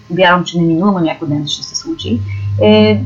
вярвам, 0.09 0.43
че 0.45 0.57
неминуемо 0.57 0.99
някой 0.99 1.27
ден 1.27 1.47
ще 1.47 1.63
се 1.63 1.75
случи, 1.75 2.19
е 2.61 3.01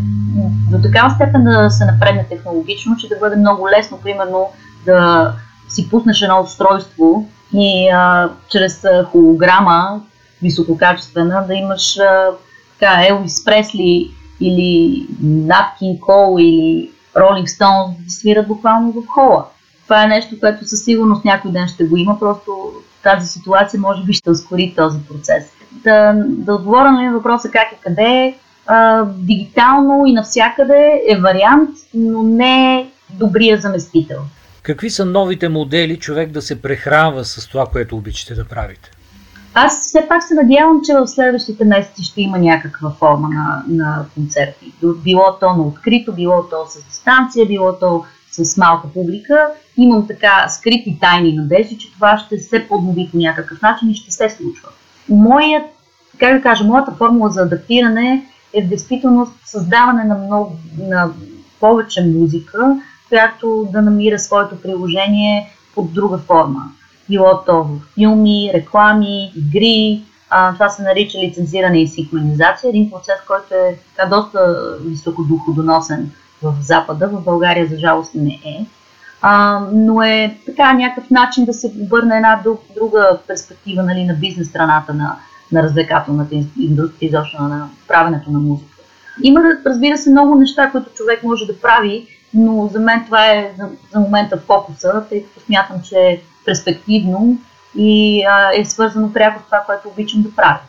до 0.71 0.81
такава 0.81 1.09
степен 1.09 1.43
да 1.43 1.69
се 1.69 1.85
напредне 1.85 2.25
технологично, 2.29 2.97
че 2.97 3.07
да 3.07 3.15
бъде 3.19 3.35
много 3.35 3.69
лесно, 3.69 3.99
примерно, 4.03 4.49
да 4.85 5.33
си 5.69 5.89
пуснеш 5.89 6.21
едно 6.21 6.41
устройство 6.41 7.29
и 7.53 7.89
а, 7.89 8.29
чрез 8.49 8.85
холограма, 9.11 10.01
висококачествена, 10.41 11.43
да 11.47 11.53
имаш 11.53 11.97
а, 11.97 12.29
така, 12.79 13.05
Елвис 13.07 13.45
Пресли 13.45 14.11
или 14.39 15.07
King 15.81 15.99
Cole 15.99 16.41
или 16.41 16.91
Rolling 17.15 17.47
Stones 17.47 18.05
да 18.05 18.11
свират 18.11 18.47
буквално 18.47 18.91
в 18.91 19.07
хола. 19.07 19.45
Това 19.83 20.03
е 20.03 20.07
нещо, 20.07 20.39
което 20.39 20.65
със 20.65 20.83
сигурност 20.83 21.25
някой 21.25 21.51
ден 21.51 21.67
ще 21.67 21.83
го 21.83 21.97
има, 21.97 22.19
просто 22.19 22.71
тази 23.03 23.27
ситуация 23.27 23.79
може 23.79 24.03
би 24.03 24.13
ще 24.13 24.29
ускори 24.31 24.73
този 24.77 24.99
процес. 24.99 25.43
Да, 25.71 26.13
да 26.27 26.55
отговоря 26.55 26.91
на 26.91 27.13
въпроса 27.13 27.49
как 27.51 27.67
и 27.71 27.81
къде, 27.81 28.35
а, 28.73 29.05
дигитално 29.05 30.05
и 30.05 30.13
навсякъде 30.13 31.01
е 31.07 31.17
вариант, 31.17 31.69
но 31.93 32.23
не 32.23 32.75
е 32.75 32.87
добрия 33.09 33.57
заместител. 33.57 34.19
Какви 34.63 34.89
са 34.89 35.05
новите 35.05 35.49
модели 35.49 35.99
човек 35.99 36.31
да 36.31 36.41
се 36.41 36.61
прехранва 36.61 37.25
с 37.25 37.47
това, 37.47 37.65
което 37.65 37.97
обичате 37.97 38.35
да 38.35 38.45
правите? 38.45 38.91
Аз 39.53 39.81
все 39.81 40.07
пак 40.07 40.23
се 40.23 40.33
надявам, 40.33 40.81
че 40.85 40.93
в 40.93 41.07
следващите 41.07 41.65
месеци 41.65 42.03
ще 42.03 42.21
има 42.21 42.39
някаква 42.39 42.89
форма 42.89 43.29
на, 43.29 43.63
на 43.67 44.05
концерти. 44.13 44.73
Било 44.83 45.37
то 45.39 45.55
на 45.55 45.63
открито, 45.63 46.13
било 46.13 46.43
то 46.49 46.65
с 46.69 46.83
дистанция, 46.83 47.45
било 47.45 47.73
то 47.79 48.05
с 48.31 48.57
малка 48.57 48.87
публика. 48.93 49.47
Имам 49.77 50.07
така 50.07 50.49
скрити 50.49 50.97
тайни 51.01 51.33
надежди, 51.33 51.77
че 51.77 51.93
това 51.93 52.17
ще 52.17 52.37
се 52.37 52.67
поднови 52.67 53.09
по 53.11 53.17
някакъв 53.17 53.61
начин 53.61 53.89
и 53.89 53.95
ще 53.95 54.11
се 54.11 54.29
случва. 54.29 54.69
Моят, 55.09 55.63
как 56.19 56.35
да 56.35 56.41
кажа, 56.41 56.63
моята 56.63 56.91
формула 56.91 57.29
за 57.29 57.41
адаптиране 57.41 58.25
е 58.53 58.61
в 58.61 58.67
действителност 58.67 59.33
създаване 59.45 60.03
на, 60.03 60.15
много, 60.15 60.55
на 60.77 61.09
повече 61.59 62.01
музика, 62.03 62.81
която 63.09 63.67
да 63.71 63.81
намира 63.81 64.19
своето 64.19 64.61
приложение 64.61 65.49
под 65.75 65.93
друга 65.93 66.17
форма 66.17 66.71
било 67.11 67.43
то 67.45 67.63
в 67.63 67.79
филми, 67.93 68.51
реклами, 68.53 69.31
игри. 69.35 70.01
А, 70.29 70.53
това 70.53 70.69
се 70.69 70.83
нарича 70.83 71.17
лицензиране 71.17 71.81
и 71.81 71.87
синхронизация. 71.87 72.69
Един 72.69 72.91
процес, 72.91 73.15
който 73.27 73.53
е 73.53 73.77
така 73.95 74.09
доста 74.09 74.67
високодоходоносен 74.85 76.11
в 76.43 76.55
Запада, 76.61 77.07
в 77.07 77.21
България 77.23 77.67
за 77.67 77.77
жалост 77.77 78.15
не 78.15 78.39
е. 78.45 78.65
А, 79.21 79.61
но 79.73 80.03
е 80.03 80.37
така 80.45 80.73
някакъв 80.73 81.09
начин 81.09 81.45
да 81.45 81.53
се 81.53 81.71
обърне 81.81 82.15
една 82.15 82.43
друга 82.75 83.19
перспектива 83.27 83.83
нали, 83.83 84.05
на 84.05 84.13
бизнес 84.13 84.47
страната 84.47 84.93
на, 84.93 85.15
на 85.51 85.63
развлекателната 85.63 86.35
индустрия, 86.59 87.07
изобщо 87.07 87.41
на 87.41 87.69
правенето 87.87 88.31
на 88.31 88.39
музика. 88.39 88.71
Има, 89.23 89.41
разбира 89.65 89.97
се, 89.97 90.09
много 90.09 90.35
неща, 90.35 90.69
които 90.71 90.89
човек 90.93 91.23
може 91.23 91.45
да 91.45 91.59
прави, 91.59 92.07
но 92.33 92.69
за 92.73 92.79
мен 92.79 93.05
това 93.05 93.31
е 93.31 93.53
за, 93.57 93.69
за 93.93 93.99
момента 93.99 94.37
фокуса, 94.37 95.03
тъй 95.09 95.23
като 95.23 95.45
смятам, 95.45 95.81
че 95.83 96.21
перспективно 96.45 97.37
и 97.77 98.23
а, 98.23 98.51
е 98.55 98.65
свързано 98.65 99.13
пряко 99.13 99.41
с 99.41 99.45
това, 99.45 99.63
което 99.65 99.87
обичам 99.87 100.21
да 100.21 100.35
правя. 100.35 100.59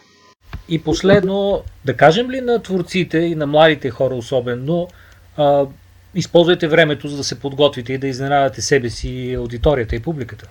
И 0.69 0.83
последно, 0.83 1.61
да 1.85 1.97
кажем 1.97 2.31
ли 2.31 2.41
на 2.41 2.63
творците 2.63 3.19
и 3.19 3.35
на 3.35 3.47
младите 3.47 3.91
хора 3.91 4.15
особено, 4.15 4.89
а, 5.37 5.67
използвайте 6.15 6.69
времето, 6.69 7.09
за 7.09 7.17
да 7.17 7.25
се 7.25 7.41
подготвите 7.41 7.93
и 7.93 7.99
да 7.99 8.07
изненадате 8.07 8.63
себе 8.63 8.91
си, 8.91 9.35
аудиторията 9.39 9.97
и 9.97 10.03
публиката? 10.03 10.49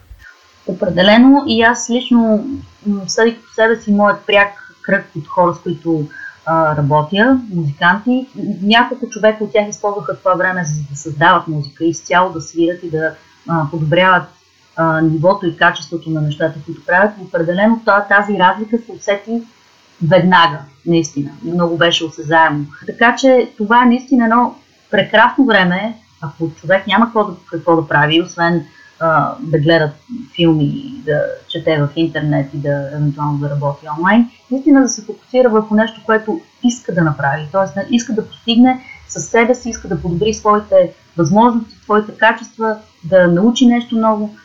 Определено 0.68 1.44
и 1.48 1.62
аз 1.62 1.90
лично 1.90 2.46
съдих 3.08 3.36
по 3.36 3.54
себе 3.54 3.76
си 3.76 3.92
моят 3.92 4.26
пряк 4.26 4.76
кръг 4.82 5.06
от 5.18 5.28
хора, 5.28 5.54
с 5.54 5.60
които 5.60 6.08
а, 6.46 6.76
работя, 6.76 7.40
музиканти. 7.54 8.28
Няколко 8.62 9.10
човека 9.10 9.44
от 9.44 9.52
тях 9.52 9.70
използваха 9.70 10.20
това 10.20 10.34
време 10.34 10.64
за 10.64 10.84
да 10.92 10.98
създават 10.98 11.48
музика, 11.48 11.86
изцяло 11.86 12.34
да 12.34 12.42
свират 12.42 12.84
и 12.84 12.90
да 12.90 13.14
а, 13.48 13.70
подобряват 13.72 14.24
а, 14.76 15.02
нивото 15.02 15.48
и 15.48 15.58
качеството 15.58 16.10
на 16.10 16.22
нещата, 16.22 16.60
които 16.66 16.86
правят. 16.86 17.12
Определено 17.22 17.82
тази 18.10 18.40
разлика 18.40 18.78
се 18.78 18.92
усети 18.92 19.42
веднага, 20.10 20.60
наистина. 20.86 21.32
Много 21.44 21.78
беше 21.78 22.06
осезаемо. 22.06 22.66
Така 22.86 23.16
че 23.16 23.52
това 23.58 23.84
е 23.84 23.86
наистина 23.86 24.24
едно 24.24 24.56
прекрасно 24.92 25.46
време, 25.46 25.96
ако 26.22 26.52
човек 26.56 26.88
няма 26.88 27.06
какво 27.06 27.24
да, 27.24 27.34
какво 27.52 27.76
да 27.76 27.88
прави, 27.88 28.22
освен 28.22 28.66
да 29.40 29.60
гледат 29.60 29.92
филми, 30.36 30.94
да 31.06 31.22
чете 31.48 31.78
в 31.78 31.90
интернет 31.96 32.54
и 32.54 32.58
да 32.58 32.90
евентуално 32.94 33.38
да 33.38 33.50
работи 33.50 33.86
онлайн, 33.98 34.30
наистина 34.52 34.82
да 34.82 34.90
се 34.90 35.06
фокусира 35.06 35.50
върху 35.50 35.76
нещо, 35.76 36.02
което 36.06 36.42
иска 36.64 36.94
да 36.94 37.02
направи. 37.02 37.48
Тоест, 37.52 37.74
иска 37.90 38.14
да 38.14 38.28
постигне 38.28 38.82
със 39.08 39.26
себе 39.26 39.56
си, 39.56 39.70
иска 39.70 39.88
да 39.88 40.02
подобри 40.02 40.34
своите 40.34 40.94
възможности, 41.18 41.76
своите 41.84 42.12
качества, 42.12 42.78
да 43.04 43.28
научи 43.28 43.66
нещо 43.66 43.96
ново. 43.96 44.36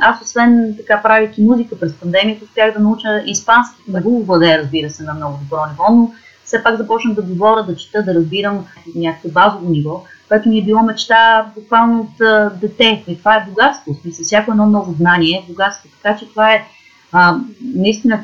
Аз, 0.00 0.22
освен 0.22 0.74
така, 0.76 1.02
правейки 1.02 1.42
музика 1.42 1.78
през 1.80 1.94
пандемията, 1.94 2.44
успях 2.44 2.74
да 2.74 2.80
науча 2.80 3.22
испански. 3.26 3.82
Не 3.88 4.00
го 4.00 4.24
владея, 4.24 4.58
разбира 4.58 4.90
се, 4.90 5.02
на 5.02 5.14
много 5.14 5.38
добро 5.42 5.66
ниво, 5.70 5.84
но 5.90 6.12
все 6.44 6.62
пак 6.62 6.76
започнах 6.76 7.14
да 7.14 7.22
говоря, 7.22 7.62
да 7.62 7.76
чета, 7.76 8.02
да 8.02 8.14
разбирам 8.14 8.66
някакво 8.96 9.28
базово 9.28 9.70
ниво, 9.70 10.04
което 10.28 10.48
ми 10.48 10.58
е 10.58 10.64
било 10.64 10.82
мечта 10.82 11.46
буквално 11.56 12.00
от 12.00 12.20
а, 12.20 12.50
дете. 12.50 13.04
И 13.08 13.18
това 13.18 13.36
е 13.36 13.46
богатство. 13.48 13.94
Смисъл, 14.02 14.24
всяко 14.24 14.50
едно 14.50 14.66
ново 14.66 14.92
знание 14.92 15.38
е 15.38 15.52
богатство. 15.52 15.88
Така 16.02 16.18
че 16.18 16.28
това 16.28 16.52
е 16.52 16.64
а, 17.12 17.36
наистина 17.74 18.20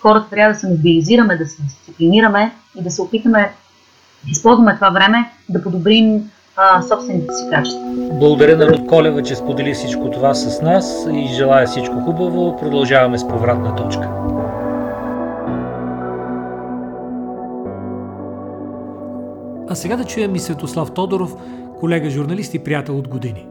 хората 0.00 0.30
трябва 0.30 0.54
да 0.54 0.60
се 0.60 0.68
мобилизираме, 0.68 1.36
да 1.36 1.46
се 1.46 1.62
дисциплинираме 1.62 2.52
и 2.78 2.82
да 2.82 2.90
се 2.90 3.02
опитаме 3.02 3.52
да 4.24 4.30
използваме 4.30 4.74
това 4.74 4.90
време 4.90 5.30
да 5.48 5.62
подобрим 5.62 6.30
а, 6.56 6.82
собствените 6.82 7.34
си 7.34 7.50
качества. 7.50 7.82
Благодаря 8.12 8.56
на 8.56 8.86
Колева, 8.86 9.22
че 9.22 9.34
сподели 9.34 9.74
всичко 9.74 10.10
това 10.10 10.34
с 10.34 10.62
нас 10.62 11.06
и 11.12 11.26
желая 11.26 11.66
всичко 11.66 12.00
хубаво. 12.00 12.56
Продължаваме 12.56 13.18
с 13.18 13.28
повратна 13.28 13.76
точка. 13.76 14.08
А 19.74 19.76
сега 19.76 19.96
да 19.96 20.04
чуем 20.04 20.34
и 20.34 20.38
Светослав 20.38 20.94
Тодоров, 20.94 21.36
колега 21.80 22.10
журналист 22.10 22.54
и 22.54 22.58
приятел 22.58 22.98
от 22.98 23.08
години. 23.08 23.46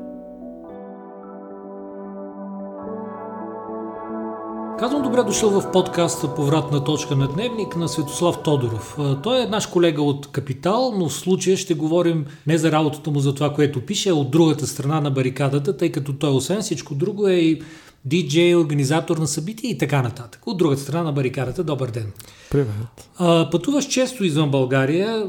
Казвам 4.80 5.02
добре 5.02 5.24
дошъл 5.24 5.50
в 5.50 5.72
подкаста 5.72 6.36
Повратна 6.36 6.84
точка 6.84 7.16
на 7.16 7.28
дневник 7.28 7.76
на 7.76 7.88
Светослав 7.88 8.44
Тодоров. 8.44 8.98
Той 9.24 9.42
е 9.42 9.48
наш 9.48 9.66
колега 9.66 10.02
от 10.02 10.32
Капитал, 10.32 10.94
но 10.98 11.10
в 11.10 11.14
случая 11.14 11.58
ще 11.58 11.74
говорим 11.74 12.26
не 12.48 12.58
за 12.58 12.72
работата 12.72 13.12
му 13.12 13.20
за 13.20 13.36
това, 13.36 13.54
което 13.54 13.86
пише, 13.86 14.10
а 14.10 14.16
от 14.16 14.32
другата 14.32 14.68
страна 14.68 15.02
на 15.02 15.12
барикадата, 15.12 15.78
тъй 15.78 15.92
като 15.92 16.14
той 16.14 16.32
освен 16.32 16.62
всичко 16.62 16.96
друго 16.96 17.28
е 17.28 17.34
и 17.34 17.62
диджей, 18.06 18.56
организатор 18.56 19.18
на 19.18 19.28
събития 19.28 19.72
и 19.72 19.78
така 19.78 20.02
нататък. 20.02 20.48
От 20.48 20.58
другата 20.58 20.82
страна 20.82 21.04
на 21.04 21.12
барикадата, 21.12 21.64
добър 21.64 21.92
ден. 21.92 22.12
Привет. 22.52 23.10
А, 23.18 23.50
пътуваш 23.50 23.88
често 23.88 24.24
извън 24.24 24.52
България, 24.52 25.28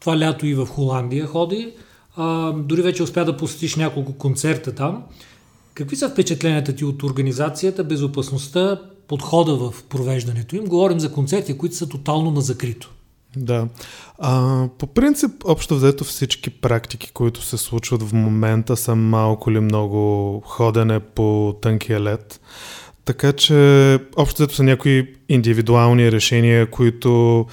това 0.00 0.18
лято 0.18 0.46
и 0.46 0.54
в 0.54 0.66
Холандия 0.66 1.26
ходи, 1.26 1.72
а, 2.16 2.52
дори 2.52 2.82
вече 2.82 3.02
успя 3.02 3.24
да 3.24 3.36
посетиш 3.36 3.76
няколко 3.76 4.12
концерта 4.12 4.74
там. 4.74 5.02
Какви 5.74 5.96
са 5.96 6.08
впечатленията 6.08 6.76
ти 6.76 6.84
от 6.84 7.02
организацията, 7.02 7.84
безопасността, 7.84 8.80
подхода 9.08 9.56
в 9.56 9.74
провеждането 9.88 10.56
им? 10.56 10.64
Говорим 10.64 11.00
за 11.00 11.12
концерти, 11.12 11.58
които 11.58 11.76
са 11.76 11.88
тотално 11.88 12.30
на 12.30 12.40
закрито. 12.40 12.92
Да. 13.36 13.68
А, 14.18 14.64
по 14.78 14.86
принцип, 14.86 15.30
общо 15.44 15.76
взето 15.76 16.04
всички 16.04 16.50
практики, 16.50 17.10
които 17.14 17.42
се 17.42 17.56
случват 17.56 18.02
в 18.02 18.12
момента 18.12 18.76
са 18.76 18.94
малко 18.94 19.50
или 19.50 19.60
много 19.60 20.40
ходене 20.46 21.00
по 21.00 21.56
тънкия 21.62 22.00
лед. 22.00 22.40
Така 23.04 23.32
че, 23.32 23.98
общо 24.16 24.42
взето 24.42 24.54
са 24.54 24.62
някои 24.62 25.14
индивидуални 25.28 26.12
решения, 26.12 26.70
които 26.70 27.46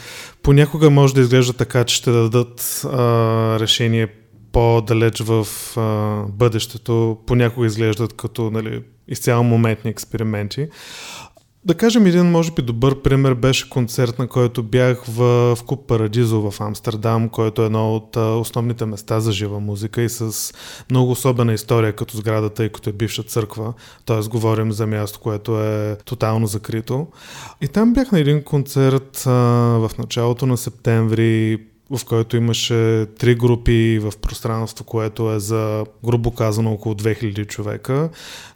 понякога 0.44 0.90
може 0.90 1.14
да 1.14 1.22
изглежда 1.22 1.54
така, 1.54 1.84
че 1.84 1.96
ще 1.96 2.12
дадат 2.12 2.82
а, 2.86 3.60
решение 3.60 4.08
по-далеч 4.52 5.20
в 5.20 5.48
а, 5.78 5.82
бъдещето, 6.30 7.18
понякога 7.26 7.66
изглеждат 7.66 8.14
като 8.14 8.52
нали, 8.52 8.84
изцяло 9.08 9.44
моментни 9.44 9.92
експерименти. 9.92 10.68
Да 11.66 11.76
кажем, 11.76 12.06
един 12.06 12.32
може 12.32 12.52
би 12.52 12.62
добър 12.62 13.02
пример 13.02 13.34
беше 13.34 13.70
концерт, 13.70 14.20
на 14.20 14.28
който 14.28 14.64
бях 14.64 15.06
в, 15.06 15.56
в 15.56 15.64
Куп 15.64 15.88
Парадизо 15.88 16.52
в 16.52 16.62
Амстердам, 16.62 17.30
който 17.30 17.62
е 17.62 17.66
едно 17.66 17.96
от 17.96 18.18
а, 18.18 18.22
основните 18.22 18.86
места 18.86 19.20
за 19.20 19.32
жива 19.32 19.60
музика 19.60 20.02
и 20.02 20.10
с 20.10 20.54
много 20.92 21.12
особена 21.12 21.54
история 21.54 21.94
като 21.94 22.18
сградата 22.18 22.66
и 22.66 22.72
като 22.72 22.90
е 22.90 22.94
бивша 22.94 23.24
църква. 23.24 23.74
Т.е. 24.06 24.30
говорим 24.30 24.72
за 24.72 24.88
място, 24.88 25.20
което 25.20 25.62
е 25.62 25.98
тотално 26.06 26.48
закрито. 26.48 27.08
И 27.62 27.68
там 27.68 27.94
бях 27.94 28.12
на 28.12 28.20
един 28.20 28.44
концерт 28.44 29.24
а, 29.28 29.32
в 29.80 29.92
началото 29.98 30.46
на 30.46 30.58
септември, 30.58 31.64
в 31.98 32.06
който 32.06 32.38
имаше 32.38 33.06
три 33.20 33.36
групи 33.36 34.00
в 34.00 34.14
пространство, 34.22 34.86
което 34.86 35.32
е 35.32 35.40
за, 35.40 35.86
грубо 36.06 36.32
казано, 36.32 36.72
около 36.72 36.96
2000 36.96 37.48
човека, 37.48 38.10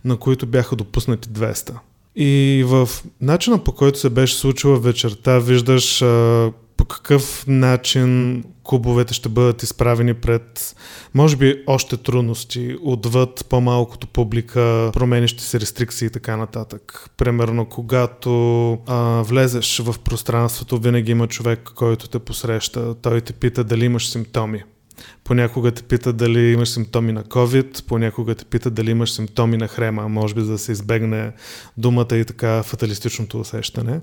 на 0.06 0.18
които 0.18 0.46
бяха 0.46 0.76
допуснати 0.76 1.30
200. 1.30 1.74
И 2.20 2.64
в 2.68 2.90
начина 3.22 3.64
по 3.64 3.72
който 3.72 4.00
се 4.00 4.10
беше 4.10 4.36
случила 4.36 4.80
вечерта, 4.80 5.40
виждаш 5.40 6.02
а, 6.02 6.52
по 6.78 6.86
какъв 6.86 7.44
начин 7.48 8.44
клубовете 8.64 9.14
ще 9.14 9.30
бъдат 9.30 9.64
изправени 9.64 10.14
пред, 10.14 10.76
може 11.14 11.36
би, 11.36 11.64
още 11.68 11.98
трудности, 11.98 12.78
отвъд 12.84 13.46
по-малкото 13.50 14.08
публика, 14.08 14.90
променящи 14.94 15.44
се 15.44 15.60
рестрикции 15.60 16.06
и 16.06 16.10
така 16.10 16.38
нататък. 16.38 17.10
Примерно, 17.18 17.66
когато 17.66 18.72
а, 18.88 19.22
влезеш 19.22 19.80
в 19.80 19.96
пространството, 20.00 20.78
винаги 20.78 21.12
има 21.12 21.28
човек, 21.28 21.72
който 21.76 22.10
те 22.10 22.20
посреща. 22.20 22.96
Той 22.96 23.22
те 23.22 23.34
пита 23.34 23.64
дали 23.64 23.86
имаш 23.86 24.10
симптоми. 24.10 24.64
Понякога 25.24 25.72
те 25.72 25.84
пита 25.84 26.14
дали 26.14 26.40
имаш 26.40 26.70
симптоми 26.70 27.12
на 27.12 27.24
COVID, 27.24 27.86
понякога 27.88 28.36
те 28.36 28.46
пита 28.46 28.72
дали 28.72 28.92
имаш 28.92 29.12
симптоми 29.12 29.58
на 29.58 29.68
хрема, 29.68 30.10
може 30.10 30.36
би 30.36 30.42
за 30.42 30.52
да 30.52 30.58
се 30.58 30.72
избегне 30.72 31.32
думата 31.78 32.08
и 32.16 32.26
така 32.26 32.64
фаталистичното 32.64 33.40
усещане. 33.40 34.00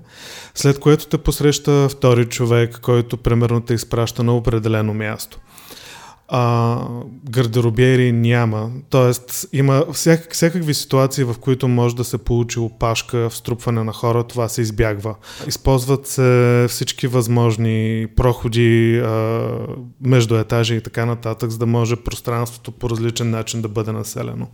След 0.55 0.79
което 0.79 1.07
те 1.07 1.17
посреща 1.17 1.89
втори 1.89 2.25
човек, 2.25 2.79
който 2.81 3.17
примерно 3.17 3.61
те 3.61 3.73
изпраща 3.73 4.23
на 4.23 4.35
определено 4.35 4.93
място 4.93 5.39
а, 6.27 6.79
гардеробиери 7.29 8.11
няма. 8.11 8.71
Тоест, 8.89 9.47
има 9.53 9.85
всяк, 9.93 10.33
всякакви 10.33 10.73
ситуации, 10.73 11.23
в 11.23 11.35
които 11.41 11.67
може 11.67 11.95
да 11.95 12.03
се 12.03 12.17
получи 12.17 12.59
опашка, 12.59 13.29
вструпване 13.29 13.83
на 13.83 13.93
хора, 13.93 14.23
това 14.23 14.49
се 14.49 14.61
избягва. 14.61 15.15
Използват 15.47 16.07
се 16.07 16.65
всички 16.69 17.07
възможни 17.07 18.07
проходи 18.15 18.97
а, 18.97 19.49
между 20.01 20.37
етажи 20.37 20.75
и 20.75 20.81
така 20.81 21.05
нататък, 21.05 21.49
за 21.49 21.57
да 21.57 21.65
може 21.65 21.95
пространството 21.95 22.71
по 22.71 22.89
различен 22.89 23.29
начин 23.29 23.61
да 23.61 23.67
бъде 23.67 23.91
населено. 23.91 24.47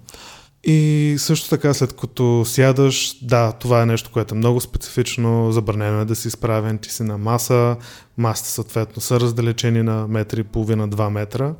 И 0.63 1.15
също 1.17 1.49
така, 1.49 1.73
след 1.73 1.93
като 1.93 2.43
сядаш, 2.45 3.17
да, 3.21 3.51
това 3.51 3.81
е 3.81 3.85
нещо, 3.85 4.09
което 4.13 4.35
е 4.35 4.37
много 4.37 4.61
специфично, 4.61 5.51
забранено 5.51 6.01
е 6.01 6.05
да 6.05 6.15
си 6.15 6.27
изправен, 6.27 6.77
ти 6.77 6.93
си 6.93 7.03
на 7.03 7.17
маса, 7.17 7.77
масата 8.17 8.49
съответно 8.49 9.01
са 9.01 9.19
раздалечени 9.19 9.83
на 9.83 10.07
метри 10.07 10.39
и 10.39 10.43
половина, 10.43 10.87
два 10.87 11.09
метра. 11.09 11.53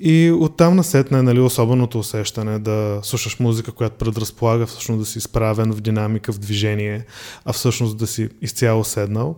И 0.00 0.32
оттам 0.40 0.76
насетне 0.76 1.22
нали, 1.22 1.40
особеното 1.40 1.98
усещане 1.98 2.58
да 2.58 3.00
слушаш 3.02 3.40
музика, 3.40 3.72
която 3.72 3.96
предразполага 3.96 4.66
всъщност 4.66 5.00
да 5.00 5.06
си 5.06 5.18
изправен 5.18 5.72
в 5.72 5.80
динамика, 5.80 6.32
в 6.32 6.38
движение, 6.38 7.04
а 7.44 7.52
всъщност 7.52 7.98
да 7.98 8.06
си 8.06 8.28
изцяло 8.42 8.84
седнал 8.84 9.36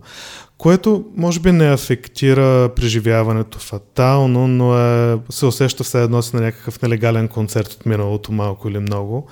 което 0.63 1.05
може 1.17 1.39
би 1.39 1.51
не 1.51 1.73
афектира 1.73 2.69
преживяването 2.75 3.59
фатално, 3.59 4.47
но 4.47 4.77
е, 4.79 5.19
се 5.29 5.45
усеща 5.45 5.83
все 5.83 6.03
едно 6.03 6.21
си 6.21 6.35
на 6.35 6.41
някакъв 6.41 6.81
нелегален 6.81 7.27
концерт 7.27 7.73
от 7.73 7.85
миналото 7.85 8.31
малко 8.31 8.69
или 8.69 8.79
много. 8.79 9.27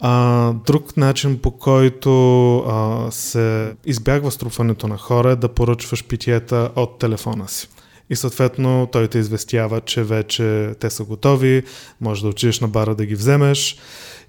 А, 0.00 0.52
друг 0.66 0.96
начин 0.96 1.38
по 1.38 1.50
който 1.50 2.56
а, 2.58 3.10
се 3.10 3.74
избягва 3.86 4.30
струпването 4.30 4.88
на 4.88 4.98
хора 4.98 5.30
е 5.30 5.36
да 5.36 5.48
поръчваш 5.48 6.04
питиета 6.04 6.70
от 6.76 6.98
телефона 6.98 7.48
си. 7.48 7.68
И 8.10 8.16
съответно 8.16 8.88
той 8.92 9.08
те 9.08 9.18
известява, 9.18 9.80
че 9.80 10.02
вече 10.02 10.74
те 10.80 10.90
са 10.90 11.04
готови, 11.04 11.62
може 12.00 12.22
да 12.22 12.28
отидеш 12.28 12.60
на 12.60 12.68
бара 12.68 12.94
да 12.94 13.06
ги 13.06 13.14
вземеш 13.14 13.76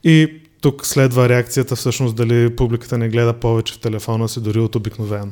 и 0.04 0.42
тук 0.62 0.86
следва 0.86 1.30
реакцията 1.30 1.76
всъщност 1.76 2.16
дали 2.16 2.56
публиката 2.56 2.98
не 2.98 3.10
гледа 3.10 3.34
повече 3.34 3.74
в 3.74 3.80
телефона 3.80 4.30
си, 4.30 4.42
дори 4.42 4.60
от 4.60 4.76
обикновено. 4.76 5.32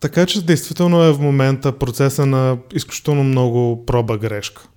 Така 0.00 0.26
че 0.26 0.46
действително 0.46 1.02
е 1.02 1.12
в 1.12 1.20
момента 1.20 1.72
процеса 1.72 2.26
на 2.26 2.58
изключително 2.74 3.24
много 3.24 3.86
проба 3.86 4.18
грешка. 4.18 4.68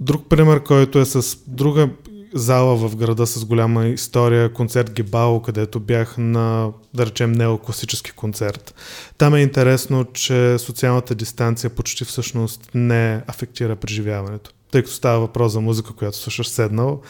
Друг 0.00 0.28
пример, 0.28 0.62
който 0.62 0.98
е 0.98 1.04
с 1.04 1.36
друга 1.46 1.90
зала 2.34 2.76
в 2.76 2.96
града 2.96 3.26
с 3.26 3.44
голяма 3.44 3.86
история, 3.86 4.52
концерт 4.52 4.92
Гибао, 4.92 5.42
където 5.42 5.80
бях 5.80 6.14
на, 6.18 6.72
да 6.94 7.06
речем, 7.06 7.32
неокласически 7.32 8.12
концерт. 8.12 8.74
Там 9.18 9.34
е 9.34 9.42
интересно, 9.42 10.04
че 10.04 10.58
социалната 10.58 11.14
дистанция 11.14 11.70
почти 11.70 12.04
всъщност 12.04 12.70
не 12.74 13.22
афектира 13.26 13.76
преживяването 13.76 14.50
тъй 14.70 14.82
като 14.82 14.94
става 14.94 15.20
въпрос 15.20 15.52
за 15.52 15.60
музика, 15.60 15.92
която 15.92 16.16
слушаш 16.16 16.48
седнал 16.48 17.00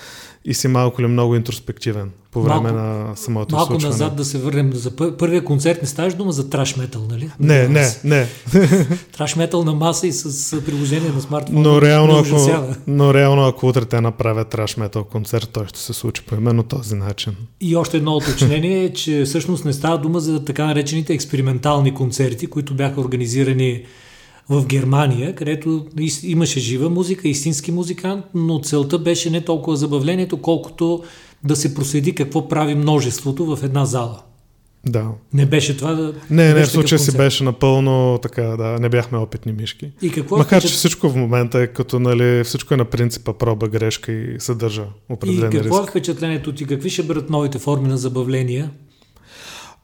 и 0.44 0.54
си 0.54 0.68
малко 0.68 1.00
или 1.00 1.08
много 1.08 1.34
интроспективен 1.36 2.10
по 2.30 2.42
време 2.42 2.72
малко, 2.72 2.76
на 2.76 3.16
самото 3.16 3.54
малко 3.54 3.72
случване. 3.72 3.92
назад 3.92 4.16
да 4.16 4.24
се 4.24 4.38
върнем 4.38 4.72
за 4.72 4.96
първия 4.96 5.44
концерт. 5.44 5.82
Не 5.82 5.88
ставаш 5.88 6.14
дума 6.14 6.32
за 6.32 6.50
траш 6.50 6.76
метал, 6.76 7.02
нали? 7.10 7.30
Не, 7.40 7.68
не, 7.68 7.88
не. 8.04 8.26
траш 9.12 9.36
метал 9.36 9.64
на 9.64 9.74
маса 9.74 10.06
и 10.06 10.12
с 10.12 10.56
приложение 10.64 11.10
на 11.10 11.20
смартфон. 11.20 11.62
Но 11.62 11.82
реално, 11.82 12.18
ако, 12.18 12.74
но 12.86 13.14
реално, 13.14 13.46
ако 13.46 13.66
утре 13.66 13.84
те 13.84 14.00
направят 14.00 14.48
траш 14.48 14.76
метал 14.76 15.04
концерт, 15.04 15.50
той 15.52 15.66
ще 15.66 15.78
се 15.78 15.92
случи 15.92 16.22
по 16.26 16.34
именно 16.34 16.62
този 16.62 16.94
начин. 16.94 17.36
И 17.60 17.76
още 17.76 17.96
едно 17.96 18.16
уточнение 18.16 18.84
е, 18.84 18.92
че 18.92 19.24
всъщност 19.24 19.64
не 19.64 19.72
става 19.72 19.98
дума 19.98 20.20
за 20.20 20.44
така 20.44 20.66
наречените 20.66 21.12
експериментални 21.12 21.94
концерти, 21.94 22.46
които 22.46 22.74
бяха 22.74 23.00
организирани 23.00 23.84
в 24.50 24.66
Германия, 24.66 25.34
където 25.34 25.86
имаше 26.22 26.60
жива 26.60 26.90
музика, 26.90 27.28
истински 27.28 27.72
музикант, 27.72 28.24
но 28.34 28.60
целта 28.60 28.98
беше 28.98 29.30
не 29.30 29.40
толкова 29.40 29.76
забавлението, 29.76 30.36
колкото 30.36 31.02
да 31.44 31.56
се 31.56 31.74
проследи 31.74 32.14
какво 32.14 32.48
прави 32.48 32.74
множеството 32.74 33.56
в 33.56 33.64
една 33.64 33.84
зала. 33.84 34.22
Да. 34.86 35.08
Не 35.34 35.46
беше 35.46 35.76
това 35.76 35.92
да. 35.92 36.14
Не, 36.30 36.54
не, 36.54 36.64
в 36.64 36.70
случая 36.70 36.98
си 36.98 37.16
беше 37.16 37.44
напълно 37.44 38.18
така, 38.22 38.42
да, 38.42 38.78
не 38.80 38.88
бяхме 38.88 39.18
опитни 39.18 39.52
мишки. 39.52 39.92
И 40.02 40.10
какво 40.10 40.38
Макар, 40.38 40.62
че 40.62 40.68
всичко 40.68 41.08
в 41.08 41.16
момента 41.16 41.58
е 41.58 41.66
като, 41.66 41.98
нали, 41.98 42.44
всичко 42.44 42.74
е 42.74 42.76
на 42.76 42.84
принципа 42.84 43.32
проба, 43.32 43.68
грешка 43.68 44.12
и 44.12 44.36
съдържа 44.38 44.84
определен 45.08 45.52
И 45.52 45.54
какво 45.54 45.78
риск. 45.78 45.88
е 45.88 45.90
впечатлението 45.90 46.54
ти? 46.54 46.64
Какви 46.64 46.90
ще 46.90 47.02
бъдат 47.02 47.30
новите 47.30 47.58
форми 47.58 47.88
на 47.88 47.98
забавления? 47.98 48.70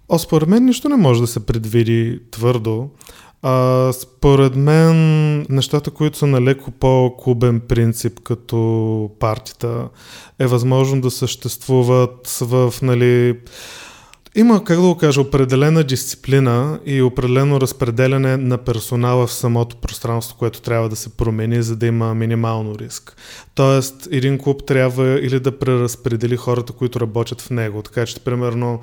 О, 0.08 0.18
според 0.18 0.48
мен 0.48 0.64
нищо 0.64 0.88
не 0.88 0.96
може 0.96 1.20
да 1.20 1.26
се 1.26 1.46
предвиди 1.46 2.20
твърдо. 2.30 2.88
А, 3.42 3.92
според 3.92 4.56
мен 4.56 4.96
нещата, 5.48 5.90
които 5.90 6.18
са 6.18 6.26
на 6.26 6.40
леко 6.40 6.70
по-клубен 6.70 7.60
принцип, 7.60 8.20
като 8.20 9.10
партията, 9.20 9.88
е 10.38 10.46
възможно 10.46 11.00
да 11.00 11.10
съществуват 11.10 12.28
в, 12.40 12.74
нали, 12.82 13.38
има, 14.36 14.64
как 14.64 14.76
да 14.76 14.82
го 14.82 14.96
кажа, 14.96 15.20
определена 15.20 15.84
дисциплина 15.84 16.80
и 16.86 17.02
определено 17.02 17.60
разпределяне 17.60 18.36
на 18.36 18.58
персонала 18.58 19.26
в 19.26 19.32
самото 19.32 19.76
пространство, 19.76 20.36
което 20.38 20.60
трябва 20.60 20.88
да 20.88 20.96
се 20.96 21.16
промени, 21.16 21.62
за 21.62 21.76
да 21.76 21.86
има 21.86 22.14
минимално 22.14 22.78
риск. 22.78 23.16
Тоест, 23.54 24.08
един 24.10 24.38
клуб 24.38 24.66
трябва 24.66 25.06
или 25.06 25.40
да 25.40 25.58
преразпредели 25.58 26.36
хората, 26.36 26.72
които 26.72 27.00
работят 27.00 27.40
в 27.40 27.50
него. 27.50 27.82
Така 27.82 28.06
че, 28.06 28.20
примерно, 28.20 28.80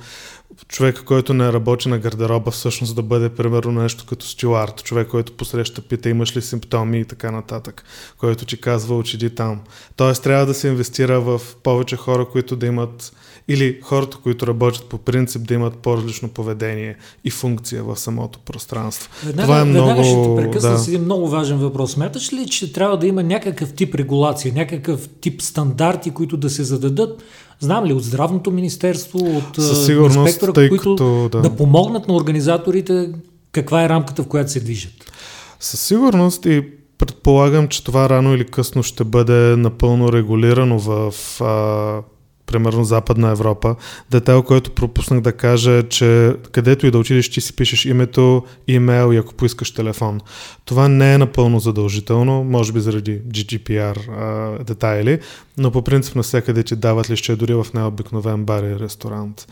човек, 0.67 1.03
който 1.05 1.33
не 1.33 1.53
работи 1.53 1.89
на 1.89 1.99
гардероба, 1.99 2.51
всъщност 2.51 2.95
да 2.95 3.01
бъде 3.01 3.29
примерно 3.29 3.71
нещо 3.71 4.05
като 4.05 4.25
стюард, 4.25 4.83
човек, 4.83 5.07
който 5.07 5.37
посреща 5.37 5.81
пита 5.81 6.09
имаш 6.09 6.37
ли 6.37 6.41
симптоми 6.41 6.99
и 6.99 7.05
така 7.05 7.31
нататък, 7.31 7.83
който 8.17 8.45
ти 8.45 8.61
казва 8.61 8.97
отиди 8.97 9.35
там. 9.35 9.61
Тоест 9.95 10.23
трябва 10.23 10.45
да 10.45 10.53
се 10.53 10.67
инвестира 10.67 11.21
в 11.21 11.41
повече 11.63 11.97
хора, 11.97 12.25
които 12.25 12.55
да 12.55 12.65
имат 12.65 13.13
или 13.47 13.79
хората, 13.81 14.17
които 14.23 14.47
работят 14.47 14.83
по 14.83 14.97
принцип 14.97 15.47
да 15.47 15.53
имат 15.53 15.77
по-различно 15.77 16.29
поведение 16.29 16.95
и 17.23 17.29
функция 17.29 17.83
в 17.83 17.99
самото 17.99 18.39
пространство. 18.39 19.09
Веднага, 19.25 19.47
Това 19.47 19.59
е 19.59 19.63
много... 19.63 20.03
ще 20.03 20.13
те 20.13 20.35
прекъсна 20.35 20.69
да. 20.69 20.79
с 20.79 20.87
един 20.87 21.03
много 21.03 21.29
важен 21.29 21.57
въпрос. 21.57 21.91
Смяташ 21.91 22.33
ли, 22.33 22.47
че 22.47 22.73
трябва 22.73 22.97
да 22.97 23.07
има 23.07 23.23
някакъв 23.23 23.73
тип 23.73 23.95
регулация, 23.95 24.53
някакъв 24.53 25.09
тип 25.21 25.41
стандарти, 25.41 26.11
които 26.11 26.37
да 26.37 26.49
се 26.49 26.63
зададат 26.63 27.23
знам 27.59 27.85
ли, 27.85 27.93
от 27.93 28.03
здравното 28.03 28.51
министерство, 28.51 29.19
от 29.19 29.57
инспектора, 29.89 30.53
които 30.53 30.95
като, 30.95 31.29
да. 31.31 31.41
да 31.41 31.55
помогнат 31.55 32.07
на 32.07 32.15
организаторите 32.15 33.09
каква 33.51 33.83
е 33.83 33.89
рамката, 33.89 34.23
в 34.23 34.27
която 34.27 34.51
се 34.51 34.59
движат? 34.59 35.11
Със 35.59 35.79
сигурност 35.79 36.45
и 36.45 36.63
предполагам, 36.97 37.67
че 37.67 37.83
това 37.83 38.09
рано 38.09 38.33
или 38.33 38.45
късно 38.45 38.83
ще 38.83 39.03
бъде 39.03 39.55
напълно 39.57 40.13
регулирано 40.13 40.79
в 40.79 41.13
а, 41.41 42.01
примерно 42.45 42.83
Западна 42.83 43.29
Европа. 43.29 43.75
Детайл, 44.11 44.43
който 44.43 44.71
пропуснах 44.71 45.21
да 45.21 45.31
кажа 45.31 45.71
е, 45.71 45.83
че 45.83 46.35
където 46.51 46.87
и 46.87 46.91
да 46.91 46.97
отидеш, 46.97 47.29
ти 47.29 47.41
си 47.41 47.55
пишеш 47.55 47.85
името, 47.85 48.43
имейл 48.67 49.13
и 49.13 49.17
ако 49.17 49.33
поискаш 49.33 49.71
телефон. 49.71 50.21
Това 50.65 50.87
не 50.87 51.13
е 51.13 51.17
напълно 51.17 51.59
задължително, 51.59 52.43
може 52.43 52.71
би 52.71 52.79
заради 52.79 53.21
GDPR 53.21 54.09
а, 54.09 54.63
детайли, 54.63 55.19
но 55.57 55.71
по 55.71 55.81
принцип 55.81 56.15
навсякъде 56.15 56.63
ти 56.63 56.75
дават 56.75 57.09
лище 57.09 57.35
дори 57.35 57.53
в 57.53 57.67
необикновен 57.73 58.45
бар 58.45 58.63
и 58.63 58.79
ресторант. 58.79 59.47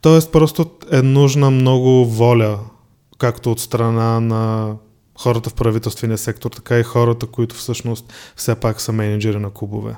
Тоест 0.00 0.32
просто 0.32 0.70
е 0.92 1.02
нужна 1.02 1.50
много 1.50 2.06
воля, 2.06 2.58
както 3.18 3.52
от 3.52 3.60
страна 3.60 4.20
на 4.20 4.74
хората 5.20 5.50
в 5.50 5.54
правителствения 5.54 6.18
сектор, 6.18 6.50
така 6.50 6.78
и 6.78 6.82
хората, 6.82 7.26
които 7.26 7.54
всъщност 7.54 8.12
все 8.36 8.54
пак 8.54 8.80
са 8.80 8.92
менеджери 8.92 9.38
на 9.38 9.50
клубове. 9.50 9.96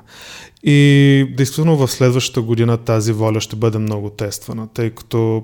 И 0.63 1.33
действително 1.37 1.77
в 1.77 1.91
следващата 1.91 2.41
година 2.41 2.77
тази 2.77 3.13
воля 3.13 3.41
ще 3.41 3.55
бъде 3.55 3.77
много 3.77 4.09
тествана, 4.09 4.67
тъй 4.73 4.89
като 4.89 5.43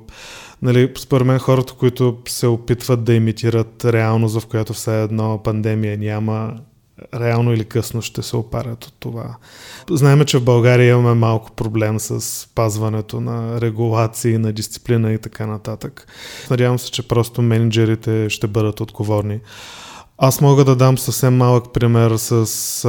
нали, 0.61 0.93
според 0.97 1.27
мен 1.27 1.39
хората, 1.39 1.73
които 1.73 2.17
се 2.27 2.47
опитват 2.47 3.03
да 3.03 3.13
имитират 3.13 3.85
реалност, 3.85 4.39
в 4.39 4.47
която 4.47 4.73
все 4.73 5.03
едно 5.03 5.41
пандемия 5.43 5.97
няма, 5.97 6.53
реално 7.15 7.53
или 7.53 7.65
късно 7.65 8.01
ще 8.01 8.21
се 8.21 8.37
опарят 8.37 8.85
от 8.85 8.93
това. 8.99 9.35
Знаеме, 9.91 10.25
че 10.25 10.37
в 10.37 10.43
България 10.43 10.89
имаме 10.89 11.13
малко 11.13 11.51
проблем 11.51 11.99
с 11.99 12.47
пазването 12.55 13.21
на 13.21 13.61
регулации, 13.61 14.37
на 14.37 14.53
дисциплина 14.53 15.13
и 15.13 15.17
така 15.17 15.45
нататък. 15.45 16.07
Надявам 16.49 16.79
се, 16.79 16.91
че 16.91 17.07
просто 17.07 17.41
менеджерите 17.41 18.29
ще 18.29 18.47
бъдат 18.47 18.79
отговорни. 18.79 19.39
Аз 20.17 20.41
мога 20.41 20.65
да 20.65 20.75
дам 20.75 20.97
съвсем 20.97 21.37
малък 21.37 21.73
пример 21.73 22.11
с... 22.17 22.85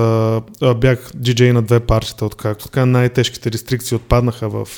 А, 0.63 0.75
бях 0.75 1.11
диджей 1.15 1.53
на 1.53 1.63
две 1.63 1.81
партията, 1.81 2.25
откакто 2.25 2.65
така 2.65 2.87
най-тежките 2.87 3.53
рестрикции 3.53 3.97
отпаднаха 3.97 4.49
в 4.49 4.69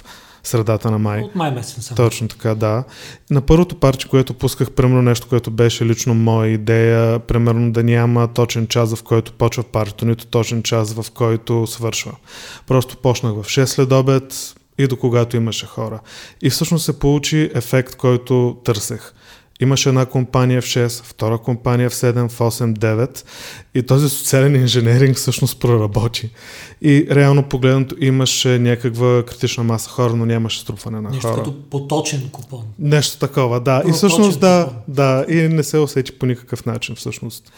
средата 0.44 0.90
на 0.90 0.98
май. 0.98 1.20
От 1.20 1.34
май 1.34 1.50
месец. 1.50 1.94
Точно 1.94 2.28
така, 2.28 2.54
да. 2.54 2.84
На 3.30 3.40
първото 3.40 3.76
парче, 3.76 4.08
което 4.08 4.34
пусках, 4.34 4.70
примерно 4.70 5.02
нещо, 5.02 5.26
което 5.28 5.50
беше 5.50 5.86
лично 5.86 6.14
моя 6.14 6.50
идея, 6.50 7.18
примерно 7.18 7.72
да 7.72 7.82
няма 7.82 8.28
точен 8.28 8.66
час, 8.66 8.94
в 8.94 9.02
който 9.02 9.32
почва 9.32 9.62
партито, 9.62 10.04
нито 10.04 10.26
точен 10.26 10.62
час, 10.62 10.92
в 10.92 11.10
който 11.10 11.66
свършва. 11.66 12.12
Просто 12.66 12.96
почнах 12.96 13.32
в 13.32 13.44
6 13.44 13.64
след 13.64 13.92
обед 13.92 14.54
и 14.78 14.86
до 14.86 14.96
когато 14.96 15.36
имаше 15.36 15.66
хора. 15.66 16.00
И 16.42 16.50
всъщност 16.50 16.84
се 16.84 16.98
получи 16.98 17.50
ефект, 17.54 17.96
който 17.96 18.56
търсех. 18.64 19.12
Имаше 19.62 19.88
една 19.88 20.06
компания 20.06 20.62
в 20.62 20.64
6, 20.64 21.04
втора 21.04 21.38
компания 21.38 21.90
в 21.90 21.94
7, 21.94 22.28
в 22.28 22.38
8, 22.38 22.78
9 22.78 23.24
и 23.74 23.82
този 23.82 24.08
социален 24.08 24.56
инженеринг 24.56 25.16
всъщност 25.16 25.60
проработи. 25.60 26.30
И 26.82 27.06
реално 27.10 27.42
погледнато 27.42 27.96
имаше 28.00 28.58
някаква 28.58 29.24
критична 29.26 29.64
маса 29.64 29.90
хора, 29.90 30.16
но 30.16 30.26
нямаше 30.26 30.60
струпване 30.60 31.00
на 31.00 31.08
Нещо 31.10 31.28
хора. 31.28 31.36
Нещо 31.36 31.50
като 31.50 31.70
поточен 31.70 32.28
купон. 32.32 32.62
Нещо 32.78 33.18
такова, 33.18 33.60
да. 33.60 33.76
Поточен 33.76 33.90
и 33.90 33.96
всъщност 33.96 34.40
да, 34.40 34.68
да, 34.88 35.24
и 35.28 35.34
не 35.34 35.62
се 35.62 35.78
усети 35.78 36.18
по 36.18 36.26
никакъв 36.26 36.66
начин 36.66 36.94
всъщност. 36.94 37.52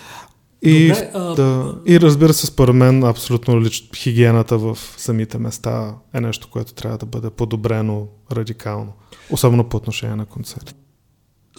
И, 0.63 0.89
Добре, 0.89 1.11
а... 1.15 1.35
да, 1.35 1.75
и 1.87 2.01
разбира 2.01 2.33
се, 2.33 2.47
според 2.47 2.75
мен, 2.75 3.05
абсолютно 3.05 3.61
лич, 3.61 3.89
хигиената 3.97 4.59
в 4.59 4.79
самите 4.97 5.39
места 5.39 5.95
е 6.15 6.21
нещо, 6.21 6.49
което 6.51 6.75
трябва 6.75 6.99
да 6.99 7.07
бъде 7.07 7.31
подобрено 7.31 8.07
радикално. 8.33 8.93
Особено 9.31 9.65
по 9.65 9.77
отношение 9.77 10.17
на 10.17 10.27
концерти. 10.27 10.75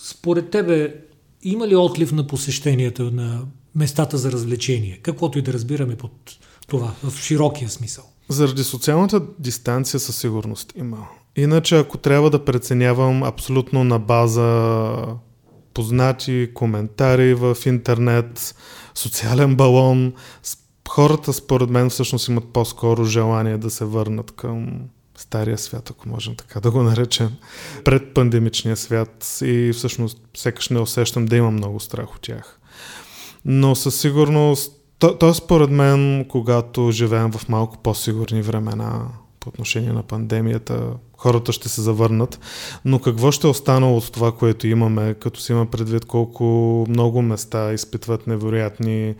Според 0.01 0.49
тебе, 0.49 0.95
има 1.43 1.67
ли 1.67 1.75
отлив 1.75 2.11
на 2.11 2.27
посещенията 2.27 3.03
на 3.03 3.45
местата 3.75 4.17
за 4.17 4.31
развлечение? 4.31 4.99
Каквото 5.01 5.39
и 5.39 5.41
да 5.41 5.53
разбираме 5.53 5.95
под 5.95 6.11
това, 6.67 6.93
в 7.03 7.19
широкия 7.19 7.69
смисъл. 7.69 8.03
Заради 8.29 8.63
социалната 8.63 9.21
дистанция 9.39 9.99
със 9.99 10.17
сигурност 10.17 10.73
има. 10.75 11.07
Иначе, 11.35 11.77
ако 11.77 11.97
трябва 11.97 12.29
да 12.29 12.45
преценявам 12.45 13.23
абсолютно 13.23 13.83
на 13.83 13.99
база 13.99 14.95
познати 15.73 16.49
коментари 16.53 17.33
в 17.33 17.57
интернет, 17.65 18.55
социален 18.95 19.55
балон, 19.55 20.13
хората 20.89 21.33
според 21.33 21.69
мен 21.69 21.89
всъщност 21.89 22.27
имат 22.27 22.53
по-скоро 22.53 23.05
желание 23.05 23.57
да 23.57 23.69
се 23.69 23.85
върнат 23.85 24.31
към 24.31 24.79
стария 25.17 25.57
свят, 25.57 25.89
ако 25.89 26.09
можем 26.09 26.35
така 26.35 26.59
да 26.59 26.71
го 26.71 26.83
наречем, 26.83 27.31
пред 27.83 28.13
пандемичния 28.13 28.77
свят 28.77 29.39
и 29.41 29.71
всъщност 29.73 30.17
сякаш 30.37 30.69
не 30.69 30.79
усещам 30.79 31.25
да 31.25 31.35
имам 31.35 31.53
много 31.53 31.79
страх 31.79 32.15
от 32.15 32.21
тях. 32.21 32.59
Но 33.45 33.75
със 33.75 33.99
сигурност, 34.01 34.71
то, 34.99 35.17
то 35.17 35.33
според 35.33 35.69
мен, 35.69 36.25
когато 36.29 36.91
живеем 36.91 37.31
в 37.31 37.49
малко 37.49 37.77
по-сигурни 37.77 38.41
времена 38.41 39.07
по 39.39 39.49
отношение 39.49 39.93
на 39.93 40.03
пандемията, 40.03 40.89
хората 41.17 41.51
ще 41.51 41.69
се 41.69 41.81
завърнат. 41.81 42.39
Но 42.85 42.99
какво 42.99 43.31
ще 43.31 43.47
е 43.47 43.49
останало 43.49 43.97
от 43.97 44.11
това, 44.11 44.31
което 44.31 44.67
имаме, 44.67 45.13
като 45.13 45.39
си 45.39 45.51
има 45.51 45.65
предвид 45.65 46.05
колко 46.05 46.43
много 46.89 47.21
места 47.21 47.73
изпитват 47.73 48.27
невероятни 48.27 49.15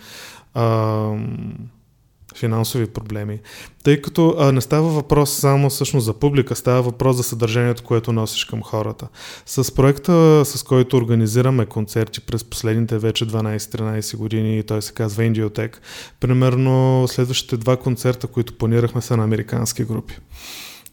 финансови 2.36 2.88
проблеми. 2.88 3.40
Тъй 3.84 4.02
като 4.02 4.36
а, 4.40 4.52
не 4.52 4.62
става 4.62 4.90
въпрос 4.90 5.32
само 5.32 5.70
всъщност 5.70 6.06
за 6.06 6.14
публика, 6.14 6.56
става 6.56 6.82
въпрос 6.82 7.16
за 7.16 7.24
съдържанието, 7.24 7.84
което 7.84 8.14
носиш 8.14 8.46
към 8.46 8.62
хората. 8.64 9.08
С 9.46 9.76
проекта, 9.76 10.46
с 10.46 10.64
който 10.64 10.98
организираме 10.98 11.66
концерти 11.66 12.22
през 12.22 12.44
последните 12.44 12.98
вече 12.98 13.26
12-13 13.26 14.18
години, 14.18 14.64
той 14.64 14.82
се 14.82 14.94
казва 14.94 15.24
Indiotek, 15.24 15.78
примерно 16.20 17.06
следващите 17.08 17.58
два 17.58 17.78
концерта, 17.78 18.28
които 18.28 18.58
планирахме 18.58 19.02
са 19.02 19.18
на 19.18 19.24
американски 19.24 19.84
групи. 19.84 20.18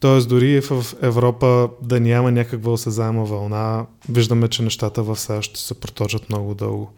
Тоест 0.00 0.28
дори 0.28 0.60
в 0.60 0.84
Европа 1.02 1.68
да 1.82 2.00
няма 2.00 2.32
някаква 2.32 2.72
осезаема 2.72 3.24
вълна, 3.24 3.86
виждаме, 4.08 4.48
че 4.48 4.62
нещата 4.62 5.02
в 5.02 5.16
САЩ 5.16 5.56
се 5.56 5.80
проточат 5.80 6.28
много 6.28 6.54
дълго. 6.54 6.92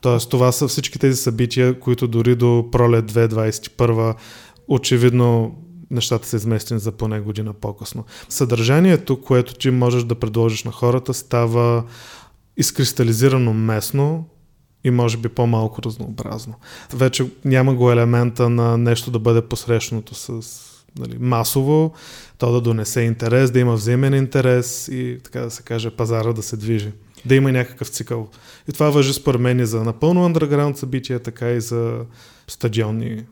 Тоест 0.00 0.30
това 0.30 0.52
са 0.52 0.68
всички 0.68 0.98
тези 0.98 1.16
събития, 1.16 1.80
които 1.80 2.08
дори 2.08 2.34
до 2.34 2.68
пролет 2.72 3.12
2021 3.12 4.14
очевидно 4.68 5.56
нещата 5.90 6.28
са 6.28 6.36
изместени 6.36 6.80
за 6.80 6.92
поне 6.92 7.20
година 7.20 7.52
по-късно. 7.52 8.04
Съдържанието, 8.28 9.20
което 9.20 9.54
ти 9.54 9.70
можеш 9.70 10.04
да 10.04 10.14
предложиш 10.14 10.64
на 10.64 10.72
хората, 10.72 11.14
става 11.14 11.84
изкристализирано 12.56 13.52
местно 13.52 14.24
и 14.84 14.90
може 14.90 15.16
би 15.16 15.28
по-малко 15.28 15.82
разнообразно. 15.82 16.54
Вече 16.94 17.30
няма 17.44 17.74
го 17.74 17.92
елемента 17.92 18.48
на 18.48 18.78
нещо 18.78 19.10
да 19.10 19.18
бъде 19.18 19.42
посрещното 19.42 20.14
с 20.14 20.42
нали, 20.98 21.16
масово, 21.20 21.92
то 22.38 22.52
да 22.52 22.60
донесе 22.60 23.00
интерес, 23.00 23.50
да 23.50 23.58
има 23.58 23.74
взаимен 23.74 24.14
интерес 24.14 24.88
и 24.92 25.18
така 25.24 25.40
да 25.40 25.50
се 25.50 25.62
каже 25.62 25.90
пазара 25.90 26.32
да 26.32 26.42
се 26.42 26.56
движи. 26.56 26.92
Да 27.26 27.34
има 27.34 27.52
някакъв 27.52 27.88
цикъл. 27.88 28.28
И 28.68 28.72
това 28.72 28.90
въжи 28.90 29.12
според 29.12 29.40
мен 29.40 29.60
и 29.60 29.66
за 29.66 29.84
напълно 29.84 30.24
андерграунд 30.24 30.78
събития, 30.78 31.18
така 31.18 31.50
и 31.50 31.60
за 31.60 31.98
стадионни 32.48 33.24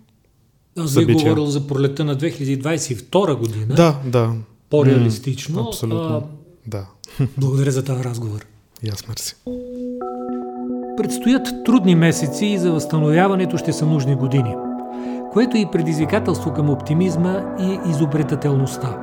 Аз 0.79 0.95
ви 0.95 1.13
говорил 1.15 1.47
за 1.47 1.67
пролета 1.67 2.05
на 2.05 2.17
2022 2.17 3.35
година. 3.35 3.75
Да, 3.75 4.01
да. 4.05 4.33
По-реалистично. 4.71 5.63
М, 5.63 5.69
абсолютно. 5.69 6.17
А, 6.17 6.23
да. 6.67 6.87
Благодаря 7.37 7.71
за 7.71 7.85
този 7.85 8.05
разговор. 8.05 8.47
И 8.83 8.89
аз 8.89 9.09
мерси. 9.09 9.37
Предстоят 10.97 11.49
трудни 11.65 11.95
месеци 11.95 12.47
и 12.47 12.59
за 12.59 12.73
възстановяването 12.73 13.59
ще 13.59 13.73
са 13.73 13.87
нужни 13.87 14.15
години, 14.15 14.55
което 15.33 15.57
и 15.57 15.67
предизвикателство 15.73 16.55
към 16.55 16.71
оптимизма 16.71 17.57
и 17.61 17.91
изобретателността. 17.91 18.99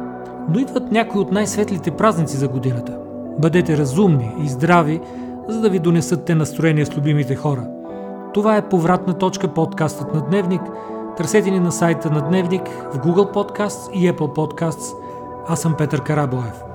Но 0.50 0.60
идват 0.60 0.92
някои 0.92 1.22
от 1.22 1.32
най-светлите 1.32 1.92
празници 1.92 2.38
за 2.38 2.48
годината. 2.48 3.03
Бъдете 3.40 3.78
разумни 3.78 4.32
и 4.44 4.48
здрави, 4.48 5.02
за 5.48 5.62
да 5.62 5.70
ви 5.70 5.80
донесат 5.80 6.26
те 6.26 6.36
настроение 6.36 6.86
с 6.86 6.98
любимите 6.98 7.36
хора. 7.36 7.68
Това 8.34 8.58
е 8.58 8.70
повратна 8.70 9.14
точка 9.14 9.48
подкастът 9.48 10.14
на 10.14 10.22
Дневник. 10.22 10.62
Търсете 11.18 11.52
ни 11.52 11.60
на 11.60 11.72
сайта 11.72 12.10
на 12.10 12.22
Дневник 12.22 12.68
в 12.68 12.98
Google 12.98 13.34
Podcasts 13.34 13.92
и 13.92 14.12
Apple 14.12 14.36
Podcasts. 14.36 14.96
Аз 15.48 15.62
съм 15.62 15.76
Петър 15.78 16.04
Карабоев. 16.04 16.73